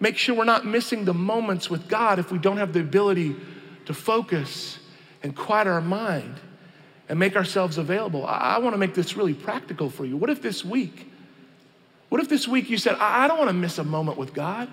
make 0.00 0.18
sure 0.18 0.34
we're 0.34 0.44
not 0.44 0.66
missing 0.66 1.06
the 1.06 1.14
moments 1.14 1.70
with 1.70 1.88
God 1.88 2.18
if 2.18 2.30
we 2.30 2.36
don't 2.36 2.58
have 2.58 2.74
the 2.74 2.80
ability 2.80 3.36
to 3.86 3.94
focus 3.94 4.78
and 5.22 5.34
quiet 5.34 5.66
our 5.66 5.80
mind? 5.80 6.38
And 7.10 7.18
make 7.18 7.34
ourselves 7.34 7.76
available. 7.76 8.24
I, 8.24 8.54
I 8.54 8.58
want 8.58 8.72
to 8.72 8.78
make 8.78 8.94
this 8.94 9.16
really 9.16 9.34
practical 9.34 9.90
for 9.90 10.06
you. 10.06 10.16
What 10.16 10.30
if 10.30 10.40
this 10.40 10.64
week, 10.64 11.10
what 12.08 12.20
if 12.20 12.28
this 12.28 12.46
week 12.46 12.70
you 12.70 12.78
said, 12.78 12.94
I, 13.00 13.24
I 13.24 13.28
don't 13.28 13.36
want 13.36 13.50
to 13.50 13.54
miss 13.54 13.78
a 13.78 13.84
moment 13.84 14.16
with 14.16 14.32
God? 14.32 14.68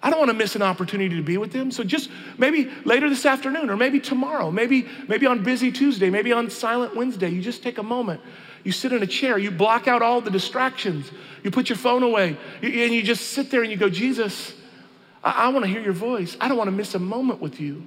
I 0.00 0.08
don't 0.08 0.20
want 0.20 0.30
to 0.30 0.36
miss 0.36 0.54
an 0.54 0.62
opportunity 0.62 1.16
to 1.16 1.22
be 1.22 1.36
with 1.36 1.52
him. 1.52 1.72
So 1.72 1.82
just 1.82 2.10
maybe 2.38 2.70
later 2.84 3.08
this 3.08 3.26
afternoon 3.26 3.70
or 3.70 3.76
maybe 3.76 3.98
tomorrow, 3.98 4.52
maybe 4.52 4.86
maybe 5.08 5.26
on 5.26 5.42
busy 5.42 5.72
Tuesday, 5.72 6.08
maybe 6.08 6.32
on 6.32 6.48
silent 6.48 6.94
Wednesday, 6.94 7.28
you 7.28 7.42
just 7.42 7.64
take 7.64 7.78
a 7.78 7.82
moment. 7.82 8.20
You 8.62 8.70
sit 8.70 8.92
in 8.92 9.02
a 9.02 9.06
chair, 9.08 9.36
you 9.36 9.50
block 9.50 9.88
out 9.88 10.00
all 10.00 10.20
the 10.20 10.30
distractions. 10.30 11.10
You 11.42 11.50
put 11.50 11.68
your 11.68 11.78
phone 11.78 12.04
away 12.04 12.36
and 12.62 12.94
you 12.94 13.02
just 13.02 13.32
sit 13.32 13.50
there 13.50 13.62
and 13.62 13.70
you 13.72 13.76
go, 13.76 13.88
"Jesus, 13.88 14.54
I, 15.24 15.46
I 15.46 15.48
want 15.48 15.64
to 15.64 15.68
hear 15.68 15.80
your 15.80 15.92
voice. 15.92 16.36
I 16.40 16.46
don't 16.46 16.56
want 16.56 16.68
to 16.68 16.76
miss 16.76 16.94
a 16.94 17.00
moment 17.00 17.40
with 17.40 17.58
you." 17.58 17.84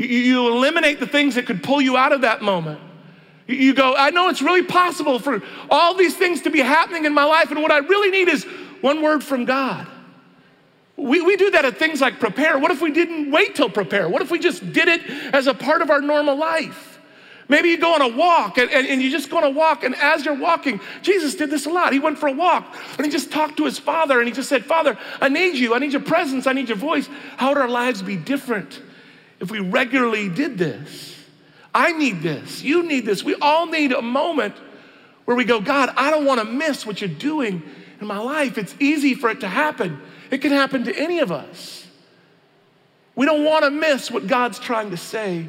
You, 0.00 0.06
you 0.06 0.48
eliminate 0.48 0.98
the 0.98 1.06
things 1.06 1.34
that 1.34 1.44
could 1.44 1.62
pull 1.62 1.80
you 1.80 1.96
out 1.96 2.12
of 2.12 2.22
that 2.22 2.40
moment. 2.40 2.80
You, 3.46 3.74
go, 3.74 3.94
I 3.96 4.10
know 4.10 4.28
it's 4.28 4.40
really 4.40 4.62
possible 4.62 5.18
for 5.18 5.42
all 5.68 5.94
these 5.94 6.16
things 6.16 6.42
to 6.42 6.50
be 6.50 6.60
happening 6.60 7.04
in 7.04 7.12
my 7.12 7.24
life, 7.24 7.50
and 7.50 7.60
what 7.60 7.72
I 7.72 7.78
really 7.78 8.10
need 8.10 8.28
is 8.28 8.44
one 8.80 9.02
word 9.02 9.22
from 9.22 9.44
God. 9.44 9.86
We, 10.96 11.20
we 11.20 11.36
do 11.36 11.50
that 11.50 11.64
at 11.64 11.76
things 11.76 12.00
like 12.00 12.18
prepare. 12.18 12.58
What 12.58 12.70
if 12.70 12.80
we 12.80 12.92
didn't 12.92 13.30
wait 13.30 13.54
till 13.54 13.68
prepare? 13.68 14.08
What 14.08 14.22
if 14.22 14.30
we 14.30 14.38
just 14.38 14.72
did 14.72 14.88
it 14.88 15.02
as 15.34 15.46
a 15.46 15.54
part 15.54 15.82
of 15.82 15.90
our 15.90 16.00
normal 16.00 16.36
life? 16.36 16.98
Maybe 17.48 17.70
you 17.70 17.78
go 17.78 17.94
on 17.94 18.02
a 18.02 18.08
walk 18.08 18.58
and, 18.58 18.70
and, 18.70 18.86
and, 18.86 19.02
you 19.02 19.10
just 19.10 19.28
go 19.28 19.38
on 19.38 19.44
a 19.44 19.50
walk, 19.50 19.82
and 19.82 19.96
as 19.96 20.24
you're 20.24 20.38
walking, 20.38 20.80
Jesus 21.02 21.34
did 21.34 21.50
this 21.50 21.66
a 21.66 21.70
lot. 21.70 21.92
He 21.92 21.98
went 21.98 22.16
for 22.16 22.28
a 22.28 22.32
walk 22.32 22.76
and 22.96 23.04
he 23.04 23.10
just 23.10 23.32
talked 23.32 23.56
to 23.56 23.64
his 23.64 23.78
father 23.78 24.20
and 24.20 24.28
he 24.28 24.32
just 24.32 24.48
said, 24.48 24.64
Father, 24.64 24.96
I 25.20 25.28
need 25.28 25.56
you. 25.56 25.74
I 25.74 25.78
need 25.78 25.92
your 25.92 26.02
presence. 26.02 26.46
I 26.46 26.52
need 26.52 26.68
your 26.68 26.78
voice. 26.78 27.08
How 27.36 27.48
would 27.48 27.58
our 27.58 27.68
lives 27.68 28.02
be 28.02 28.16
different 28.16 28.80
if 29.40 29.50
we 29.50 29.60
regularly 29.60 30.28
did 30.28 30.58
this. 30.58 31.16
I 31.74 31.92
need 31.92 32.22
this. 32.22 32.62
You 32.62 32.82
need 32.82 33.06
this. 33.06 33.24
We 33.24 33.34
all 33.36 33.66
need 33.66 33.92
a 33.92 34.02
moment 34.02 34.54
where 35.24 35.36
we 35.36 35.44
go, 35.44 35.60
God, 35.60 35.92
I 35.96 36.10
don't 36.10 36.24
want 36.24 36.40
to 36.40 36.46
miss 36.46 36.84
what 36.84 37.00
you're 37.00 37.08
doing 37.08 37.62
in 38.00 38.06
my 38.06 38.18
life. 38.18 38.58
It's 38.58 38.74
easy 38.80 39.14
for 39.14 39.30
it 39.30 39.40
to 39.40 39.48
happen. 39.48 40.00
It 40.30 40.38
can 40.38 40.52
happen 40.52 40.84
to 40.84 40.94
any 40.94 41.20
of 41.20 41.32
us. 41.32 41.86
We 43.14 43.26
don't 43.26 43.44
want 43.44 43.64
to 43.64 43.70
miss 43.70 44.10
what 44.10 44.26
God's 44.26 44.58
trying 44.58 44.90
to 44.90 44.96
say 44.96 45.48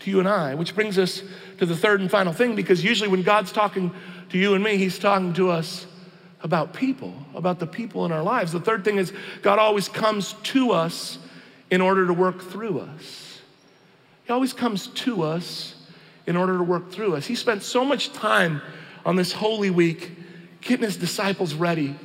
to 0.00 0.10
you 0.10 0.18
and 0.18 0.28
I, 0.28 0.54
which 0.54 0.74
brings 0.74 0.98
us 0.98 1.22
to 1.58 1.66
the 1.66 1.76
third 1.76 2.00
and 2.00 2.10
final 2.10 2.32
thing 2.32 2.56
because 2.56 2.82
usually 2.82 3.08
when 3.08 3.22
God's 3.22 3.52
talking 3.52 3.92
to 4.30 4.38
you 4.38 4.54
and 4.54 4.64
me, 4.64 4.76
He's 4.76 4.98
talking 4.98 5.32
to 5.34 5.50
us 5.50 5.86
about 6.42 6.72
people, 6.72 7.14
about 7.34 7.58
the 7.58 7.66
people 7.66 8.06
in 8.06 8.12
our 8.12 8.22
lives. 8.22 8.52
The 8.52 8.60
third 8.60 8.84
thing 8.84 8.96
is 8.96 9.12
God 9.42 9.58
always 9.58 9.88
comes 9.88 10.32
to 10.44 10.72
us 10.72 11.18
in 11.70 11.80
order 11.80 12.06
to 12.06 12.12
work 12.12 12.42
through 12.42 12.80
us. 12.80 13.29
He 14.24 14.32
always 14.32 14.52
comes 14.52 14.88
to 14.88 15.22
us 15.22 15.74
in 16.26 16.36
order 16.36 16.56
to 16.56 16.62
work 16.62 16.90
through 16.90 17.16
us. 17.16 17.26
He 17.26 17.34
spent 17.34 17.62
so 17.62 17.84
much 17.84 18.12
time 18.12 18.62
on 19.04 19.16
this 19.16 19.32
Holy 19.32 19.70
Week 19.70 20.12
getting 20.60 20.84
his 20.84 20.96
disciples 20.96 21.54
ready, 21.54 21.96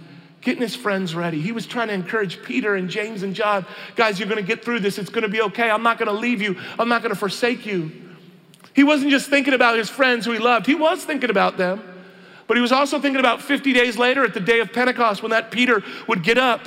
getting 0.41 0.61
his 0.61 0.75
friends 0.75 1.13
ready. 1.13 1.41
He 1.41 1.51
was 1.51 1.65
trying 1.65 1.89
to 1.89 1.93
encourage 1.93 2.41
Peter 2.43 2.75
and 2.75 2.89
James 2.89 3.23
and 3.23 3.35
John 3.35 3.65
guys, 3.95 4.19
you're 4.19 4.29
going 4.29 4.41
to 4.41 4.47
get 4.47 4.63
through 4.63 4.79
this. 4.79 4.97
It's 4.97 5.09
going 5.09 5.23
to 5.23 5.29
be 5.29 5.41
okay. 5.41 5.69
I'm 5.69 5.83
not 5.83 5.97
going 5.97 6.07
to 6.07 6.17
leave 6.17 6.41
you, 6.41 6.57
I'm 6.79 6.89
not 6.89 7.01
going 7.01 7.13
to 7.13 7.19
forsake 7.19 7.65
you. 7.65 7.91
He 8.73 8.83
wasn't 8.83 9.11
just 9.11 9.29
thinking 9.29 9.53
about 9.53 9.77
his 9.77 9.89
friends 9.89 10.25
who 10.25 10.31
he 10.31 10.39
loved, 10.39 10.65
he 10.65 10.75
was 10.75 11.03
thinking 11.03 11.29
about 11.29 11.57
them. 11.57 11.83
But 12.47 12.57
he 12.57 12.61
was 12.61 12.71
also 12.71 12.99
thinking 12.99 13.19
about 13.19 13.41
50 13.41 13.73
days 13.73 13.97
later 13.97 14.23
at 14.23 14.35
the 14.35 14.39
day 14.39 14.59
of 14.59 14.71
Pentecost 14.71 15.23
when 15.23 15.31
that 15.31 15.49
Peter 15.49 15.83
would 16.07 16.21
get 16.21 16.37
up 16.37 16.61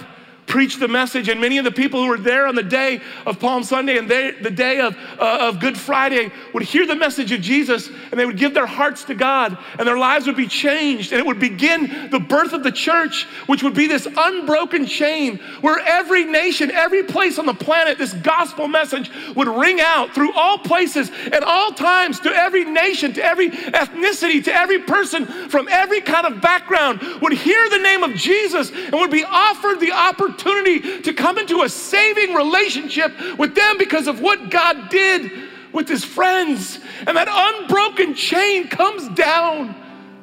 preached 0.48 0.80
the 0.80 0.88
message, 0.88 1.28
and 1.28 1.40
many 1.40 1.58
of 1.58 1.64
the 1.64 1.70
people 1.70 2.02
who 2.02 2.08
were 2.08 2.18
there 2.18 2.46
on 2.46 2.54
the 2.54 2.62
day 2.62 3.00
of 3.26 3.38
Palm 3.38 3.62
Sunday 3.62 3.98
and 3.98 4.10
they, 4.10 4.32
the 4.32 4.50
day 4.50 4.80
of, 4.80 4.96
uh, 5.18 5.48
of 5.48 5.60
Good 5.60 5.78
Friday 5.78 6.32
would 6.54 6.62
hear 6.62 6.86
the 6.86 6.96
message 6.96 7.30
of 7.30 7.40
Jesus 7.40 7.88
and 8.10 8.18
they 8.18 8.24
would 8.24 8.38
give 8.38 8.54
their 8.54 8.66
hearts 8.66 9.04
to 9.04 9.14
God 9.14 9.56
and 9.78 9.86
their 9.86 9.98
lives 9.98 10.26
would 10.26 10.36
be 10.36 10.48
changed. 10.48 11.12
And 11.12 11.20
it 11.20 11.26
would 11.26 11.38
begin 11.38 12.08
the 12.10 12.18
birth 12.18 12.54
of 12.54 12.64
the 12.64 12.72
church, 12.72 13.24
which 13.46 13.62
would 13.62 13.74
be 13.74 13.86
this 13.86 14.08
unbroken 14.16 14.86
chain 14.86 15.38
where 15.60 15.78
every 15.80 16.24
nation, 16.24 16.70
every 16.70 17.04
place 17.04 17.38
on 17.38 17.46
the 17.46 17.54
planet, 17.54 17.98
this 17.98 18.14
gospel 18.14 18.66
message 18.66 19.10
would 19.36 19.48
ring 19.48 19.80
out 19.80 20.14
through 20.14 20.32
all 20.32 20.58
places 20.58 21.10
at 21.26 21.42
all 21.42 21.72
times 21.72 22.20
to 22.20 22.30
every 22.30 22.64
nation, 22.64 23.12
to 23.12 23.22
every 23.22 23.50
ethnicity, 23.50 24.42
to 24.44 24.52
every 24.52 24.78
person 24.80 25.26
from 25.26 25.68
every 25.68 26.00
kind 26.00 26.26
of 26.26 26.40
background 26.40 27.00
would 27.20 27.32
hear 27.32 27.68
the 27.68 27.78
name 27.78 28.02
of 28.02 28.14
Jesus 28.14 28.70
and 28.70 28.94
would 28.94 29.10
be 29.10 29.24
offered 29.24 29.78
the 29.80 29.92
opportunity 29.92 30.37
opportunity 30.38 31.02
to 31.02 31.12
come 31.12 31.38
into 31.38 31.62
a 31.62 31.68
saving 31.68 32.34
relationship 32.34 33.12
with 33.38 33.54
them 33.54 33.78
because 33.78 34.06
of 34.06 34.20
what 34.20 34.50
God 34.50 34.88
did 34.88 35.30
with 35.72 35.88
his 35.88 36.04
friends. 36.04 36.78
And 37.06 37.16
that 37.16 37.28
unbroken 37.30 38.14
chain 38.14 38.68
comes 38.68 39.08
down 39.10 39.74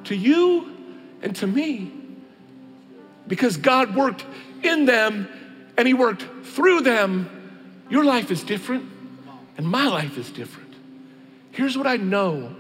to 0.06 0.16
you 0.16 0.72
and 1.22 1.36
to 1.38 1.48
me 1.48 1.92
because 3.28 3.58
God 3.58 3.96
worked 3.96 4.26
in 4.64 4.86
them 4.86 5.28
and 5.78 5.88
he 5.88 5.94
worked 5.94 6.26
through 6.44 6.82
them. 6.82 7.30
Your 7.90 8.04
life 8.04 8.32
is 8.32 8.44
different 8.44 8.90
and 9.58 9.68
my 9.68 9.88
life 9.88 10.18
is 10.18 10.32
different. 10.32 10.74
Here's 11.52 11.78
what 11.78 11.88
I 11.88 11.98
know 11.98 12.56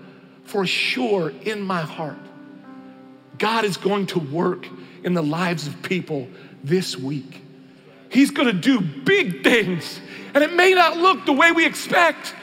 for 0.45 0.65
sure 0.65 1.33
in 1.41 1.61
my 1.61 1.81
heart 1.81 2.17
God 3.37 3.65
is 3.65 3.77
going 3.77 4.05
to 4.07 4.19
work 4.19 4.67
in 5.03 5.13
the 5.13 5.23
lives 5.23 5.67
of 5.67 5.81
people 5.81 6.27
this 6.63 6.97
week. 6.97 7.44
He's 8.15 8.31
gonna 8.31 8.53
do 8.53 8.79
big 8.79 9.43
things, 9.43 9.99
and 10.33 10.41
it 10.41 10.53
may 10.53 10.73
not 10.73 10.95
look 10.95 11.25
the 11.25 11.33
way 11.33 11.51
we 11.51 11.65
expect. 11.65 12.33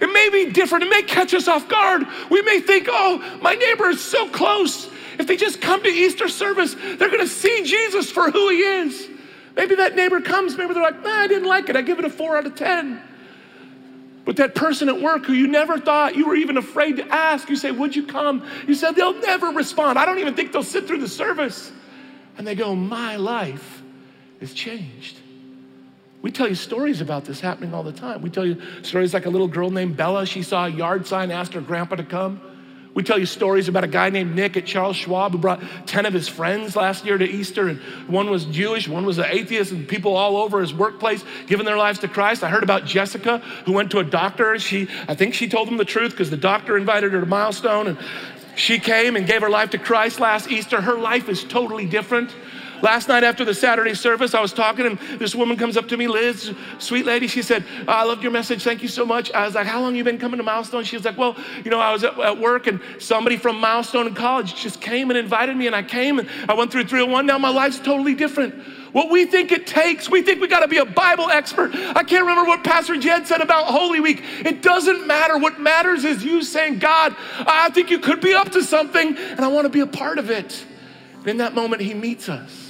It 0.00 0.12
may 0.12 0.28
be 0.28 0.50
different, 0.50 0.82
it 0.82 0.90
may 0.90 1.02
catch 1.02 1.34
us 1.34 1.46
off 1.46 1.68
guard. 1.68 2.04
We 2.30 2.42
may 2.42 2.58
think, 2.58 2.88
oh, 2.90 3.38
my 3.40 3.54
neighbor 3.54 3.90
is 3.90 4.00
so 4.00 4.28
close. 4.28 4.90
If 5.16 5.28
they 5.28 5.36
just 5.36 5.60
come 5.60 5.84
to 5.84 5.88
Easter 5.88 6.26
service, 6.26 6.74
they're 6.74 7.10
gonna 7.10 7.28
see 7.28 7.62
Jesus 7.62 8.10
for 8.10 8.32
who 8.32 8.48
he 8.48 8.58
is. 8.58 9.08
Maybe 9.54 9.76
that 9.76 9.94
neighbor 9.94 10.20
comes, 10.20 10.58
maybe 10.58 10.74
they're 10.74 10.82
like, 10.82 11.00
nah, 11.04 11.20
I 11.20 11.28
didn't 11.28 11.48
like 11.48 11.68
it. 11.68 11.76
I 11.76 11.82
give 11.82 12.00
it 12.00 12.04
a 12.04 12.10
four 12.10 12.36
out 12.36 12.46
of 12.46 12.56
10. 12.56 13.00
But 14.24 14.34
that 14.38 14.56
person 14.56 14.88
at 14.88 15.00
work 15.00 15.26
who 15.26 15.32
you 15.32 15.46
never 15.46 15.78
thought 15.78 16.16
you 16.16 16.26
were 16.26 16.34
even 16.34 16.56
afraid 16.56 16.96
to 16.96 17.06
ask, 17.06 17.48
you 17.48 17.54
say, 17.54 17.70
Would 17.70 17.94
you 17.94 18.04
come? 18.04 18.44
You 18.66 18.74
said, 18.74 18.96
They'll 18.96 19.18
never 19.20 19.46
respond. 19.46 19.96
I 19.96 20.04
don't 20.04 20.18
even 20.18 20.34
think 20.34 20.52
they'll 20.52 20.64
sit 20.64 20.88
through 20.88 20.98
the 20.98 21.08
service. 21.08 21.72
And 22.36 22.46
they 22.46 22.54
go, 22.54 22.74
My 22.74 23.16
life 23.16 23.78
is 24.40 24.54
changed. 24.54 25.18
We 26.20 26.32
tell 26.32 26.48
you 26.48 26.54
stories 26.54 27.00
about 27.00 27.24
this 27.24 27.40
happening 27.40 27.72
all 27.74 27.82
the 27.82 27.92
time. 27.92 28.22
We 28.22 28.30
tell 28.30 28.44
you 28.44 28.60
stories 28.82 29.14
like 29.14 29.26
a 29.26 29.30
little 29.30 29.48
girl 29.48 29.70
named 29.70 29.96
Bella. 29.96 30.26
She 30.26 30.42
saw 30.42 30.66
a 30.66 30.68
yard 30.68 31.06
sign, 31.06 31.30
asked 31.30 31.52
her 31.52 31.60
grandpa 31.60 31.96
to 31.96 32.04
come. 32.04 32.40
We 32.94 33.04
tell 33.04 33.18
you 33.18 33.26
stories 33.26 33.68
about 33.68 33.84
a 33.84 33.88
guy 33.88 34.10
named 34.10 34.34
Nick 34.34 34.56
at 34.56 34.66
Charles 34.66 34.96
Schwab 34.96 35.30
who 35.30 35.38
brought 35.38 35.62
10 35.86 36.06
of 36.06 36.12
his 36.12 36.26
friends 36.26 36.74
last 36.74 37.04
year 37.04 37.16
to 37.16 37.24
Easter, 37.24 37.68
and 37.68 37.78
one 38.08 38.28
was 38.28 38.44
Jewish, 38.46 38.88
one 38.88 39.06
was 39.06 39.18
an 39.18 39.26
atheist, 39.28 39.70
and 39.70 39.86
people 39.86 40.16
all 40.16 40.36
over 40.38 40.60
his 40.60 40.74
workplace 40.74 41.22
giving 41.46 41.64
their 41.64 41.76
lives 41.76 42.00
to 42.00 42.08
Christ. 42.08 42.42
I 42.42 42.48
heard 42.48 42.64
about 42.64 42.86
Jessica 42.86 43.38
who 43.66 43.72
went 43.72 43.92
to 43.92 44.00
a 44.00 44.04
doctor. 44.04 44.58
She, 44.58 44.88
I 45.06 45.14
think 45.14 45.34
she 45.34 45.48
told 45.48 45.68
him 45.68 45.76
the 45.76 45.84
truth 45.84 46.10
because 46.10 46.30
the 46.30 46.36
doctor 46.36 46.76
invited 46.76 47.12
her 47.12 47.20
to 47.20 47.26
Milestone, 47.26 47.86
and 47.86 47.98
she 48.56 48.80
came 48.80 49.14
and 49.14 49.28
gave 49.28 49.42
her 49.42 49.50
life 49.50 49.70
to 49.70 49.78
Christ 49.78 50.18
last 50.18 50.50
Easter. 50.50 50.80
Her 50.80 50.98
life 50.98 51.28
is 51.28 51.44
totally 51.44 51.86
different. 51.86 52.34
Last 52.82 53.08
night 53.08 53.24
after 53.24 53.44
the 53.44 53.54
Saturday 53.54 53.94
service, 53.94 54.34
I 54.34 54.40
was 54.40 54.52
talking, 54.52 54.86
and 54.86 54.98
this 55.18 55.34
woman 55.34 55.56
comes 55.56 55.76
up 55.76 55.88
to 55.88 55.96
me, 55.96 56.06
Liz, 56.06 56.52
sweet 56.78 57.06
lady. 57.06 57.26
She 57.26 57.42
said, 57.42 57.64
oh, 57.86 57.92
I 57.92 58.04
loved 58.04 58.22
your 58.22 58.32
message. 58.32 58.62
Thank 58.62 58.82
you 58.82 58.88
so 58.88 59.04
much. 59.04 59.32
I 59.32 59.44
was 59.44 59.54
like, 59.54 59.66
How 59.66 59.80
long 59.80 59.96
you 59.96 60.04
been 60.04 60.18
coming 60.18 60.38
to 60.38 60.44
Milestone? 60.44 60.84
She 60.84 60.96
was 60.96 61.04
like, 61.04 61.18
Well, 61.18 61.36
you 61.64 61.70
know, 61.70 61.80
I 61.80 61.92
was 61.92 62.04
at, 62.04 62.18
at 62.18 62.38
work, 62.38 62.66
and 62.66 62.80
somebody 62.98 63.36
from 63.36 63.58
Milestone 63.58 64.14
college 64.14 64.54
just 64.54 64.80
came 64.80 65.10
and 65.10 65.18
invited 65.18 65.56
me, 65.56 65.66
and 65.66 65.74
I 65.74 65.82
came, 65.82 66.18
and 66.18 66.28
I 66.48 66.54
went 66.54 66.70
through 66.70 66.84
301. 66.84 67.26
Now 67.26 67.38
my 67.38 67.50
life's 67.50 67.78
totally 67.78 68.14
different. 68.14 68.54
What 68.92 69.10
we 69.10 69.26
think 69.26 69.52
it 69.52 69.66
takes, 69.66 70.08
we 70.08 70.22
think 70.22 70.40
we 70.40 70.48
got 70.48 70.60
to 70.60 70.68
be 70.68 70.78
a 70.78 70.84
Bible 70.84 71.30
expert. 71.30 71.74
I 71.74 72.02
can't 72.04 72.26
remember 72.26 72.44
what 72.48 72.64
Pastor 72.64 72.96
Jed 72.96 73.26
said 73.26 73.40
about 73.40 73.66
Holy 73.66 74.00
Week. 74.00 74.22
It 74.44 74.62
doesn't 74.62 75.06
matter. 75.06 75.36
What 75.38 75.60
matters 75.60 76.04
is 76.04 76.24
you 76.24 76.42
saying, 76.42 76.78
God, 76.78 77.14
I 77.40 77.70
think 77.70 77.90
you 77.90 77.98
could 77.98 78.20
be 78.20 78.32
up 78.32 78.50
to 78.52 78.62
something, 78.62 79.16
and 79.16 79.40
I 79.40 79.48
want 79.48 79.66
to 79.66 79.70
be 79.70 79.80
a 79.80 79.86
part 79.86 80.18
of 80.18 80.30
it. 80.30 80.64
And 81.20 81.28
in 81.28 81.36
that 81.38 81.54
moment, 81.54 81.82
He 81.82 81.94
meets 81.94 82.28
us. 82.28 82.67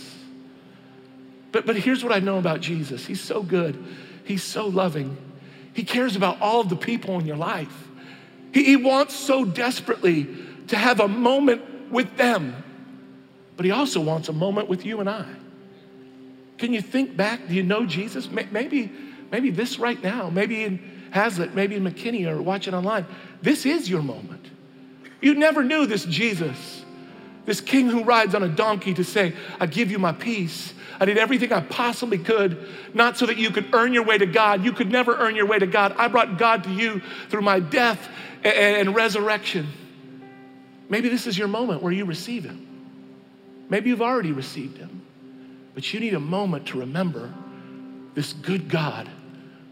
But, 1.53 1.67
but 1.67 1.77
here's 1.77 2.05
what 2.05 2.13
I 2.13 2.21
know 2.21 2.39
about 2.39 2.61
Jesus 2.61 3.07
He's 3.07 3.21
so 3.21 3.43
good, 3.43 3.83
He's 4.25 4.43
so 4.43 4.67
loving. 4.67 5.17
He 5.73 5.85
cares 5.85 6.17
about 6.17 6.41
all 6.41 6.61
of 6.61 6.69
the 6.69 6.77
people 6.77 7.19
in 7.21 7.27
your 7.27 7.37
life. 7.37 7.89
He, 8.53 8.65
he 8.65 8.77
wants 8.77 9.15
so 9.15 9.45
desperately 9.45 10.27
to 10.69 10.77
have 10.77 10.99
a 10.99 11.07
moment 11.07 11.91
with 11.91 12.17
them, 12.17 12.65
but 13.57 13.65
He 13.65 13.71
also 13.71 14.01
wants 14.01 14.29
a 14.29 14.33
moment 14.33 14.69
with 14.69 14.85
you 14.85 15.01
and 15.01 15.09
I. 15.09 15.27
Can 16.59 16.73
you 16.73 16.83
think 16.83 17.17
back? 17.17 17.47
Do 17.49 17.55
you 17.55 17.63
know 17.63 17.87
Jesus? 17.87 18.29
Maybe, 18.29 18.91
maybe 19.31 19.51
this 19.51 19.79
right 19.79 20.03
now, 20.03 20.29
maybe 20.29 20.65
in 20.65 21.11
Haslet, 21.13 21.55
maybe 21.55 21.77
in 21.77 21.85
McKinney 21.85 22.29
or 22.29 22.43
watching 22.43 22.75
online. 22.75 23.07
This 23.41 23.65
is 23.65 23.89
your 23.89 24.03
moment. 24.03 24.45
You 25.21 25.35
never 25.35 25.63
knew 25.63 25.87
this 25.87 26.05
Jesus, 26.05 26.85
this 27.49 27.63
king 27.63 27.89
who 27.89 28.05
rides 28.05 28.35
on 28.35 28.43
a 28.43 28.49
donkey 28.49 28.93
to 28.93 29.03
say, 29.03 29.33
I 29.59 29.65
give 29.65 29.91
you 29.91 29.99
my 29.99 30.13
peace. 30.13 30.75
I 31.01 31.07
did 31.07 31.17
everything 31.17 31.51
I 31.51 31.63
possibly 31.63 32.19
could, 32.19 32.69
not 32.93 33.17
so 33.17 33.25
that 33.25 33.39
you 33.39 33.51
could 33.51 33.75
earn 33.75 33.95
your 33.95 34.05
way 34.05 34.19
to 34.19 34.27
God. 34.27 34.63
You 34.63 34.73
could 34.73 34.93
never 34.93 35.17
earn 35.17 35.35
your 35.35 35.47
way 35.47 35.59
to 35.59 35.67
God. 35.67 35.95
I 35.97 36.09
brought 36.09 36.37
God 36.37 36.65
to 36.65 36.71
you 36.71 37.01
through 37.31 37.41
my 37.41 37.59
death 37.59 38.07
and, 38.45 38.95
resurrection. 38.95 39.67
Maybe 40.91 41.09
this 41.09 41.27
is 41.27 41.39
your 41.39 41.49
moment 41.49 41.83
where 41.83 41.93
you 41.93 42.05
receive 42.05 42.45
Him. 42.45 42.67
Maybe 43.71 43.89
you've 43.89 44.03
already 44.03 44.33
received 44.33 44.77
Him, 44.77 45.01
but 45.75 45.91
you 45.95 46.01
need 46.01 46.13
a 46.13 46.21
moment 46.21 46.67
to 46.67 46.81
remember 46.81 47.33
this 48.15 48.35
good 48.35 48.69
God 48.69 49.09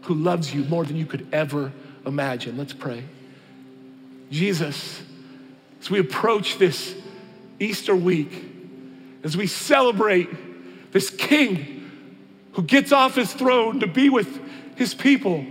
who 0.01 0.15
loves 0.15 0.51
you 0.51 0.63
more 0.63 0.83
than 0.83 0.95
you 0.95 1.05
could 1.05 1.27
ever 1.31 1.71
imagine. 2.07 2.57
Let's 2.57 2.73
pray. 2.73 3.03
Jesus, 4.31 5.03
as 5.79 5.91
we 5.91 5.99
approach 5.99 6.57
this 6.57 6.95
Easter 7.59 7.95
week, 7.95 8.31
as 9.23 9.35
we 9.35 9.47
celebrate 9.47 10.29
this 10.91 11.09
king 11.09 11.89
who 12.53 12.63
gets 12.63 12.91
off 12.91 13.15
his 13.15 13.33
throne 13.33 13.79
to 13.79 13.87
be 13.87 14.09
with 14.09 14.39
his 14.75 14.93
people, 14.93 15.45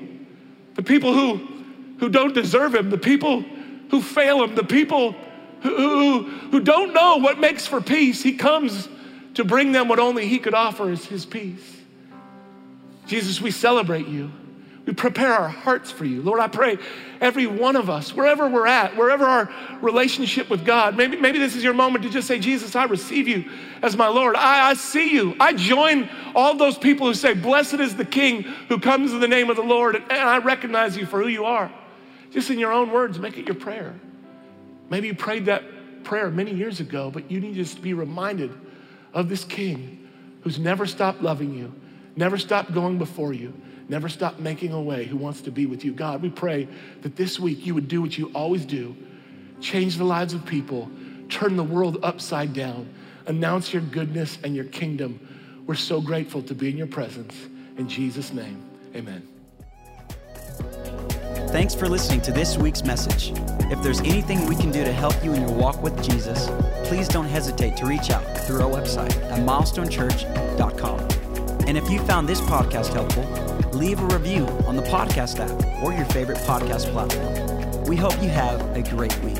the 0.74 0.82
people 0.82 1.12
who, 1.12 1.36
who 1.98 2.08
don't 2.08 2.34
deserve 2.34 2.74
him, 2.74 2.90
the 2.90 2.98
people 2.98 3.44
who 3.90 4.02
fail 4.02 4.42
him, 4.42 4.54
the 4.54 4.64
people 4.64 5.14
who, 5.62 5.76
who, 5.76 6.22
who 6.50 6.60
don't 6.60 6.92
know 6.92 7.16
what 7.16 7.38
makes 7.38 7.66
for 7.66 7.80
peace. 7.80 8.22
He 8.22 8.36
comes 8.36 8.88
to 9.34 9.44
bring 9.44 9.72
them 9.72 9.88
what 9.88 9.98
only 9.98 10.26
he 10.26 10.38
could 10.38 10.54
offer 10.54 10.90
is 10.90 11.04
his 11.04 11.26
peace. 11.26 11.76
Jesus, 13.06 13.40
we 13.40 13.50
celebrate 13.50 14.08
you. 14.08 14.30
We 14.86 14.94
prepare 14.94 15.32
our 15.32 15.48
hearts 15.48 15.90
for 15.90 16.04
you. 16.04 16.22
Lord, 16.22 16.38
I 16.38 16.46
pray 16.46 16.78
every 17.20 17.48
one 17.48 17.74
of 17.74 17.90
us, 17.90 18.14
wherever 18.14 18.48
we're 18.48 18.68
at, 18.68 18.96
wherever 18.96 19.24
our 19.24 19.50
relationship 19.80 20.48
with 20.48 20.64
God, 20.64 20.96
maybe, 20.96 21.16
maybe 21.20 21.40
this 21.40 21.56
is 21.56 21.64
your 21.64 21.74
moment 21.74 22.04
to 22.04 22.10
just 22.10 22.28
say, 22.28 22.38
Jesus, 22.38 22.76
I 22.76 22.84
receive 22.84 23.26
you 23.26 23.50
as 23.82 23.96
my 23.96 24.06
Lord. 24.06 24.36
I, 24.36 24.70
I 24.70 24.74
see 24.74 25.12
you. 25.12 25.34
I 25.40 25.54
join 25.54 26.08
all 26.36 26.54
those 26.54 26.78
people 26.78 27.08
who 27.08 27.14
say, 27.14 27.34
Blessed 27.34 27.74
is 27.74 27.96
the 27.96 28.04
King 28.04 28.42
who 28.42 28.78
comes 28.78 29.12
in 29.12 29.18
the 29.18 29.26
name 29.26 29.50
of 29.50 29.56
the 29.56 29.62
Lord, 29.62 29.96
and, 29.96 30.04
and 30.04 30.20
I 30.20 30.38
recognize 30.38 30.96
you 30.96 31.04
for 31.04 31.20
who 31.20 31.28
you 31.28 31.44
are. 31.44 31.70
Just 32.30 32.50
in 32.50 32.58
your 32.60 32.72
own 32.72 32.92
words, 32.92 33.18
make 33.18 33.36
it 33.36 33.46
your 33.46 33.56
prayer. 33.56 33.92
Maybe 34.88 35.08
you 35.08 35.16
prayed 35.16 35.46
that 35.46 36.04
prayer 36.04 36.30
many 36.30 36.54
years 36.54 36.78
ago, 36.78 37.10
but 37.10 37.28
you 37.28 37.40
need 37.40 37.56
just 37.56 37.74
to 37.74 37.82
be 37.82 37.92
reminded 37.92 38.52
of 39.12 39.28
this 39.28 39.42
King 39.42 40.08
who's 40.42 40.60
never 40.60 40.86
stopped 40.86 41.22
loving 41.22 41.52
you, 41.52 41.74
never 42.14 42.38
stopped 42.38 42.72
going 42.72 42.98
before 42.98 43.32
you 43.32 43.52
Never 43.88 44.08
stop 44.08 44.38
making 44.38 44.72
a 44.72 44.80
way 44.80 45.04
who 45.04 45.16
wants 45.16 45.40
to 45.42 45.50
be 45.50 45.66
with 45.66 45.84
you. 45.84 45.92
God, 45.92 46.22
we 46.22 46.30
pray 46.30 46.66
that 47.02 47.16
this 47.16 47.38
week 47.38 47.64
you 47.64 47.74
would 47.74 47.88
do 47.88 48.02
what 48.02 48.18
you 48.18 48.30
always 48.34 48.64
do 48.64 48.96
change 49.58 49.96
the 49.96 50.04
lives 50.04 50.34
of 50.34 50.44
people, 50.44 50.90
turn 51.30 51.56
the 51.56 51.64
world 51.64 51.98
upside 52.02 52.52
down, 52.52 52.86
announce 53.26 53.72
your 53.72 53.80
goodness 53.82 54.38
and 54.44 54.54
your 54.54 54.66
kingdom. 54.66 55.18
We're 55.66 55.76
so 55.76 56.00
grateful 56.00 56.42
to 56.42 56.54
be 56.54 56.68
in 56.68 56.76
your 56.76 56.86
presence. 56.86 57.34
In 57.78 57.88
Jesus' 57.88 58.32
name, 58.32 58.62
amen. 58.94 59.26
Thanks 61.48 61.74
for 61.74 61.88
listening 61.88 62.20
to 62.22 62.32
this 62.32 62.58
week's 62.58 62.84
message. 62.84 63.32
If 63.70 63.82
there's 63.82 64.00
anything 64.00 64.46
we 64.46 64.56
can 64.56 64.70
do 64.70 64.84
to 64.84 64.92
help 64.92 65.14
you 65.24 65.32
in 65.32 65.40
your 65.40 65.52
walk 65.52 65.82
with 65.82 66.02
Jesus, 66.02 66.50
please 66.86 67.08
don't 67.08 67.26
hesitate 67.26 67.76
to 67.78 67.86
reach 67.86 68.10
out 68.10 68.24
through 68.40 68.62
our 68.62 68.70
website 68.70 69.16
at 69.30 69.40
milestonechurch.com. 69.40 71.00
And 71.66 71.78
if 71.78 71.90
you 71.90 72.00
found 72.00 72.28
this 72.28 72.40
podcast 72.42 72.92
helpful, 72.92 73.24
leave 73.76 74.00
a 74.00 74.06
review 74.06 74.46
on 74.66 74.74
the 74.74 74.82
podcast 74.82 75.38
app 75.38 75.82
or 75.82 75.92
your 75.92 76.06
favorite 76.06 76.38
podcast 76.38 76.90
platform. 76.92 77.84
We 77.84 77.96
hope 77.96 78.20
you 78.22 78.30
have 78.30 78.60
a 78.74 78.82
great 78.82 79.16
week. 79.22 79.35